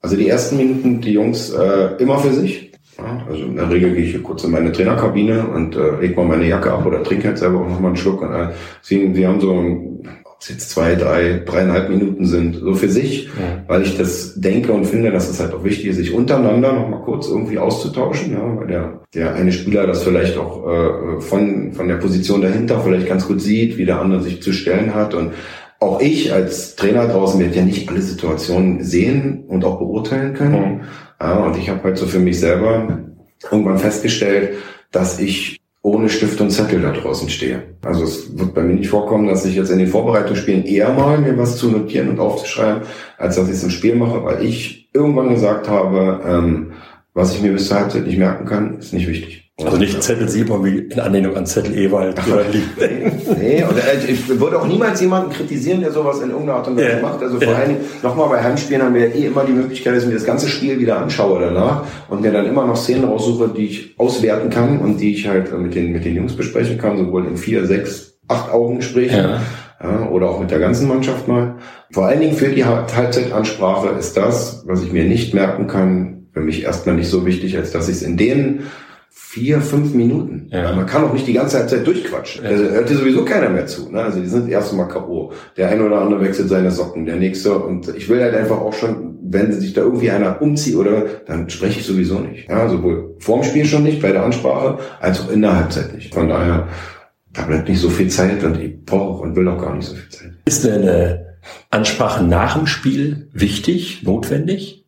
Also 0.00 0.16
die 0.16 0.28
ersten 0.28 0.56
Minuten, 0.58 1.00
die 1.00 1.12
Jungs 1.12 1.50
äh, 1.50 1.96
immer 1.98 2.18
für 2.18 2.32
sich. 2.32 2.72
Ja, 2.98 3.24
also 3.28 3.44
in 3.44 3.56
der 3.56 3.70
Regel 3.70 3.92
gehe 3.94 4.04
ich 4.04 4.12
hier 4.12 4.22
kurz 4.22 4.44
in 4.44 4.52
meine 4.52 4.70
Trainerkabine 4.70 5.48
und 5.48 5.74
äh, 5.74 6.00
leg 6.00 6.16
mal 6.16 6.26
meine 6.26 6.46
Jacke 6.46 6.70
ab 6.72 6.86
oder 6.86 7.02
trinke 7.02 7.28
halt 7.28 7.38
selber 7.38 7.60
auch 7.60 7.68
noch 7.68 7.80
mal 7.80 7.88
einen 7.88 7.96
Schluck. 7.96 8.22
Und, 8.22 8.32
äh, 8.32 8.50
sie, 8.82 9.12
sie 9.14 9.26
haben 9.26 9.40
so, 9.40 9.50
ob 9.50 10.23
es 10.44 10.50
jetzt 10.50 10.70
zwei, 10.70 10.94
drei, 10.94 11.42
dreieinhalb 11.44 11.88
Minuten 11.88 12.26
sind, 12.26 12.56
so 12.56 12.74
für 12.74 12.88
sich, 12.88 13.26
ja. 13.26 13.64
weil 13.66 13.82
ich 13.82 13.96
das 13.96 14.34
denke 14.34 14.72
und 14.72 14.84
finde, 14.84 15.10
dass 15.10 15.30
es 15.30 15.40
halt 15.40 15.54
auch 15.54 15.64
wichtig 15.64 15.86
ist, 15.86 15.96
sich 15.96 16.12
untereinander 16.12 16.72
noch 16.72 16.88
mal 16.88 17.00
kurz 17.00 17.28
irgendwie 17.28 17.58
auszutauschen, 17.58 18.32
ja, 18.32 18.56
weil 18.56 18.66
der, 18.66 19.00
der 19.14 19.34
eine 19.34 19.52
Spieler 19.52 19.86
das 19.86 20.02
vielleicht 20.02 20.36
auch 20.36 20.68
äh, 20.68 21.20
von, 21.20 21.72
von 21.72 21.88
der 21.88 21.96
Position 21.96 22.42
dahinter 22.42 22.80
vielleicht 22.80 23.08
ganz 23.08 23.26
gut 23.26 23.40
sieht, 23.40 23.78
wie 23.78 23.86
der 23.86 24.00
andere 24.00 24.22
sich 24.22 24.42
zu 24.42 24.52
stellen 24.52 24.94
hat 24.94 25.14
und 25.14 25.32
auch 25.80 26.00
ich 26.00 26.32
als 26.32 26.76
Trainer 26.76 27.08
draußen 27.08 27.40
werde 27.40 27.56
ja 27.56 27.64
nicht 27.64 27.88
alle 27.88 28.00
Situationen 28.00 28.82
sehen 28.84 29.44
und 29.48 29.64
auch 29.64 29.78
beurteilen 29.78 30.34
können. 30.34 30.76
Mhm. 30.76 30.80
Ja, 31.20 31.44
und 31.44 31.56
ich 31.56 31.68
habe 31.70 31.82
halt 31.84 31.96
so 31.96 32.06
für 32.06 32.18
mich 32.18 32.38
selber 32.38 33.00
irgendwann 33.50 33.78
festgestellt, 33.78 34.56
dass 34.90 35.18
ich 35.18 35.60
ohne 35.84 36.08
Stift 36.08 36.40
und 36.40 36.50
Zettel 36.50 36.80
da 36.80 36.92
draußen 36.92 37.28
stehe. 37.28 37.62
Also 37.82 38.04
es 38.04 38.38
wird 38.38 38.54
bei 38.54 38.62
mir 38.62 38.72
nicht 38.72 38.88
vorkommen, 38.88 39.28
dass 39.28 39.44
ich 39.44 39.54
jetzt 39.54 39.68
in 39.68 39.78
den 39.78 39.86
Vorbereitungsspielen 39.86 40.64
eher 40.64 40.90
mal 40.94 41.18
mir 41.18 41.36
was 41.36 41.58
zu 41.58 41.70
notieren 41.70 42.08
und 42.08 42.20
aufzuschreiben, 42.20 42.84
als 43.18 43.36
dass 43.36 43.48
ich 43.48 43.56
es 43.56 43.64
im 43.64 43.70
Spiel 43.70 43.94
mache, 43.94 44.24
weil 44.24 44.42
ich 44.42 44.88
irgendwann 44.94 45.28
gesagt 45.28 45.68
habe, 45.68 46.22
ähm, 46.26 46.72
was 47.12 47.34
ich 47.34 47.42
mir 47.42 47.52
bis 47.52 47.68
zur 47.68 47.76
Halbzeit 47.76 48.06
nicht 48.06 48.16
merken 48.16 48.46
kann, 48.46 48.78
ist 48.78 48.94
nicht 48.94 49.06
wichtig. 49.06 49.43
Also 49.62 49.76
nicht 49.76 50.02
Zettel 50.02 50.28
Simon 50.28 50.64
wie 50.64 50.78
in 50.78 50.98
Anlehnung 50.98 51.36
an 51.36 51.46
Zettel 51.46 51.78
Ewald. 51.78 52.20
nee, 53.38 53.62
und 53.62 53.78
äh, 53.78 54.10
ich 54.10 54.28
würde 54.28 54.60
auch 54.60 54.66
niemals 54.66 55.00
jemanden 55.00 55.30
kritisieren, 55.30 55.80
der 55.80 55.92
sowas 55.92 56.20
in 56.20 56.30
irgendeiner 56.30 56.58
Art 56.58 56.66
und 56.66 56.76
Weise 56.76 56.96
ja. 56.96 57.00
macht. 57.00 57.22
Also 57.22 57.38
vor 57.38 57.52
ja. 57.52 57.58
allen 57.58 57.68
Dingen, 57.68 57.84
nochmal 58.02 58.28
bei 58.30 58.42
Heimspielen 58.42 58.82
haben 58.82 58.94
wir 58.94 59.08
ja 59.08 59.14
eh 59.14 59.26
immer 59.26 59.44
die 59.44 59.52
Möglichkeit, 59.52 59.94
dass 59.94 60.02
ich 60.02 60.08
mir 60.08 60.16
das 60.16 60.24
ganze 60.24 60.48
Spiel 60.48 60.80
wieder 60.80 60.98
anschaue 60.98 61.40
danach 61.40 61.84
und 62.08 62.22
mir 62.22 62.32
dann 62.32 62.46
immer 62.46 62.66
noch 62.66 62.76
Szenen 62.76 63.04
raussuche, 63.04 63.48
die 63.56 63.66
ich 63.66 63.94
auswerten 63.96 64.50
kann 64.50 64.80
und 64.80 64.98
die 65.00 65.14
ich 65.14 65.28
halt 65.28 65.56
mit 65.56 65.76
den, 65.76 65.92
mit 65.92 66.04
den 66.04 66.16
Jungs 66.16 66.34
besprechen 66.34 66.76
kann, 66.76 66.98
sowohl 66.98 67.24
in 67.24 67.36
vier, 67.36 67.64
sechs, 67.64 68.18
acht 68.26 68.50
Augengesprächen. 68.50 69.18
Ja. 69.18 69.40
Ja, 69.82 70.08
oder 70.08 70.30
auch 70.30 70.40
mit 70.40 70.50
der 70.50 70.60
ganzen 70.60 70.88
Mannschaft 70.88 71.28
mal. 71.28 71.56
Vor 71.92 72.06
allen 72.06 72.20
Dingen 72.20 72.34
für 72.34 72.48
die 72.48 72.64
Halbzeitansprache 72.64 73.90
ist 73.98 74.16
das, 74.16 74.64
was 74.66 74.82
ich 74.82 74.92
mir 74.92 75.04
nicht 75.04 75.34
merken 75.34 75.66
kann, 75.66 76.26
für 76.32 76.40
mich 76.40 76.64
erstmal 76.64 76.96
nicht 76.96 77.08
so 77.08 77.26
wichtig, 77.26 77.56
als 77.56 77.70
dass 77.70 77.88
ich 77.88 77.96
es 77.96 78.02
in 78.02 78.16
denen 78.16 78.64
vier, 79.34 79.60
fünf 79.60 79.94
Minuten. 79.94 80.48
Ja. 80.52 80.72
Man 80.76 80.86
kann 80.86 81.02
auch 81.02 81.12
nicht 81.12 81.26
die 81.26 81.32
ganze 81.32 81.66
Zeit 81.66 81.84
durchquatschen. 81.84 82.44
Ja. 82.44 82.50
Also 82.50 82.64
hört 82.66 82.88
dir 82.88 82.94
sowieso 82.94 83.24
keiner 83.24 83.50
mehr 83.50 83.66
zu. 83.66 83.90
Ne? 83.90 84.00
Also 84.00 84.20
die 84.20 84.28
sind 84.28 84.48
erstmal 84.48 84.86
K.O. 84.86 85.32
Der 85.56 85.70
eine 85.70 85.84
oder 85.84 86.00
andere 86.00 86.20
wechselt 86.20 86.48
seine 86.48 86.70
Socken, 86.70 87.04
der 87.04 87.16
nächste. 87.16 87.58
Und 87.58 87.88
ich 87.96 88.08
will 88.08 88.22
halt 88.22 88.34
einfach 88.36 88.60
auch 88.60 88.72
schon, 88.72 89.18
wenn 89.24 89.50
sich 89.52 89.72
da 89.72 89.80
irgendwie 89.80 90.12
einer 90.12 90.40
umzieht 90.40 90.76
oder, 90.76 91.06
dann 91.26 91.50
spreche 91.50 91.80
ich 91.80 91.86
sowieso 91.86 92.20
nicht. 92.20 92.48
Ja, 92.48 92.68
sowohl 92.68 93.16
vorm 93.18 93.42
Spiel 93.42 93.64
schon 93.64 93.82
nicht, 93.82 94.00
bei 94.00 94.12
der 94.12 94.22
Ansprache, 94.22 94.78
als 95.00 95.20
auch 95.20 95.30
in 95.32 95.42
der 95.42 95.56
Halbzeit 95.56 95.92
nicht. 95.92 96.14
Von 96.14 96.28
daher, 96.28 96.68
da 97.32 97.42
bleibt 97.42 97.68
nicht 97.68 97.80
so 97.80 97.90
viel 97.90 98.08
Zeit 98.08 98.44
und 98.44 98.60
ich 98.60 98.84
brauche 98.84 99.20
und 99.24 99.34
will 99.34 99.48
auch 99.48 99.60
gar 99.60 99.74
nicht 99.74 99.88
so 99.88 99.96
viel 99.96 100.10
Zeit. 100.10 100.30
Ist 100.44 100.64
denn 100.64 100.82
eine 100.82 101.38
Ansprache 101.70 102.22
nach 102.22 102.56
dem 102.56 102.68
Spiel 102.68 103.28
wichtig, 103.32 104.04
notwendig? 104.04 104.84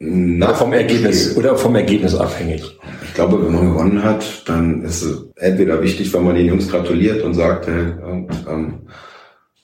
Nach 0.00 0.48
oder 0.48 0.56
vom 0.56 0.72
Ergebnis 0.72 1.36
oder 1.36 1.56
vom 1.56 1.74
Ergebnis 1.74 2.14
abhängig. 2.14 2.77
Ich 3.02 3.14
glaube, 3.14 3.44
wenn 3.44 3.52
man 3.52 3.72
gewonnen 3.72 4.02
hat, 4.02 4.48
dann 4.48 4.82
ist 4.82 5.02
es 5.02 5.28
entweder 5.36 5.82
wichtig, 5.82 6.12
wenn 6.12 6.24
man 6.24 6.34
den 6.34 6.46
Jungs 6.46 6.68
gratuliert 6.68 7.22
und 7.22 7.34
sagt, 7.34 7.66
hey, 7.66 7.92
und, 8.02 8.28
ähm, 8.48 8.74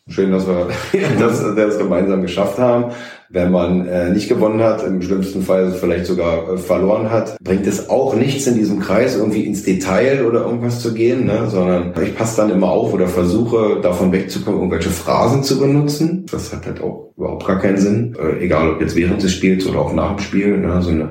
schön, 0.08 0.30
dass 0.30 0.46
wir 0.46 0.68
das, 1.18 1.42
das 1.56 1.78
gemeinsam 1.78 2.22
geschafft 2.22 2.58
haben 2.58 2.92
wenn 3.34 3.50
man 3.50 3.86
äh, 3.86 4.10
nicht 4.10 4.28
gewonnen 4.28 4.62
hat, 4.62 4.84
im 4.84 5.02
schlimmsten 5.02 5.42
Fall 5.42 5.72
vielleicht 5.72 6.06
sogar 6.06 6.54
äh, 6.54 6.56
verloren 6.56 7.10
hat, 7.10 7.36
bringt 7.42 7.66
es 7.66 7.90
auch 7.90 8.14
nichts 8.14 8.46
in 8.46 8.54
diesem 8.54 8.78
Kreis 8.78 9.16
irgendwie 9.16 9.44
ins 9.44 9.64
Detail 9.64 10.24
oder 10.24 10.42
irgendwas 10.42 10.80
zu 10.80 10.94
gehen, 10.94 11.26
ne? 11.26 11.48
sondern 11.48 11.92
ich 12.02 12.14
passe 12.14 12.36
dann 12.36 12.50
immer 12.50 12.68
auf 12.68 12.92
oder 12.92 13.08
versuche 13.08 13.80
davon 13.82 14.12
wegzukommen, 14.12 14.60
irgendwelche 14.60 14.90
Phrasen 14.90 15.42
zu 15.42 15.58
benutzen. 15.58 16.26
Das 16.30 16.52
hat 16.52 16.64
halt 16.66 16.80
auch 16.80 17.12
überhaupt 17.16 17.46
gar 17.46 17.60
keinen 17.60 17.76
Sinn, 17.76 18.16
äh, 18.18 18.44
egal 18.44 18.72
ob 18.72 18.80
jetzt 18.80 18.96
während 18.96 19.22
des 19.22 19.32
Spiels 19.32 19.66
oder 19.66 19.78
auch 19.78 19.94
nach 19.94 20.16
dem 20.16 20.18
Spiel. 20.18 20.58
Ne? 20.58 20.82
So, 20.82 20.90
eine, 20.90 21.10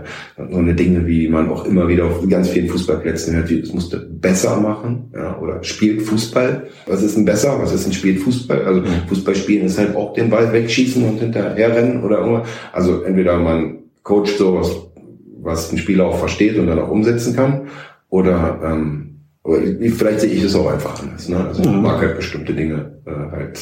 so 0.52 0.58
eine 0.58 0.74
Dinge, 0.74 1.08
wie 1.08 1.30
man 1.30 1.50
auch 1.50 1.66
immer 1.66 1.88
wieder 1.88 2.06
auf 2.06 2.28
ganz 2.30 2.50
vielen 2.50 2.68
Fußballplätzen 2.68 3.36
hört, 3.36 3.50
wie 3.50 3.60
es 3.60 3.74
musste 3.74 4.00
besser 4.00 4.60
machen 4.60 5.12
ja? 5.14 5.40
oder 5.40 5.64
spielt 5.64 6.02
Fußball. 6.02 6.68
Was 6.88 7.04
ist 7.04 7.18
ein 7.18 7.24
besser? 7.24 7.58
Was 7.62 7.74
ist 7.74 7.86
ein 7.86 7.94
spielt 7.94 8.20
Fußball? 8.20 8.66
Also 8.66 8.82
mhm. 8.82 9.08
Fußball 9.08 9.36
spielen 9.36 9.66
ist 9.66 9.78
halt 9.78 9.96
auch 9.96 10.14
den 10.14 10.30
Ball 10.30 10.52
wegschießen 10.52 11.04
und 11.08 11.20
hinterher 11.20 11.74
rennen 11.74 12.04
oder 12.04 12.20
irgendwas. 12.20 12.50
Also 12.74 13.04
entweder 13.04 13.38
man 13.38 13.80
coacht 14.04 14.38
sowas, 14.38 14.76
was 15.42 15.72
ein 15.72 15.78
Spieler 15.78 16.08
auch 16.08 16.20
versteht 16.20 16.58
und 16.58 16.68
dann 16.68 16.80
auch 16.80 16.90
umsetzen 16.90 17.36
kann, 17.36 17.68
oder, 18.14 18.60
ähm, 18.64 19.22
vielleicht 19.44 20.20
sehe 20.20 20.30
ich 20.30 20.44
es 20.44 20.54
auch 20.54 20.72
einfach 20.72 21.02
anders. 21.02 21.28
Ne? 21.30 21.48
Also 21.48 21.64
ich 21.64 21.68
mhm. 21.68 21.82
mag 21.82 22.00
halt 22.00 22.16
bestimmte 22.16 22.54
Dinge 22.54 22.92
äh, 23.08 23.32
halt, 23.32 23.60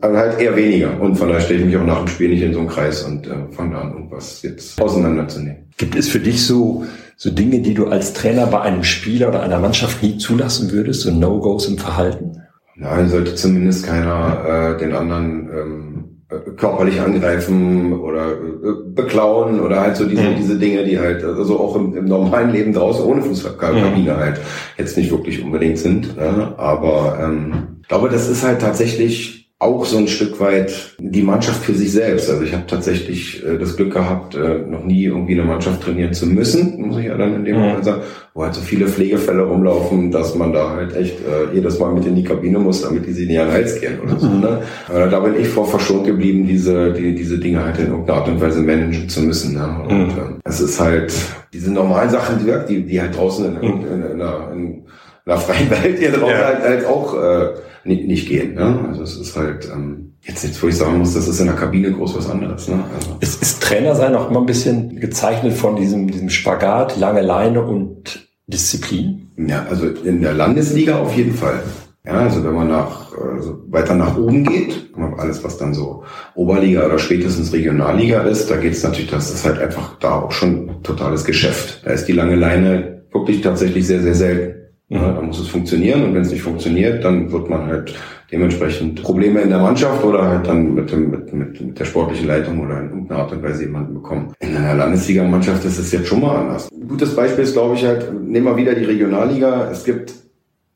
aber 0.00 0.16
halt 0.16 0.40
eher 0.40 0.56
weniger. 0.56 1.00
Und 1.00 1.16
von 1.16 1.28
daher 1.28 1.40
stelle 1.40 1.60
ich 1.60 1.66
mich 1.66 1.76
auch 1.76 1.84
nach 1.84 1.98
dem 1.98 2.08
Spiel 2.08 2.30
nicht 2.30 2.42
in 2.42 2.52
so 2.52 2.60
einen 2.60 2.68
Kreis 2.68 3.02
und 3.02 3.26
äh, 3.26 3.30
fange 3.50 3.76
an, 3.76 3.92
irgendwas 3.92 4.42
jetzt 4.42 4.80
auseinanderzunehmen. 4.80 5.68
Gibt 5.76 5.96
es 5.96 6.08
für 6.08 6.20
dich 6.20 6.46
so, 6.46 6.84
so 7.16 7.30
Dinge, 7.30 7.60
die 7.60 7.74
du 7.74 7.86
als 7.86 8.12
Trainer 8.12 8.46
bei 8.46 8.60
einem 8.60 8.84
Spieler 8.84 9.28
oder 9.28 9.42
einer 9.42 9.58
Mannschaft 9.58 10.02
nie 10.02 10.18
zulassen 10.18 10.70
würdest, 10.72 11.02
so 11.02 11.10
No-Gos 11.10 11.68
im 11.68 11.78
Verhalten? 11.78 12.42
Nein, 12.76 13.08
sollte 13.08 13.34
zumindest 13.34 13.86
keiner 13.86 14.74
äh, 14.74 14.78
den 14.78 14.94
anderen 14.94 15.50
ähm, 15.52 15.90
äh, 16.30 16.50
körperlich 16.52 17.00
angreifen 17.00 17.92
oder 17.92 18.32
äh, 18.32 18.92
beklauen 18.94 19.60
oder 19.60 19.80
halt 19.80 19.96
so 19.96 20.06
diese, 20.06 20.22
mhm. 20.22 20.36
diese 20.36 20.58
Dinge, 20.58 20.84
die 20.84 20.98
halt 20.98 21.24
also 21.24 21.58
auch 21.58 21.76
im, 21.76 21.96
im 21.96 22.04
normalen 22.04 22.52
Leben 22.52 22.72
draußen 22.72 23.04
ohne 23.04 23.20
Fußballkabine 23.22 24.12
mhm. 24.12 24.16
halt 24.16 24.40
jetzt 24.78 24.96
nicht 24.96 25.10
wirklich 25.10 25.42
unbedingt 25.42 25.78
sind. 25.78 26.16
Ne? 26.16 26.54
Aber 26.56 27.18
ähm, 27.22 27.80
ich 27.82 27.88
glaube, 27.88 28.08
das 28.08 28.28
ist 28.28 28.44
halt 28.44 28.60
tatsächlich 28.60 29.39
auch 29.60 29.84
so 29.84 29.98
ein 29.98 30.08
Stück 30.08 30.40
weit 30.40 30.94
die 30.98 31.20
Mannschaft 31.20 31.62
für 31.62 31.74
sich 31.74 31.92
selbst. 31.92 32.30
Also 32.30 32.42
ich 32.42 32.54
habe 32.54 32.66
tatsächlich 32.66 33.44
äh, 33.44 33.58
das 33.58 33.76
Glück 33.76 33.92
gehabt, 33.92 34.34
äh, 34.34 34.60
noch 34.66 34.84
nie 34.84 35.04
irgendwie 35.04 35.34
eine 35.34 35.44
Mannschaft 35.44 35.82
trainieren 35.82 36.14
zu 36.14 36.26
müssen, 36.26 36.80
muss 36.80 36.96
ich 36.96 37.04
ja 37.04 37.18
dann 37.18 37.34
in 37.34 37.44
dem 37.44 37.56
mhm. 37.56 37.62
Moment 37.62 37.84
sagen, 37.84 38.00
wo 38.32 38.42
halt 38.42 38.54
so 38.54 38.62
viele 38.62 38.88
Pflegefälle 38.88 39.42
rumlaufen, 39.42 40.10
dass 40.10 40.34
man 40.34 40.54
da 40.54 40.70
halt 40.70 40.96
echt 40.96 41.18
äh, 41.18 41.54
jedes 41.54 41.78
Mal 41.78 41.92
mit 41.92 42.06
in 42.06 42.16
die 42.16 42.24
Kabine 42.24 42.58
muss, 42.58 42.80
damit 42.80 43.06
die 43.06 43.12
sich 43.12 43.28
nicht 43.28 43.38
an 43.38 43.48
den 43.48 43.54
Hals 43.54 43.78
gehen 43.78 44.00
oder 44.00 44.18
so. 44.18 44.28
Mhm. 44.28 44.40
Ne? 44.40 44.62
Aber 44.88 45.06
da 45.08 45.20
bin 45.20 45.38
ich 45.38 45.48
vor 45.48 45.66
verschont 45.66 46.06
geblieben, 46.06 46.46
diese, 46.46 46.94
die, 46.94 47.14
diese 47.14 47.38
Dinge 47.38 47.62
halt 47.62 47.78
in 47.78 47.88
irgendeiner 47.88 48.20
Art 48.20 48.28
und 48.28 48.40
Weise 48.40 48.62
managen 48.62 49.10
zu 49.10 49.20
müssen. 49.20 49.52
Ne? 49.52 49.76
Und 49.90 50.06
mhm. 50.06 50.38
äh, 50.38 50.48
es 50.48 50.62
ist 50.62 50.80
halt 50.80 51.12
diese 51.52 51.70
normalen 51.70 52.08
Sachen, 52.08 52.38
die, 52.38 52.50
die, 52.66 52.86
die 52.86 52.98
halt 52.98 53.14
draußen 53.14 53.44
in, 53.44 53.56
in, 53.62 53.82
in, 53.82 54.02
in, 54.12 54.22
einer, 54.22 54.52
in 54.54 54.84
einer 55.26 55.36
freien 55.36 55.70
Welt 55.70 55.98
hier 55.98 56.12
draußen 56.12 56.28
ja. 56.34 56.46
halt, 56.46 56.62
halt 56.62 56.86
auch 56.86 57.14
äh, 57.22 57.48
nicht, 57.84 58.06
nicht 58.06 58.28
gehen. 58.28 58.54
Ne? 58.54 58.86
Also 58.88 59.02
es 59.02 59.16
ist 59.16 59.36
halt 59.36 59.68
ähm, 59.72 60.14
jetzt 60.22 60.44
jetzt, 60.44 60.62
wo 60.62 60.68
ich 60.68 60.76
sagen 60.76 60.98
muss, 60.98 61.14
das 61.14 61.28
ist 61.28 61.40
in 61.40 61.46
der 61.46 61.56
Kabine 61.56 61.92
groß 61.92 62.16
was 62.16 62.28
anderes. 62.28 62.68
Ne? 62.68 62.84
Also. 62.94 63.16
Ist, 63.20 63.42
ist 63.42 63.62
Trainer 63.62 63.94
sein 63.94 64.14
auch 64.14 64.30
immer 64.30 64.40
ein 64.40 64.46
bisschen 64.46 65.00
gezeichnet 65.00 65.54
von 65.54 65.76
diesem, 65.76 66.10
diesem 66.10 66.30
Spagat, 66.30 66.98
lange 66.98 67.22
Leine 67.22 67.62
und 67.62 68.28
Disziplin? 68.46 69.28
Ja, 69.36 69.66
also 69.70 69.86
in 69.86 70.20
der 70.20 70.34
Landesliga 70.34 70.98
auf 70.98 71.16
jeden 71.16 71.34
Fall. 71.34 71.62
Ja, 72.04 72.12
also 72.12 72.42
wenn 72.42 72.54
man 72.54 72.68
nach, 72.68 73.12
also 73.12 73.62
weiter 73.68 73.94
nach 73.94 74.16
oben 74.16 74.44
geht, 74.44 74.90
alles 75.18 75.44
was 75.44 75.58
dann 75.58 75.74
so 75.74 76.02
Oberliga 76.34 76.86
oder 76.86 76.98
spätestens 76.98 77.52
Regionalliga 77.52 78.22
ist, 78.22 78.50
da 78.50 78.56
geht 78.56 78.72
es 78.72 78.82
natürlich, 78.82 79.10
das 79.10 79.32
ist 79.32 79.44
halt 79.44 79.58
einfach 79.58 79.98
da 79.98 80.20
auch 80.20 80.32
schon 80.32 80.82
totales 80.82 81.24
Geschäft. 81.24 81.82
Da 81.84 81.90
ist 81.90 82.06
die 82.06 82.12
lange 82.12 82.36
Leine 82.36 83.04
wirklich 83.12 83.42
tatsächlich 83.42 83.86
sehr, 83.86 84.02
sehr 84.02 84.14
selten. 84.14 84.59
Ja, 84.90 85.12
da 85.12 85.22
muss 85.22 85.38
es 85.38 85.46
funktionieren 85.46 86.02
und 86.02 86.14
wenn 86.14 86.22
es 86.22 86.32
nicht 86.32 86.42
funktioniert, 86.42 87.04
dann 87.04 87.30
wird 87.30 87.48
man 87.48 87.66
halt 87.66 87.94
dementsprechend 88.32 89.00
Probleme 89.02 89.40
in 89.40 89.48
der 89.48 89.60
Mannschaft 89.60 90.02
oder 90.04 90.24
halt 90.26 90.48
dann 90.48 90.74
mit, 90.74 90.90
dem, 90.90 91.10
mit, 91.10 91.32
mit, 91.32 91.60
mit 91.60 91.78
der 91.78 91.84
sportlichen 91.84 92.26
Leitung 92.26 92.58
oder 92.58 92.80
in 92.80 92.88
irgendeiner 92.88 93.20
Art 93.20 93.30
und 93.30 93.40
Weise 93.40 93.62
jemanden 93.62 93.94
bekommen. 93.94 94.32
In 94.40 94.56
einer 94.56 94.74
Landesliga-Mannschaft 94.74 95.64
ist 95.64 95.78
es 95.78 95.92
jetzt 95.92 96.08
schon 96.08 96.20
mal 96.20 96.34
anders. 96.40 96.68
Ein 96.72 96.88
gutes 96.88 97.14
Beispiel 97.14 97.44
ist, 97.44 97.52
glaube 97.52 97.76
ich, 97.76 97.84
halt, 97.84 98.12
nehmen 98.12 98.46
wir 98.46 98.56
wieder 98.56 98.74
die 98.74 98.84
Regionalliga. 98.84 99.70
Es 99.70 99.84
gibt 99.84 100.12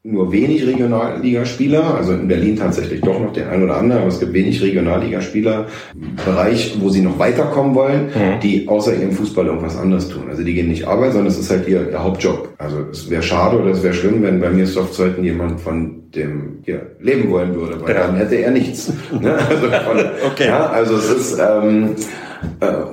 nur 0.07 0.31
wenig 0.31 0.67
Regionalligaspieler, 0.67 1.95
also 1.95 2.13
in 2.13 2.29
Berlin 2.29 2.57
tatsächlich 2.57 3.01
doch 3.01 3.19
noch 3.19 3.33
den 3.33 3.49
einen 3.49 3.63
oder 3.63 3.79
anderen, 3.79 4.03
aber 4.03 4.11
es 4.11 4.21
gibt 4.21 4.35
wenig 4.35 4.61
Regionalligaspieler 4.63 5.69
im 5.95 6.17
Bereich, 6.17 6.77
wo 6.79 6.91
sie 6.91 7.01
noch 7.01 7.19
weiterkommen 7.19 7.75
wollen, 7.75 8.09
mhm. 8.09 8.41
die 8.43 8.69
außer 8.69 8.95
ihrem 8.95 9.13
Fußball 9.13 9.47
irgendwas 9.47 9.79
anderes 9.79 10.11
tun. 10.11 10.25
Also 10.29 10.43
die 10.43 10.53
gehen 10.53 10.69
nicht 10.69 10.87
arbeiten, 10.87 11.13
sondern 11.13 11.33
es 11.33 11.39
ist 11.39 11.51
halt 11.51 11.67
ihr, 11.67 11.91
ihr 11.91 12.05
Hauptjob. 12.05 12.51
Also 12.59 12.81
es 12.93 13.09
wäre 13.09 13.23
schade 13.23 13.59
oder 13.59 13.71
es 13.71 13.83
wäre 13.83 13.95
schlimm, 13.95 14.23
wenn 14.23 14.43
bei 14.43 14.51
mir 14.51 14.67
Softzeiten 14.67 15.25
jemand 15.25 15.59
von 15.63 16.03
dem 16.15 16.59
hier 16.65 16.97
leben 17.01 17.31
wollen 17.31 17.55
würde, 17.55 17.81
weil 17.81 17.95
ja. 17.95 18.07
dann 18.07 18.17
hätte 18.17 18.35
er 18.35 18.51
nichts. 18.51 18.93
ne? 19.21 19.35
also, 19.35 19.69
von, 19.69 19.99
okay. 20.31 20.49
ja, 20.49 20.67
also 20.67 20.97
es 20.97 21.11
ist 21.11 21.39
ähm, 21.41 21.95
äh, 21.97 22.24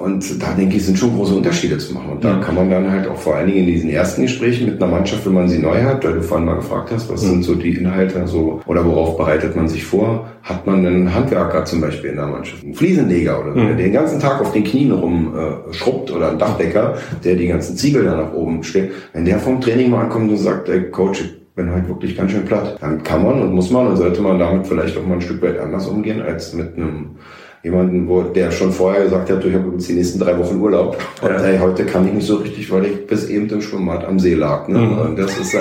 und 0.02 0.42
da 0.42 0.54
denke 0.54 0.78
ich, 0.78 0.86
sind 0.86 0.98
schon 0.98 1.16
große 1.16 1.34
Unterschiede 1.36 1.78
zu 1.78 1.94
machen. 1.94 2.12
Und 2.12 2.24
da 2.24 2.40
kann 2.40 2.56
man 2.56 2.70
dann 2.70 2.90
halt 2.90 3.08
auch 3.08 3.18
vor 3.18 3.36
allen 3.36 3.48
Dingen 3.48 3.60
in 3.60 3.66
diesen 3.68 3.90
ersten 3.90 4.24
Gesprächen 4.24 4.66
mit 4.68 4.82
einer 4.82 4.92
Mannschaft, 4.92 5.26
wenn 5.26 5.34
man 5.34 5.48
sie 5.48 5.60
neu 5.60 5.82
hat, 5.84 6.04
weil 6.04 6.14
du 6.14 6.22
vorhin 6.22 6.46
mal 6.46 6.56
gefragt 6.56 6.92
hast, 6.92 7.10
was 7.10 7.22
sind 7.22 7.44
so 7.44 7.56
die 7.56 7.76
Inhalte 7.76 8.28
so 8.28 8.62
oder 8.66 8.86
worauf 8.86 9.18
bereitet 9.18 9.56
man 9.56 9.68
sich 9.68 9.84
vor? 9.84 10.28
Hat 10.44 10.66
man 10.66 10.86
einen 10.86 11.14
Handwerker 11.14 11.66
zum 11.66 11.82
Beispiel 11.82 12.12
in 12.12 12.16
der 12.16 12.28
Mannschaft, 12.28 12.64
einen 12.64 12.74
Fliesenleger 12.74 13.42
oder 13.42 13.54
so, 13.54 13.60
der 13.60 13.76
den 13.76 13.94
ganzen 13.94 14.20
Tag 14.20 14.42
auf 14.42 14.52
den 14.52 14.64
Knien 14.64 14.92
rumschrubbt 14.92 16.10
äh, 16.10 16.14
oder 16.14 16.30
einen 16.30 16.40
Dachdecker, 16.40 16.96
der 17.24 17.36
die 17.36 17.48
ganzen 17.48 17.78
Ziegel 17.78 18.04
da 18.04 18.16
nach 18.16 18.34
oben 18.34 18.64
steht. 18.64 18.92
Wenn 19.14 19.26
der 19.26 19.40
vom 19.40 19.62
Training 19.62 19.92
mal 19.92 20.04
ankommt 20.04 20.32
und 20.32 20.38
sagt, 20.38 20.70
ey 20.70 20.90
Coach, 20.90 21.22
ich 21.22 21.42
bin 21.56 21.70
halt 21.70 21.88
wirklich 21.88 22.18
ganz 22.18 22.32
schön 22.32 22.46
platt, 22.46 22.78
dann 22.82 23.04
kann 23.04 23.24
man 23.24 23.42
und 23.42 23.54
muss 23.54 23.70
man 23.70 23.88
und 23.88 23.98
sollte 23.98 24.22
man 24.22 24.40
damit 24.40 24.66
vielleicht 24.66 24.98
auch 24.98 25.06
mal 25.06 25.16
ein 25.16 25.22
Stück 25.22 25.42
weit 25.42 25.60
anders 25.60 25.88
umgehen 25.88 26.22
als 26.22 26.54
mit 26.54 26.76
einem 26.76 27.18
jemanden, 27.64 28.08
wo 28.08 28.22
der 28.24 28.52
schon 28.52 28.72
vorher 28.72 29.04
gesagt 29.04 29.30
hat, 29.30 29.46
ich 29.46 29.54
habe 29.54 29.66
übrigens 29.66 29.88
die 29.88 29.94
nächsten 29.94 30.20
drei 30.20 30.38
Wochen 30.38 30.60
Urlaub. 30.60 30.98
Und 31.22 31.30
ja. 31.30 31.40
hey, 31.40 31.60
heute 31.60 31.86
kann 31.86 32.08
ich 32.08 32.14
nicht 32.14 32.28
so 32.28 32.38
richtig, 32.38 32.72
weil 32.72 32.86
ich 32.86 33.08
bis 33.08 33.30
eben 33.30 33.50
im 33.50 33.62
Schwimmbad 33.62 34.06
am 34.06 34.20
See 34.20 34.34
lag. 34.34 34.68
Ne? 34.68 34.80
Mhm. 34.80 35.00
Und 35.00 35.20
das 35.20 35.38
ist, 35.38 35.56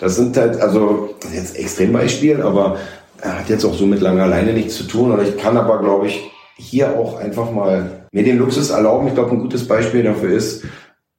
das 0.00 0.16
sind 0.16 0.36
halt, 0.36 0.60
also 0.60 1.14
jetzt 1.32 1.58
Extrembeispiel, 1.58 2.42
aber 2.42 2.76
er 3.22 3.38
hat 3.38 3.48
jetzt 3.48 3.64
auch 3.64 3.74
so 3.74 3.86
mit 3.86 4.00
langer 4.00 4.26
Leine 4.26 4.52
nichts 4.52 4.76
zu 4.76 4.84
tun. 4.84 5.12
Und 5.12 5.22
ich 5.22 5.36
kann 5.38 5.56
aber, 5.56 5.80
glaube 5.80 6.08
ich, 6.08 6.30
hier 6.56 6.98
auch 6.98 7.18
einfach 7.18 7.50
mal 7.50 8.06
mir 8.12 8.24
den 8.24 8.38
Luxus 8.38 8.70
erlauben. 8.70 9.08
Ich 9.08 9.14
glaube, 9.14 9.30
ein 9.30 9.40
gutes 9.40 9.66
Beispiel 9.66 10.02
dafür 10.02 10.30
ist, 10.30 10.64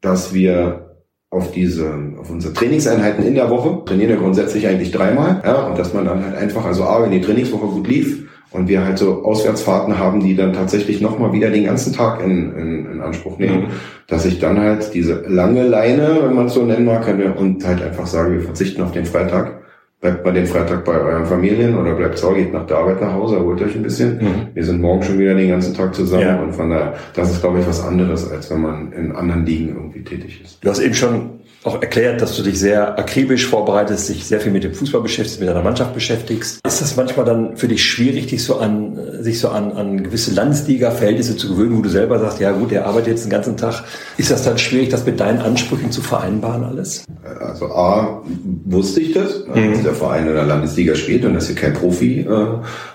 dass 0.02 0.34
wir 0.34 0.88
auf 1.30 1.52
diese, 1.52 1.94
auf 2.20 2.30
unsere 2.30 2.54
Trainingseinheiten 2.54 3.26
in 3.26 3.36
der 3.36 3.50
Woche 3.50 3.84
trainieren 3.86 4.12
wir 4.12 4.18
grundsätzlich 4.18 4.68
eigentlich 4.68 4.92
dreimal, 4.92 5.42
ja, 5.44 5.68
und 5.68 5.78
dass 5.78 5.94
man 5.94 6.06
dann 6.06 6.24
halt 6.24 6.38
einfach, 6.38 6.64
also 6.64 6.86
A, 6.86 7.04
wenn 7.04 7.12
die 7.12 7.22
Trainingswoche 7.22 7.66
gut 7.68 7.88
lief, 7.88 8.28
und 8.52 8.68
wir 8.68 8.86
halt 8.86 8.98
so 8.98 9.24
Auswärtsfahrten 9.24 9.98
haben, 9.98 10.22
die 10.22 10.36
dann 10.36 10.54
tatsächlich 10.54 11.02
nochmal 11.02 11.34
wieder 11.34 11.50
den 11.50 11.66
ganzen 11.66 11.94
Tag 11.94 12.24
in, 12.24 12.56
in, 12.56 12.92
in 12.92 13.02
Anspruch 13.02 13.38
nehmen, 13.38 13.64
mhm. 13.64 13.72
dass 14.08 14.26
ich 14.26 14.40
dann 14.40 14.60
halt 14.60 14.94
diese 14.94 15.24
lange 15.28 15.68
Leine, 15.68 16.20
wenn 16.24 16.34
man 16.34 16.46
es 16.48 16.54
so 16.54 16.64
nennen 16.64 16.86
mag, 16.86 17.08
und 17.38 17.66
halt 17.66 17.82
einfach 17.82 18.08
sage, 18.08 18.34
wir 18.34 18.42
verzichten 18.42 18.82
auf 18.82 18.92
den 18.92 19.06
Freitag. 19.06 19.62
Bleibt 20.00 20.24
mal 20.24 20.32
den 20.32 20.46
Freitag 20.46 20.86
bei 20.86 20.94
euren 20.94 21.26
Familien 21.26 21.76
oder 21.76 21.96
bleibt 21.96 22.20
zu 22.20 22.32
geht 22.32 22.54
nach 22.54 22.68
der 22.68 22.78
Arbeit 22.78 23.02
nach 23.02 23.14
Hause, 23.14 23.38
erholt 23.38 23.60
euch 23.64 23.76
ein 23.76 23.82
bisschen. 23.82 24.18
Mhm. 24.18 24.48
Wir 24.54 24.64
sind 24.64 24.80
morgen 24.80 25.02
schon 25.02 25.18
wieder 25.18 25.34
den 25.34 25.50
ganzen 25.50 25.74
Tag 25.74 25.96
zusammen 25.96 26.22
ja. 26.22 26.40
und 26.40 26.54
von 26.54 26.70
daher, 26.70 26.94
das 27.16 27.32
ist 27.32 27.42
glaube 27.42 27.60
ich 27.60 27.68
was 27.68 27.84
anderes, 27.84 28.32
als 28.32 28.52
wenn 28.52 28.62
man 28.62 28.92
in 28.92 29.12
anderen 29.12 29.44
Ligen 29.44 29.70
irgendwie 29.70 30.04
tätig 30.04 30.40
ist. 30.44 30.64
Du 30.64 30.70
hast 30.70 30.80
eben 30.80 30.94
schon 30.94 31.40
auch 31.64 31.82
erklärt, 31.82 32.22
dass 32.22 32.38
du 32.38 32.44
dich 32.44 32.60
sehr 32.60 32.98
akribisch 32.98 33.48
vorbereitest, 33.48 34.10
dich 34.10 34.26
sehr 34.26 34.40
viel 34.40 34.52
mit 34.52 34.64
dem 34.64 34.74
Fußball 34.74 35.02
beschäftigst, 35.02 35.40
mit 35.40 35.50
deiner 35.50 35.64
Mannschaft 35.64 35.94
beschäftigst. 35.94 36.60
Ist 36.66 36.82
das 36.82 36.96
manchmal 36.96 37.26
dann 37.26 37.58
für 37.58 37.68
dich 37.68 37.84
schwierig, 37.84 38.28
dich 38.28 38.44
so 38.44 38.58
an, 38.58 38.98
sich 39.22 39.40
so 39.40 39.50
an, 39.50 39.72
an 39.74 40.04
gewisse 40.04 40.34
Landesliga-Verhältnisse 40.34 41.36
zu 41.36 41.50
gewöhnen, 41.50 41.78
wo 41.78 41.82
du 41.82 41.90
selber 41.90 42.20
sagst, 42.20 42.40
ja 42.40 42.52
gut, 42.52 42.72
der 42.72 42.86
arbeitet 42.86 43.08
jetzt 43.08 43.26
den 43.26 43.32
ganzen 43.32 43.58
Tag. 43.58 43.84
Ist 44.18 44.32
das 44.32 44.44
dann 44.44 44.58
schwierig, 44.58 44.90
das 44.90 45.06
mit 45.06 45.20
deinen 45.20 45.40
Ansprüchen 45.40 45.92
zu 45.92 46.02
vereinbaren 46.02 46.64
alles? 46.64 47.06
Also 47.40 47.66
A, 47.68 48.24
wusste 48.66 49.02
ich 49.02 49.14
das, 49.14 49.46
mhm. 49.48 49.74
dass 49.74 49.84
der 49.84 49.94
Verein 49.94 50.28
in 50.28 50.34
der 50.34 50.46
Landesliga 50.46 50.96
spielt 50.96 51.26
und 51.26 51.34
dass 51.34 51.48
hier 51.48 51.56
kein 51.56 51.74
Profi 51.74 52.22
äh, 52.22 52.48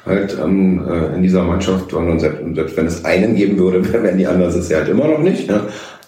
halt 0.06 0.36
ähm, 0.42 0.84
äh, 0.88 1.14
in 1.14 1.22
dieser 1.22 1.42
Mannschaft, 1.42 1.90
sondern 1.90 2.18
selbst, 2.18 2.40
selbst 2.54 2.76
wenn 2.76 2.86
es 2.86 3.04
einen 3.04 3.34
geben 3.34 3.58
würde, 3.58 3.92
wären 4.02 4.16
die 4.16 4.26
anderen 4.26 4.52
es 4.52 4.68
ja 4.68 4.78
halt 4.78 4.88
immer 4.88 5.08
noch 5.08 5.20
nicht. 5.20 5.48
Ne? 5.48 5.60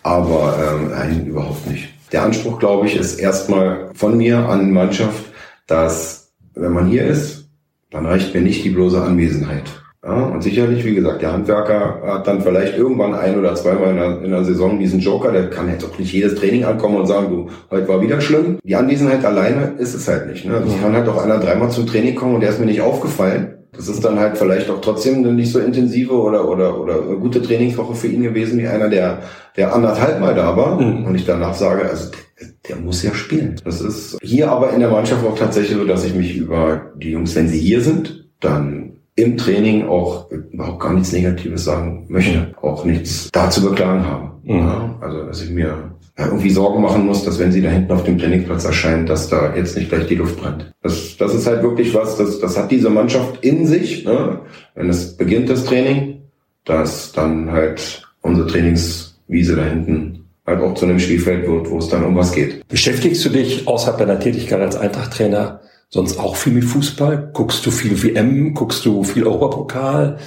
Aber 0.02 0.54
ähm, 0.58 0.90
nein, 0.90 1.26
überhaupt 1.26 1.66
nicht. 1.70 1.93
Der 2.12 2.22
Anspruch, 2.22 2.58
glaube 2.58 2.86
ich, 2.86 2.96
ist 2.96 3.18
erstmal 3.18 3.90
von 3.94 4.16
mir 4.16 4.48
an 4.48 4.70
Mannschaft, 4.70 5.24
dass 5.66 6.32
wenn 6.54 6.72
man 6.72 6.86
hier 6.86 7.06
ist, 7.06 7.48
dann 7.90 8.06
reicht 8.06 8.34
mir 8.34 8.40
nicht 8.40 8.64
die 8.64 8.70
bloße 8.70 9.00
Anwesenheit. 9.00 9.64
Ja, 10.04 10.26
und 10.26 10.42
sicherlich, 10.42 10.84
wie 10.84 10.94
gesagt, 10.94 11.22
der 11.22 11.32
Handwerker 11.32 12.02
hat 12.04 12.26
dann 12.26 12.42
vielleicht 12.42 12.76
irgendwann 12.76 13.14
ein 13.14 13.38
oder 13.38 13.54
zweimal 13.54 13.90
in 13.90 13.96
der, 13.96 14.22
in 14.22 14.30
der 14.30 14.44
Saison 14.44 14.78
diesen 14.78 15.00
Joker, 15.00 15.32
der 15.32 15.48
kann 15.48 15.70
jetzt 15.70 15.82
auch 15.82 15.98
nicht 15.98 16.12
jedes 16.12 16.34
Training 16.34 16.64
ankommen 16.64 16.96
und 16.96 17.06
sagen, 17.06 17.30
du, 17.30 17.48
heute 17.70 17.88
war 17.88 18.02
wieder 18.02 18.20
schlimm. 18.20 18.58
Die 18.62 18.76
Anwesenheit 18.76 19.24
alleine 19.24 19.76
ist 19.78 19.94
es 19.94 20.06
halt 20.06 20.26
nicht. 20.26 20.44
Ne? 20.44 20.56
Also 20.56 20.74
es 20.74 20.80
kann 20.82 20.92
halt 20.92 21.08
auch 21.08 21.24
einer 21.24 21.38
dreimal 21.38 21.70
zum 21.70 21.86
Training 21.86 22.16
kommen 22.16 22.34
und 22.34 22.42
der 22.42 22.50
ist 22.50 22.60
mir 22.60 22.66
nicht 22.66 22.82
aufgefallen. 22.82 23.63
Das 23.76 23.88
ist 23.88 24.04
dann 24.04 24.18
halt 24.18 24.36
vielleicht 24.38 24.70
auch 24.70 24.80
trotzdem 24.80 25.16
eine 25.16 25.32
nicht 25.32 25.52
so 25.52 25.58
intensive 25.58 26.12
oder, 26.12 26.48
oder, 26.48 26.80
oder 26.80 26.98
gute 27.16 27.42
Trainingswoche 27.42 27.94
für 27.94 28.08
ihn 28.08 28.22
gewesen 28.22 28.58
wie 28.58 28.68
einer, 28.68 28.88
der, 28.88 29.22
der 29.56 29.74
anderthalb 29.74 30.20
Mal 30.20 30.34
da 30.34 30.56
war. 30.56 30.80
Mhm. 30.80 31.04
Und 31.04 31.14
ich 31.14 31.24
danach 31.24 31.54
sage, 31.54 31.88
also 31.88 32.10
der, 32.10 32.48
der 32.68 32.76
muss 32.76 33.02
ja 33.02 33.14
spielen. 33.14 33.56
Das 33.64 33.80
ist 33.80 34.18
hier 34.22 34.50
aber 34.50 34.72
in 34.72 34.80
der 34.80 34.90
Mannschaft 34.90 35.24
auch 35.24 35.38
tatsächlich 35.38 35.76
so, 35.76 35.84
dass 35.84 36.04
ich 36.04 36.14
mich 36.14 36.36
über 36.36 36.92
die 36.96 37.10
Jungs, 37.10 37.34
wenn 37.34 37.48
sie 37.48 37.58
hier 37.58 37.80
sind, 37.80 38.28
dann 38.40 38.94
im 39.16 39.36
Training 39.36 39.86
auch 39.86 40.30
überhaupt 40.30 40.80
gar 40.80 40.92
nichts 40.92 41.12
Negatives 41.12 41.64
sagen 41.64 42.06
möchte, 42.08 42.52
auch 42.60 42.84
nichts 42.84 43.30
da 43.32 43.48
zu 43.48 43.62
beklagen 43.62 44.04
habe. 44.04 44.30
Mhm. 44.42 44.58
Ja, 44.58 44.98
also 45.00 45.24
dass 45.24 45.42
ich 45.42 45.50
mir 45.50 45.93
irgendwie 46.16 46.50
Sorgen 46.50 46.80
machen 46.82 47.06
muss, 47.06 47.24
dass 47.24 47.38
wenn 47.38 47.50
sie 47.50 47.60
da 47.60 47.70
hinten 47.70 47.92
auf 47.92 48.04
dem 48.04 48.18
Trainingsplatz 48.18 48.64
erscheint, 48.64 49.08
dass 49.08 49.28
da 49.28 49.54
jetzt 49.56 49.76
nicht 49.76 49.88
gleich 49.88 50.06
die 50.06 50.14
Luft 50.14 50.40
brennt. 50.40 50.72
Das, 50.82 51.16
das 51.16 51.34
ist 51.34 51.46
halt 51.46 51.62
wirklich 51.62 51.92
was, 51.92 52.16
das, 52.16 52.38
das 52.38 52.56
hat 52.56 52.70
diese 52.70 52.90
Mannschaft 52.90 53.44
in 53.44 53.66
sich. 53.66 54.04
Ne? 54.04 54.40
Wenn 54.74 54.88
es 54.88 55.16
beginnt, 55.16 55.48
das 55.48 55.64
Training, 55.64 56.22
dass 56.64 57.12
dann 57.12 57.50
halt 57.50 58.02
unsere 58.22 58.46
Trainingswiese 58.46 59.56
da 59.56 59.64
hinten 59.64 60.24
halt 60.46 60.60
auch 60.60 60.74
zu 60.74 60.84
einem 60.84 61.00
Spielfeld 61.00 61.48
wird, 61.48 61.70
wo 61.70 61.78
es 61.78 61.88
dann 61.88 62.04
um 62.04 62.16
was 62.16 62.32
geht. 62.32 62.66
Beschäftigst 62.68 63.24
du 63.24 63.30
dich 63.30 63.66
außerhalb 63.66 63.98
deiner 63.98 64.20
Tätigkeit 64.20 64.60
als 64.60 64.76
Eintracht-Trainer 64.76 65.60
sonst 65.88 66.18
auch 66.18 66.36
viel 66.36 66.52
mit 66.52 66.64
Fußball? 66.64 67.30
Guckst 67.32 67.64
du 67.66 67.70
viel 67.70 68.02
WM? 68.02 68.54
Guckst 68.54 68.84
du 68.84 69.02
viel 69.04 69.24
Europapokal? 69.24 70.18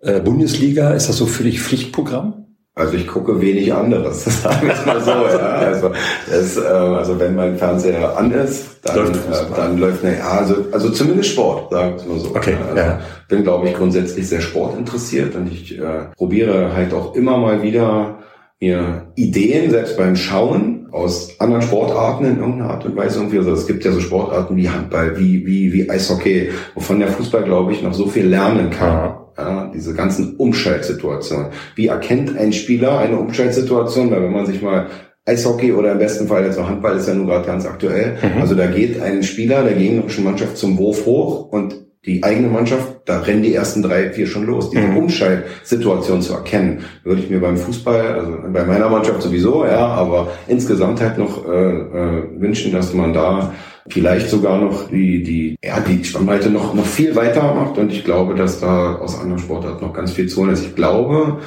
Äh, 0.00 0.20
Bundesliga? 0.20 0.90
Ist 0.92 1.08
das 1.08 1.16
so 1.16 1.26
für 1.26 1.44
dich 1.44 1.60
Pflichtprogramm? 1.60 2.47
Also 2.78 2.94
ich 2.94 3.08
gucke 3.08 3.40
wenig 3.40 3.74
anderes, 3.74 4.24
sagen 4.42 4.68
wir 4.68 4.74
es 4.74 4.86
mal 4.86 5.00
so. 5.00 5.10
ja. 5.10 5.16
also, 5.26 5.90
es, 6.30 6.56
äh, 6.56 6.60
also 6.60 7.18
wenn 7.18 7.34
mein 7.34 7.58
Fernseher 7.58 8.16
an 8.16 8.30
ist, 8.30 8.78
dann 8.84 8.96
läuft, 8.96 9.16
äh, 9.16 9.56
dann 9.56 9.78
läuft 9.78 10.04
ne, 10.04 10.18
ja, 10.18 10.28
also, 10.38 10.54
also 10.70 10.90
zumindest 10.90 11.30
Sport, 11.30 11.72
sagen 11.72 11.90
wir 11.90 11.96
es 11.96 12.06
mal 12.06 12.18
so. 12.20 12.28
Okay, 12.36 12.54
also, 12.68 12.76
ja. 12.76 13.00
Bin, 13.28 13.42
glaube 13.42 13.68
ich, 13.68 13.74
grundsätzlich 13.74 14.28
sehr 14.28 14.40
sportinteressiert 14.40 15.34
und 15.34 15.50
ich 15.52 15.76
äh, 15.76 15.82
probiere 16.16 16.72
halt 16.72 16.94
auch 16.94 17.16
immer 17.16 17.36
mal 17.36 17.62
wieder 17.62 18.18
mir 18.60 19.06
Ideen, 19.16 19.70
selbst 19.70 19.96
beim 19.96 20.16
Schauen, 20.16 20.88
aus 20.90 21.38
anderen 21.38 21.62
Sportarten 21.62 22.24
in 22.24 22.38
irgendeiner 22.38 22.70
Art 22.70 22.84
und 22.84 22.96
Weise 22.96 23.18
irgendwie. 23.18 23.38
Also 23.38 23.52
es 23.52 23.66
gibt 23.66 23.84
ja 23.84 23.92
so 23.92 24.00
Sportarten 24.00 24.56
wie 24.56 24.68
Handball, 24.68 25.18
wie, 25.18 25.46
wie, 25.46 25.72
wie 25.72 25.90
Eishockey, 25.90 26.50
wovon 26.74 27.00
der 27.00 27.08
Fußball, 27.08 27.44
glaube 27.44 27.72
ich, 27.72 27.82
noch 27.82 27.94
so 27.94 28.06
viel 28.06 28.26
lernen 28.26 28.70
kann. 28.70 28.88
Ja, 28.88 29.27
diese 29.74 29.94
ganzen 29.94 30.36
Umschaltsituationen. 30.36 31.48
Wie 31.74 31.86
erkennt 31.86 32.36
ein 32.36 32.52
Spieler 32.52 32.98
eine 32.98 33.18
Umschaltsituation? 33.18 34.10
Weil 34.10 34.22
wenn 34.22 34.32
man 34.32 34.46
sich 34.46 34.62
mal 34.62 34.86
Eishockey 35.28 35.72
oder 35.72 35.92
im 35.92 35.98
besten 35.98 36.26
Fall 36.26 36.44
jetzt 36.44 36.58
auch 36.58 36.68
Handball 36.68 36.96
ist 36.96 37.06
ja 37.06 37.14
nun 37.14 37.26
gerade 37.26 37.46
ganz 37.46 37.66
aktuell. 37.66 38.16
Mhm. 38.22 38.40
Also 38.40 38.54
da 38.54 38.66
geht 38.66 39.00
ein 39.00 39.22
Spieler 39.22 39.62
der 39.62 39.74
gegnerischen 39.74 40.24
Mannschaft 40.24 40.56
zum 40.56 40.78
Wurf 40.78 41.04
hoch 41.04 41.52
und 41.52 41.86
die 42.06 42.22
eigene 42.22 42.48
Mannschaft, 42.48 43.02
da 43.04 43.20
rennen 43.20 43.42
die 43.42 43.54
ersten 43.54 43.82
drei, 43.82 44.10
vier 44.10 44.26
schon 44.26 44.46
los. 44.46 44.70
Diese 44.70 44.86
mhm. 44.86 44.96
Umschaltsituation 44.96 46.22
zu 46.22 46.32
erkennen, 46.32 46.80
würde 47.04 47.20
ich 47.20 47.28
mir 47.28 47.40
beim 47.40 47.56
Fußball, 47.56 48.14
also 48.14 48.32
bei 48.50 48.64
meiner 48.64 48.88
Mannschaft 48.88 49.20
sowieso, 49.20 49.66
ja, 49.66 49.86
aber 49.86 50.28
insgesamt 50.46 51.02
halt 51.02 51.18
noch 51.18 51.46
äh, 51.46 51.50
äh, 51.50 52.22
wünschen, 52.40 52.72
dass 52.72 52.94
man 52.94 53.12
da 53.12 53.52
vielleicht 53.88 54.30
sogar 54.30 54.60
noch 54.60 54.88
die, 54.90 55.22
die, 55.22 55.56
ja, 55.62 55.80
die 55.80 56.04
Spannweite 56.04 56.50
noch, 56.50 56.74
noch 56.74 56.86
viel 56.86 57.14
weiter 57.16 57.54
macht. 57.54 57.78
Und 57.78 57.92
ich 57.92 58.04
glaube, 58.04 58.34
dass 58.34 58.60
da 58.60 58.96
aus 58.96 59.18
anderen 59.18 59.38
Sportarten 59.38 59.84
noch 59.84 59.94
ganz 59.94 60.12
viel 60.12 60.28
zu 60.28 60.40
holen 60.40 60.52
ist. 60.52 60.64
Ich 60.64 60.74
glaube, 60.74 61.38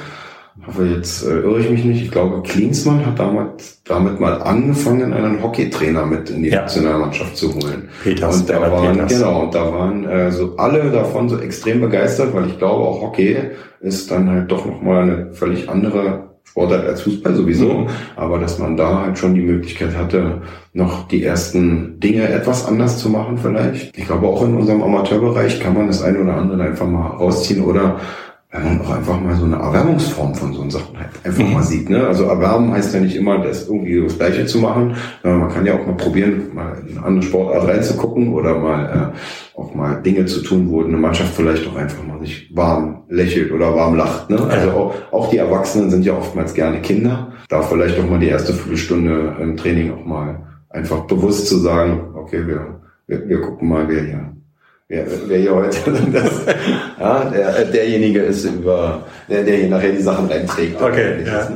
hoffe, 0.66 0.84
jetzt 0.86 1.24
äh, 1.24 1.40
irre 1.40 1.60
ich 1.60 1.70
mich 1.70 1.84
nicht. 1.84 2.02
Ich 2.02 2.10
glaube, 2.10 2.42
Klinsmann 2.42 3.04
hat 3.04 3.18
damals, 3.18 3.82
damit 3.84 4.20
mal 4.20 4.42
angefangen, 4.42 5.12
einen 5.12 5.42
Hockeytrainer 5.42 6.06
mit 6.06 6.30
in 6.30 6.42
die 6.42 6.50
ja. 6.50 6.62
Nationalmannschaft 6.62 7.36
zu 7.36 7.52
holen. 7.54 7.88
Peters, 8.02 8.40
und 8.40 8.50
da 8.50 8.60
waren, 8.60 8.92
Peters. 8.92 9.12
genau, 9.12 9.42
und 9.42 9.54
da 9.54 9.72
waren 9.72 10.08
äh, 10.08 10.30
so 10.30 10.56
alle 10.56 10.90
davon 10.90 11.28
so 11.28 11.38
extrem 11.38 11.80
begeistert, 11.80 12.34
weil 12.34 12.46
ich 12.46 12.58
glaube, 12.58 12.84
auch 12.84 13.00
Hockey 13.02 13.36
ist 13.80 14.10
dann 14.10 14.30
halt 14.30 14.50
doch 14.50 14.66
nochmal 14.66 15.02
eine 15.02 15.32
völlig 15.32 15.68
andere 15.68 16.31
Sportart 16.52 16.86
als 16.86 17.00
Fußball 17.00 17.34
sowieso, 17.34 17.72
mhm. 17.72 17.86
aber 18.14 18.38
dass 18.38 18.58
man 18.58 18.76
da 18.76 19.00
halt 19.00 19.18
schon 19.18 19.34
die 19.34 19.40
Möglichkeit 19.40 19.96
hatte, 19.96 20.42
noch 20.74 21.08
die 21.08 21.24
ersten 21.24 21.98
Dinge 21.98 22.28
etwas 22.28 22.66
anders 22.66 22.98
zu 22.98 23.08
machen 23.08 23.38
vielleicht. 23.38 23.96
Ich 23.96 24.04
glaube 24.04 24.26
auch 24.26 24.44
in 24.44 24.58
unserem 24.58 24.82
Amateurbereich 24.82 25.60
kann 25.60 25.72
man 25.72 25.86
das 25.86 26.02
eine 26.02 26.20
oder 26.20 26.36
andere 26.36 26.62
einfach 26.62 26.86
mal 26.86 27.06
rausziehen 27.06 27.64
oder 27.64 28.00
wenn 28.52 28.64
man 28.64 28.80
auch 28.82 28.90
einfach 28.90 29.18
mal 29.18 29.34
so 29.34 29.46
eine 29.46 29.56
Erwärmungsform 29.56 30.34
von 30.34 30.52
so 30.52 30.68
Sachen 30.68 30.98
halt 30.98 31.08
einfach 31.24 31.42
mhm. 31.42 31.54
mal 31.54 31.62
sieht. 31.62 31.88
Ne? 31.88 32.06
Also 32.06 32.24
erwärmen 32.24 32.70
heißt 32.72 32.94
ja 32.94 33.00
nicht 33.00 33.16
immer, 33.16 33.38
das 33.38 33.66
irgendwie 33.66 34.02
das 34.02 34.18
Gleiche 34.18 34.44
zu 34.44 34.58
machen. 34.58 34.94
Man 35.22 35.48
kann 35.48 35.64
ja 35.64 35.74
auch 35.74 35.86
mal 35.86 35.96
probieren, 35.96 36.50
mal 36.52 36.76
in 36.86 36.98
eine 36.98 37.06
andere 37.06 37.24
Sportart 37.24 37.66
reinzugucken 37.66 38.34
oder 38.34 38.58
mal 38.58 39.12
äh, 39.14 39.58
auch 39.58 39.74
mal 39.74 40.02
Dinge 40.02 40.26
zu 40.26 40.42
tun, 40.42 40.68
wo 40.68 40.84
eine 40.84 40.98
Mannschaft 40.98 41.34
vielleicht 41.34 41.66
auch 41.66 41.76
einfach 41.76 42.04
mal 42.04 42.20
sich 42.20 42.54
warm 42.54 43.04
lächelt 43.08 43.52
oder 43.52 43.74
warm 43.74 43.96
lacht. 43.96 44.28
Ne? 44.28 44.38
Also 44.42 44.70
auch, 44.72 44.94
auch 45.12 45.30
die 45.30 45.38
Erwachsenen 45.38 45.90
sind 45.90 46.04
ja 46.04 46.12
oftmals 46.12 46.52
gerne 46.52 46.82
Kinder. 46.82 47.32
Da 47.48 47.62
vielleicht 47.62 47.98
auch 47.98 48.08
mal 48.08 48.20
die 48.20 48.28
erste 48.28 48.52
Viertelstunde 48.52 49.34
im 49.40 49.56
Training 49.56 49.92
auch 49.92 50.04
mal 50.04 50.40
einfach 50.68 51.06
bewusst 51.06 51.46
zu 51.46 51.56
sagen, 51.56 52.10
okay, 52.14 52.46
wir, 52.46 52.80
wir, 53.06 53.28
wir 53.28 53.40
gucken 53.40 53.68
mal, 53.68 53.88
wer 53.88 54.02
hier 54.02 54.32
wer, 54.92 55.06
wer 55.26 55.38
hier 55.38 55.54
heute 55.54 55.78
das, 56.12 56.30
ja, 57.00 57.24
der, 57.24 57.64
derjenige 57.64 58.20
ist 58.20 58.44
über, 58.44 59.06
der, 59.28 59.42
der 59.42 59.56
hier 59.56 59.68
nachher 59.68 59.92
die 59.92 60.02
Sachen 60.02 60.26
reinträgt. 60.26 60.80
Okay, 60.80 61.24
ja. 61.24 61.48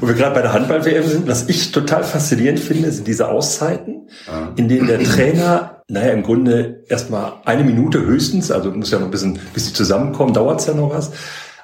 Wo 0.00 0.06
wir 0.06 0.14
gerade 0.14 0.34
bei 0.34 0.42
der 0.42 0.52
Handball-WM 0.52 1.04
sind, 1.04 1.26
was 1.26 1.48
ich 1.48 1.72
total 1.72 2.04
faszinierend 2.04 2.60
finde, 2.60 2.90
sind 2.92 3.06
diese 3.06 3.28
Auszeiten, 3.28 4.08
ja. 4.26 4.52
in 4.56 4.68
denen 4.68 4.86
der 4.86 5.02
Trainer, 5.02 5.82
naja, 5.88 6.12
im 6.12 6.22
Grunde 6.22 6.84
erstmal 6.88 7.32
eine 7.44 7.64
Minute 7.64 8.00
höchstens, 8.04 8.50
also 8.50 8.70
muss 8.70 8.90
ja 8.90 8.98
noch 8.98 9.06
ein 9.06 9.10
bisschen, 9.10 9.38
bis 9.54 9.66
sie 9.66 9.72
zusammenkommen, 9.72 10.34
dauert 10.34 10.60
es 10.60 10.66
ja 10.66 10.74
noch 10.74 10.94
was, 10.94 11.12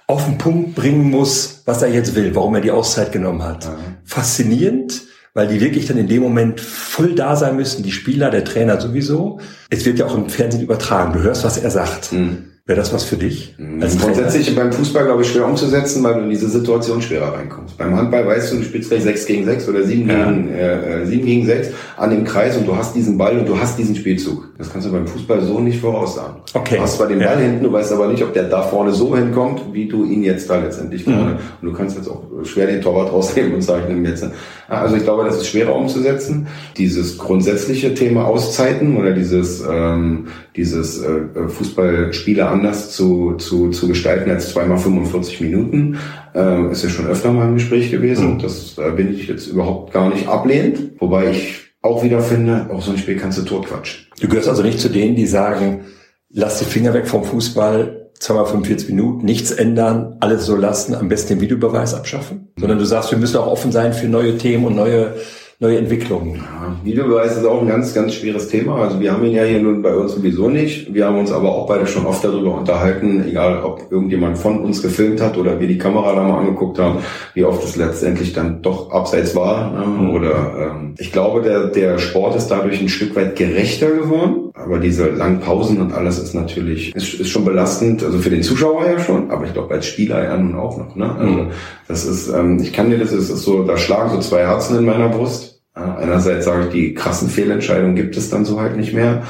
auf 0.07 0.24
den 0.24 0.39
Punkt 0.39 0.74
bringen 0.74 1.11
muss, 1.11 1.62
was 1.66 1.83
er 1.83 1.91
jetzt 1.91 2.14
will, 2.14 2.35
warum 2.35 2.55
er 2.55 2.62
die 2.62 2.70
Auszeit 2.70 3.12
genommen 3.12 3.43
hat. 3.43 3.66
Ja. 3.66 3.76
Faszinierend 4.05 5.03
weil 5.39 5.47
die 5.47 5.61
wirklich 5.61 5.86
dann 5.86 5.99
in 5.99 6.09
dem 6.09 6.20
Moment 6.20 6.61
voll 6.61 7.14
da 7.14 7.36
sein 7.36 7.55
müssen, 7.55 7.84
die 7.84 7.93
Spieler, 7.93 8.28
der 8.28 8.43
Trainer 8.43 8.80
sowieso. 8.80 9.39
Es 9.70 9.86
wird 9.86 10.01
ja 10.01 10.07
auch 10.07 10.16
im 10.16 10.28
Fernsehen 10.28 10.64
übertragen. 10.64 11.12
Du 11.12 11.20
hörst, 11.20 11.45
was 11.45 11.57
er 11.59 11.70
sagt. 11.70 12.12
Mhm. 12.12 12.47
Wäre 12.69 12.81
das 12.81 12.93
was 12.93 13.05
für 13.05 13.16
dich? 13.16 13.55
Mhm. 13.57 13.83
Als 13.83 13.97
Grundsätzlich 13.97 14.55
beim 14.55 14.71
Fußball, 14.71 15.07
glaube 15.07 15.23
ich, 15.23 15.31
schwer 15.31 15.47
umzusetzen, 15.47 16.05
weil 16.05 16.16
du 16.16 16.21
in 16.21 16.29
diese 16.29 16.51
Situation 16.51 17.01
schwerer 17.01 17.33
reinkommst. 17.33 17.79
Beim 17.79 17.97
Handball 17.97 18.27
weißt 18.27 18.53
du, 18.53 18.57
du 18.57 18.62
spielst 18.62 18.91
gleich 18.91 19.05
6 19.05 19.25
gegen 19.25 19.47
6 19.47 19.69
oder 19.71 19.85
7 19.85 20.07
ja. 20.07 20.31
gegen, 20.31 20.55
äh, 20.55 21.07
7 21.07 21.25
gegen 21.25 21.47
6 21.47 21.71
an 21.97 22.11
dem 22.11 22.25
Kreis 22.25 22.59
und 22.59 22.69
du 22.69 22.77
hast 22.77 22.95
diesen 22.95 23.16
Ball 23.16 23.39
und 23.39 23.49
du 23.49 23.59
hast 23.59 23.79
diesen 23.79 23.97
Spielzug. 23.97 24.51
Das 24.59 24.71
kannst 24.71 24.87
du 24.87 24.93
beim 24.93 25.07
Fußball 25.07 25.41
so 25.41 25.61
nicht 25.61 25.81
voraussagen. 25.81 26.43
Okay. 26.53 26.77
Du 26.77 26.83
hast 26.83 26.99
zwar 26.99 27.07
den 27.07 27.21
Ball 27.21 27.41
ja. 27.41 27.47
hinten, 27.47 27.64
du 27.64 27.73
weißt 27.73 27.91
aber 27.91 28.07
nicht, 28.09 28.23
ob 28.23 28.35
der 28.35 28.43
da 28.43 28.61
vorne 28.61 28.93
so 28.93 29.16
hinkommt, 29.16 29.62
wie 29.73 29.89
du 29.89 30.05
ihn 30.05 30.23
jetzt 30.23 30.51
da 30.51 30.59
letztendlich 30.59 31.07
mhm. 31.07 31.12
vorne. 31.12 31.39
Und 31.62 31.69
du 31.69 31.73
kannst 31.73 31.97
jetzt 31.97 32.11
auch 32.11 32.23
schwer 32.45 32.66
den 32.66 32.83
Torwart 32.83 33.11
rausnehmen 33.11 33.55
und 33.55 33.62
sagen, 33.62 34.05
jetzt. 34.05 34.27
Also 34.69 34.97
ich 34.97 35.05
glaube, 35.05 35.25
das 35.25 35.37
ist 35.37 35.47
schwerer 35.47 35.75
umzusetzen. 35.75 36.49
Dieses 36.77 37.16
grundsätzliche 37.16 37.95
Thema 37.95 38.27
Auszeiten 38.27 38.99
oder 38.99 39.12
dieses, 39.12 39.64
ähm, 39.66 40.27
dieses 40.55 41.03
äh, 41.03 41.49
Fußballspiele 41.49 42.47
anders 42.59 42.93
zu, 42.93 43.35
zu, 43.35 43.71
zu 43.71 43.89
gestalten 43.89 44.31
als 44.31 44.53
zweimal 44.53 44.79
45 44.79 45.41
Minuten, 45.41 45.99
äh, 46.35 46.71
ist 46.71 46.83
ja 46.83 46.91
schon 46.91 47.07
öfter 47.07 47.33
mal 47.33 47.49
im 47.49 47.55
Gespräch 47.55 47.91
gewesen. 47.91 48.35
Mhm. 48.35 48.39
Das 48.41 48.77
äh, 48.79 48.91
bin 48.91 49.15
ich 49.15 49.29
jetzt 49.29 49.47
überhaupt 49.47 49.93
gar 49.93 50.09
nicht 50.09 50.29
ablehnend, 50.29 50.93
wobei 50.99 51.31
ich 51.31 51.69
auch 51.83 52.03
wieder 52.03 52.21
finde, 52.21 52.69
auch 52.73 52.83
so 52.83 52.91
ein 52.91 52.99
Spiel 52.99 53.17
kannst 53.17 53.39
du 53.39 53.43
totquatschen. 53.43 54.07
Du 54.21 54.29
gehörst 54.29 54.49
also 54.49 54.63
nicht 54.63 54.81
zu 54.81 54.89
denen, 54.89 55.15
die 55.17 55.27
sagen, 55.27 55.85
lass 56.31 56.59
die 56.59 56.65
Finger 56.65 56.93
weg 56.93 57.07
vom 57.07 57.25
Fußball, 57.25 58.11
zweimal 58.19 58.47
45 58.47 58.89
Minuten, 58.89 59.25
nichts 59.25 59.53
ändern, 59.53 60.17
alles 60.21 60.45
so 60.45 60.57
lassen, 60.57 60.95
am 60.95 61.09
besten 61.09 61.35
den 61.35 61.41
Videobeweis 61.41 61.95
abschaffen, 61.95 62.49
mhm. 62.57 62.61
sondern 62.61 62.79
du 62.79 62.85
sagst, 62.85 63.11
wir 63.11 63.19
müssen 63.19 63.37
auch 63.37 63.47
offen 63.47 63.73
sein 63.73 63.93
für 63.93 64.09
neue 64.09 64.37
Themen 64.37 64.65
und 64.65 64.75
neue 64.75 65.15
neue 65.61 65.79
Entwicklungen. 65.79 66.37
Ja, 66.37 66.77
Videobeweis 66.85 67.37
ist 67.37 67.45
auch 67.45 67.61
ein 67.61 67.67
ganz, 67.67 67.93
ganz 67.93 68.15
schweres 68.15 68.47
Thema. 68.47 68.77
Also 68.77 69.01
wir 69.01 69.13
haben 69.13 69.25
ihn 69.25 69.33
ja 69.33 69.43
hier 69.43 69.61
nun 69.61 69.83
bei 69.83 69.93
uns 69.93 70.13
sowieso 70.13 70.49
nicht. 70.49 70.95
Wir 70.95 71.07
haben 71.07 71.19
uns 71.19 71.33
aber 71.33 71.53
auch 71.53 71.67
beide 71.67 71.89
schon 71.89 72.07
oft 72.07 72.23
darüber 72.23 72.55
unterhalten, 72.55 73.25
egal 73.29 73.65
ob 73.65 73.91
irgendjemand 73.91 74.39
von 74.39 74.61
uns 74.61 74.83
gefilmt 74.83 75.21
hat 75.21 75.37
oder 75.37 75.59
wir 75.59 75.67
die 75.67 75.79
Kamera 75.79 76.15
da 76.15 76.23
mal 76.23 76.39
angeguckt 76.39 76.79
haben, 76.79 76.99
wie 77.35 77.45
oft 77.45 77.65
es 77.65 77.75
letztendlich 77.75 78.33
dann 78.33 78.63
doch 78.63 78.93
abseits 78.93 79.35
war. 79.35 79.73
Ne? 79.73 79.87
Mhm. 79.87 80.11
Oder 80.11 80.71
ähm, 80.77 80.95
ich 80.97 81.11
glaube, 81.11 81.43
der, 81.43 81.67
der 81.67 81.99
Sport 81.99 82.37
ist 82.37 82.47
dadurch 82.49 82.81
ein 82.81 82.89
Stück 82.89 83.17
weit 83.17 83.35
gerechter 83.35 83.91
geworden. 83.91 84.47
Aber 84.59 84.79
diese 84.79 85.09
langen 85.09 85.41
Pausen 85.41 85.81
und 85.81 85.93
alles 85.93 86.19
ist 86.19 86.35
natürlich, 86.35 86.95
ist, 86.95 87.15
ist 87.15 87.29
schon 87.29 87.45
belastend, 87.45 88.03
also 88.03 88.19
für 88.19 88.31
den 88.31 88.43
Zuschauer 88.43 88.87
ja 88.87 88.99
schon, 88.99 89.31
aber 89.31 89.47
ich 89.47 89.53
glaube 89.53 89.73
als 89.75 89.87
Spieler 89.87 90.25
ja 90.25 90.37
nun 90.37 90.57
auch 90.57 90.77
noch. 90.77 90.97
Ne? 90.97 91.15
Also 91.15 91.33
mhm. 91.33 91.51
das 91.87 92.05
ist, 92.05 92.29
ähm, 92.29 92.59
ich 92.61 92.73
kann 92.73 92.91
dir 92.91 92.99
das, 92.99 93.13
es 93.13 93.31
ist 93.31 93.43
so, 93.43 93.65
da 93.65 93.77
schlagen 93.77 94.11
so 94.11 94.19
zwei 94.19 94.47
Herzen 94.47 94.79
in 94.79 94.85
meiner 94.85 95.09
Brust 95.09 95.59
einerseits 95.79 96.45
sage 96.45 96.67
ich, 96.67 96.73
die 96.73 96.95
krassen 96.95 97.29
Fehlentscheidungen 97.29 97.95
gibt 97.95 98.17
es 98.17 98.31
dann 98.31 98.45
so 98.45 98.61
halt 98.61 98.77
nicht 98.77 98.95
mehr. 98.95 99.23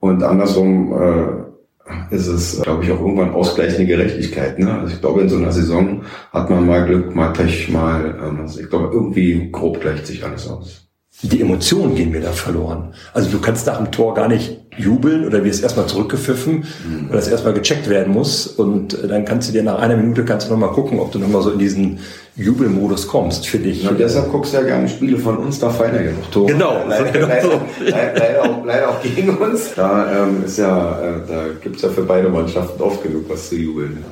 Und 0.00 0.22
andersrum 0.22 0.92
äh, 0.92 2.14
ist 2.14 2.28
es, 2.28 2.60
glaube 2.62 2.84
ich, 2.84 2.92
auch 2.92 3.00
irgendwann 3.00 3.32
ausgleichende 3.32 3.86
Gerechtigkeit. 3.86 4.58
Ne? 4.58 4.72
Also 4.72 4.94
ich 4.94 5.00
glaube, 5.00 5.22
in 5.22 5.28
so 5.28 5.36
einer 5.36 5.52
Saison 5.52 6.02
hat 6.32 6.50
man 6.50 6.66
mal 6.66 6.84
Glück, 6.84 7.14
mal 7.14 7.32
Pech, 7.32 7.68
mal, 7.70 8.16
ähm, 8.22 8.40
also 8.40 8.60
ich 8.60 8.68
glaube, 8.68 8.90
irgendwie 8.92 9.50
grob 9.50 9.80
gleicht 9.80 10.06
sich 10.06 10.24
alles 10.24 10.48
aus 10.48 10.87
die 11.22 11.40
Emotionen 11.40 11.96
gehen 11.96 12.10
mir 12.12 12.20
da 12.20 12.30
verloren. 12.30 12.94
Also 13.12 13.28
du 13.28 13.40
kannst 13.40 13.66
nach 13.66 13.78
dem 13.78 13.90
Tor 13.90 14.14
gar 14.14 14.28
nicht 14.28 14.60
jubeln 14.76 15.26
oder 15.26 15.42
wirst 15.44 15.64
erstmal 15.64 15.86
zurückgepfiffen, 15.86 16.54
mhm. 16.54 17.08
weil 17.08 17.16
das 17.16 17.26
erstmal 17.26 17.54
gecheckt 17.54 17.88
werden 17.88 18.12
muss 18.12 18.46
und 18.46 19.02
äh, 19.02 19.08
dann 19.08 19.24
kannst 19.24 19.48
du 19.48 19.52
dir 19.52 19.64
nach 19.64 19.80
einer 19.80 19.96
Minute 19.96 20.24
kannst 20.24 20.46
du 20.46 20.52
nochmal 20.52 20.70
gucken, 20.70 21.00
ob 21.00 21.10
du 21.10 21.18
nochmal 21.18 21.42
so 21.42 21.50
in 21.50 21.58
diesen 21.58 21.98
Jubelmodus 22.36 23.08
kommst 23.08 23.48
für 23.48 23.58
dich. 23.58 23.88
Und 23.88 23.98
deshalb 23.98 24.30
guckst 24.30 24.52
du 24.52 24.58
ja 24.58 24.62
gerne 24.62 24.88
Spiele 24.88 25.18
von 25.18 25.38
uns, 25.38 25.58
da 25.58 25.74
ja 25.76 25.88
genug 25.88 26.30
Tore. 26.30 26.52
Genau. 26.52 26.84
Leider, 26.88 27.10
genau 27.12 27.26
leider, 27.26 27.60
leider, 27.80 28.12
leider, 28.14 28.42
auch, 28.44 28.64
leider 28.64 28.88
auch 28.90 29.02
gegen 29.02 29.36
uns. 29.36 29.74
Da 29.74 30.22
ähm, 30.22 30.44
ist 30.44 30.58
ja, 30.58 31.00
äh, 31.00 31.12
da 31.26 31.44
gibt's 31.60 31.82
ja 31.82 31.88
für 31.88 32.02
beide 32.02 32.28
Mannschaften 32.28 32.80
oft 32.80 33.02
genug 33.02 33.28
was 33.28 33.48
zu 33.48 33.56
jubeln. 33.56 34.04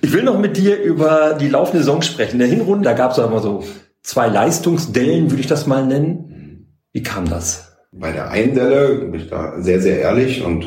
Ich 0.00 0.12
will 0.12 0.22
noch 0.22 0.38
mit 0.38 0.56
dir 0.56 0.80
über 0.80 1.36
die 1.40 1.48
laufende 1.48 1.80
Saison 1.80 2.00
sprechen. 2.02 2.34
In 2.34 2.38
der 2.38 2.48
Hinrunde, 2.48 2.84
da 2.84 2.92
gab's 2.92 3.18
auch 3.18 3.28
immer 3.28 3.40
so 3.40 3.64
zwei 4.02 4.28
Leistungsdellen, 4.28 5.30
würde 5.30 5.40
ich 5.40 5.46
das 5.46 5.66
mal 5.66 5.86
nennen. 5.86 6.78
Wie 6.92 7.02
kam 7.02 7.28
das? 7.28 7.72
Bei 7.92 8.10
der 8.10 8.30
einen 8.30 8.54
Delle 8.54 9.06
bin 9.06 9.20
ich 9.20 9.28
da 9.28 9.60
sehr, 9.60 9.80
sehr 9.80 10.00
ehrlich 10.00 10.42
und 10.42 10.64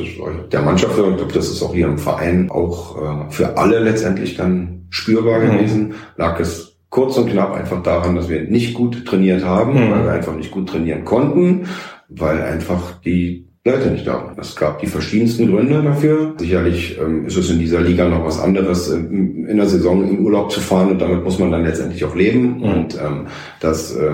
der 0.52 0.62
Mannschaft, 0.62 0.96
und 0.98 1.34
das 1.34 1.48
ist 1.48 1.62
auch 1.62 1.74
hier 1.74 1.86
im 1.86 1.98
Verein 1.98 2.50
auch 2.50 3.26
äh, 3.26 3.30
für 3.30 3.58
alle 3.58 3.80
letztendlich 3.80 4.36
dann 4.36 4.86
spürbar 4.90 5.40
mhm. 5.40 5.50
gewesen, 5.50 5.94
lag 6.16 6.38
es 6.38 6.78
kurz 6.88 7.16
und 7.18 7.28
knapp 7.28 7.52
einfach 7.52 7.82
daran, 7.82 8.14
dass 8.14 8.28
wir 8.28 8.44
nicht 8.44 8.74
gut 8.74 9.04
trainiert 9.06 9.44
haben, 9.44 9.74
mhm. 9.74 9.90
weil 9.90 10.04
wir 10.04 10.12
einfach 10.12 10.36
nicht 10.36 10.52
gut 10.52 10.68
trainieren 10.68 11.04
konnten, 11.04 11.66
weil 12.08 12.40
einfach 12.42 13.00
die 13.00 13.45
Leute 13.66 13.90
nicht 13.90 14.06
da. 14.06 14.32
Es 14.36 14.54
gab 14.54 14.78
die 14.78 14.86
verschiedensten 14.86 15.50
Gründe 15.50 15.82
dafür. 15.82 16.34
Sicherlich 16.38 16.98
ähm, 17.00 17.26
ist 17.26 17.36
es 17.36 17.50
in 17.50 17.58
dieser 17.58 17.80
Liga 17.80 18.08
noch 18.08 18.24
was 18.24 18.40
anderes, 18.40 18.90
äh, 18.90 18.96
in 18.96 19.56
der 19.56 19.66
Saison 19.66 20.08
im 20.08 20.24
Urlaub 20.24 20.52
zu 20.52 20.60
fahren 20.60 20.92
und 20.92 21.00
damit 21.00 21.24
muss 21.24 21.38
man 21.40 21.50
dann 21.50 21.64
letztendlich 21.64 22.04
auch 22.04 22.14
leben. 22.14 22.58
Mhm. 22.58 22.62
Und 22.62 22.94
ähm, 22.94 23.26
dass 23.60 23.94
äh, 23.94 24.08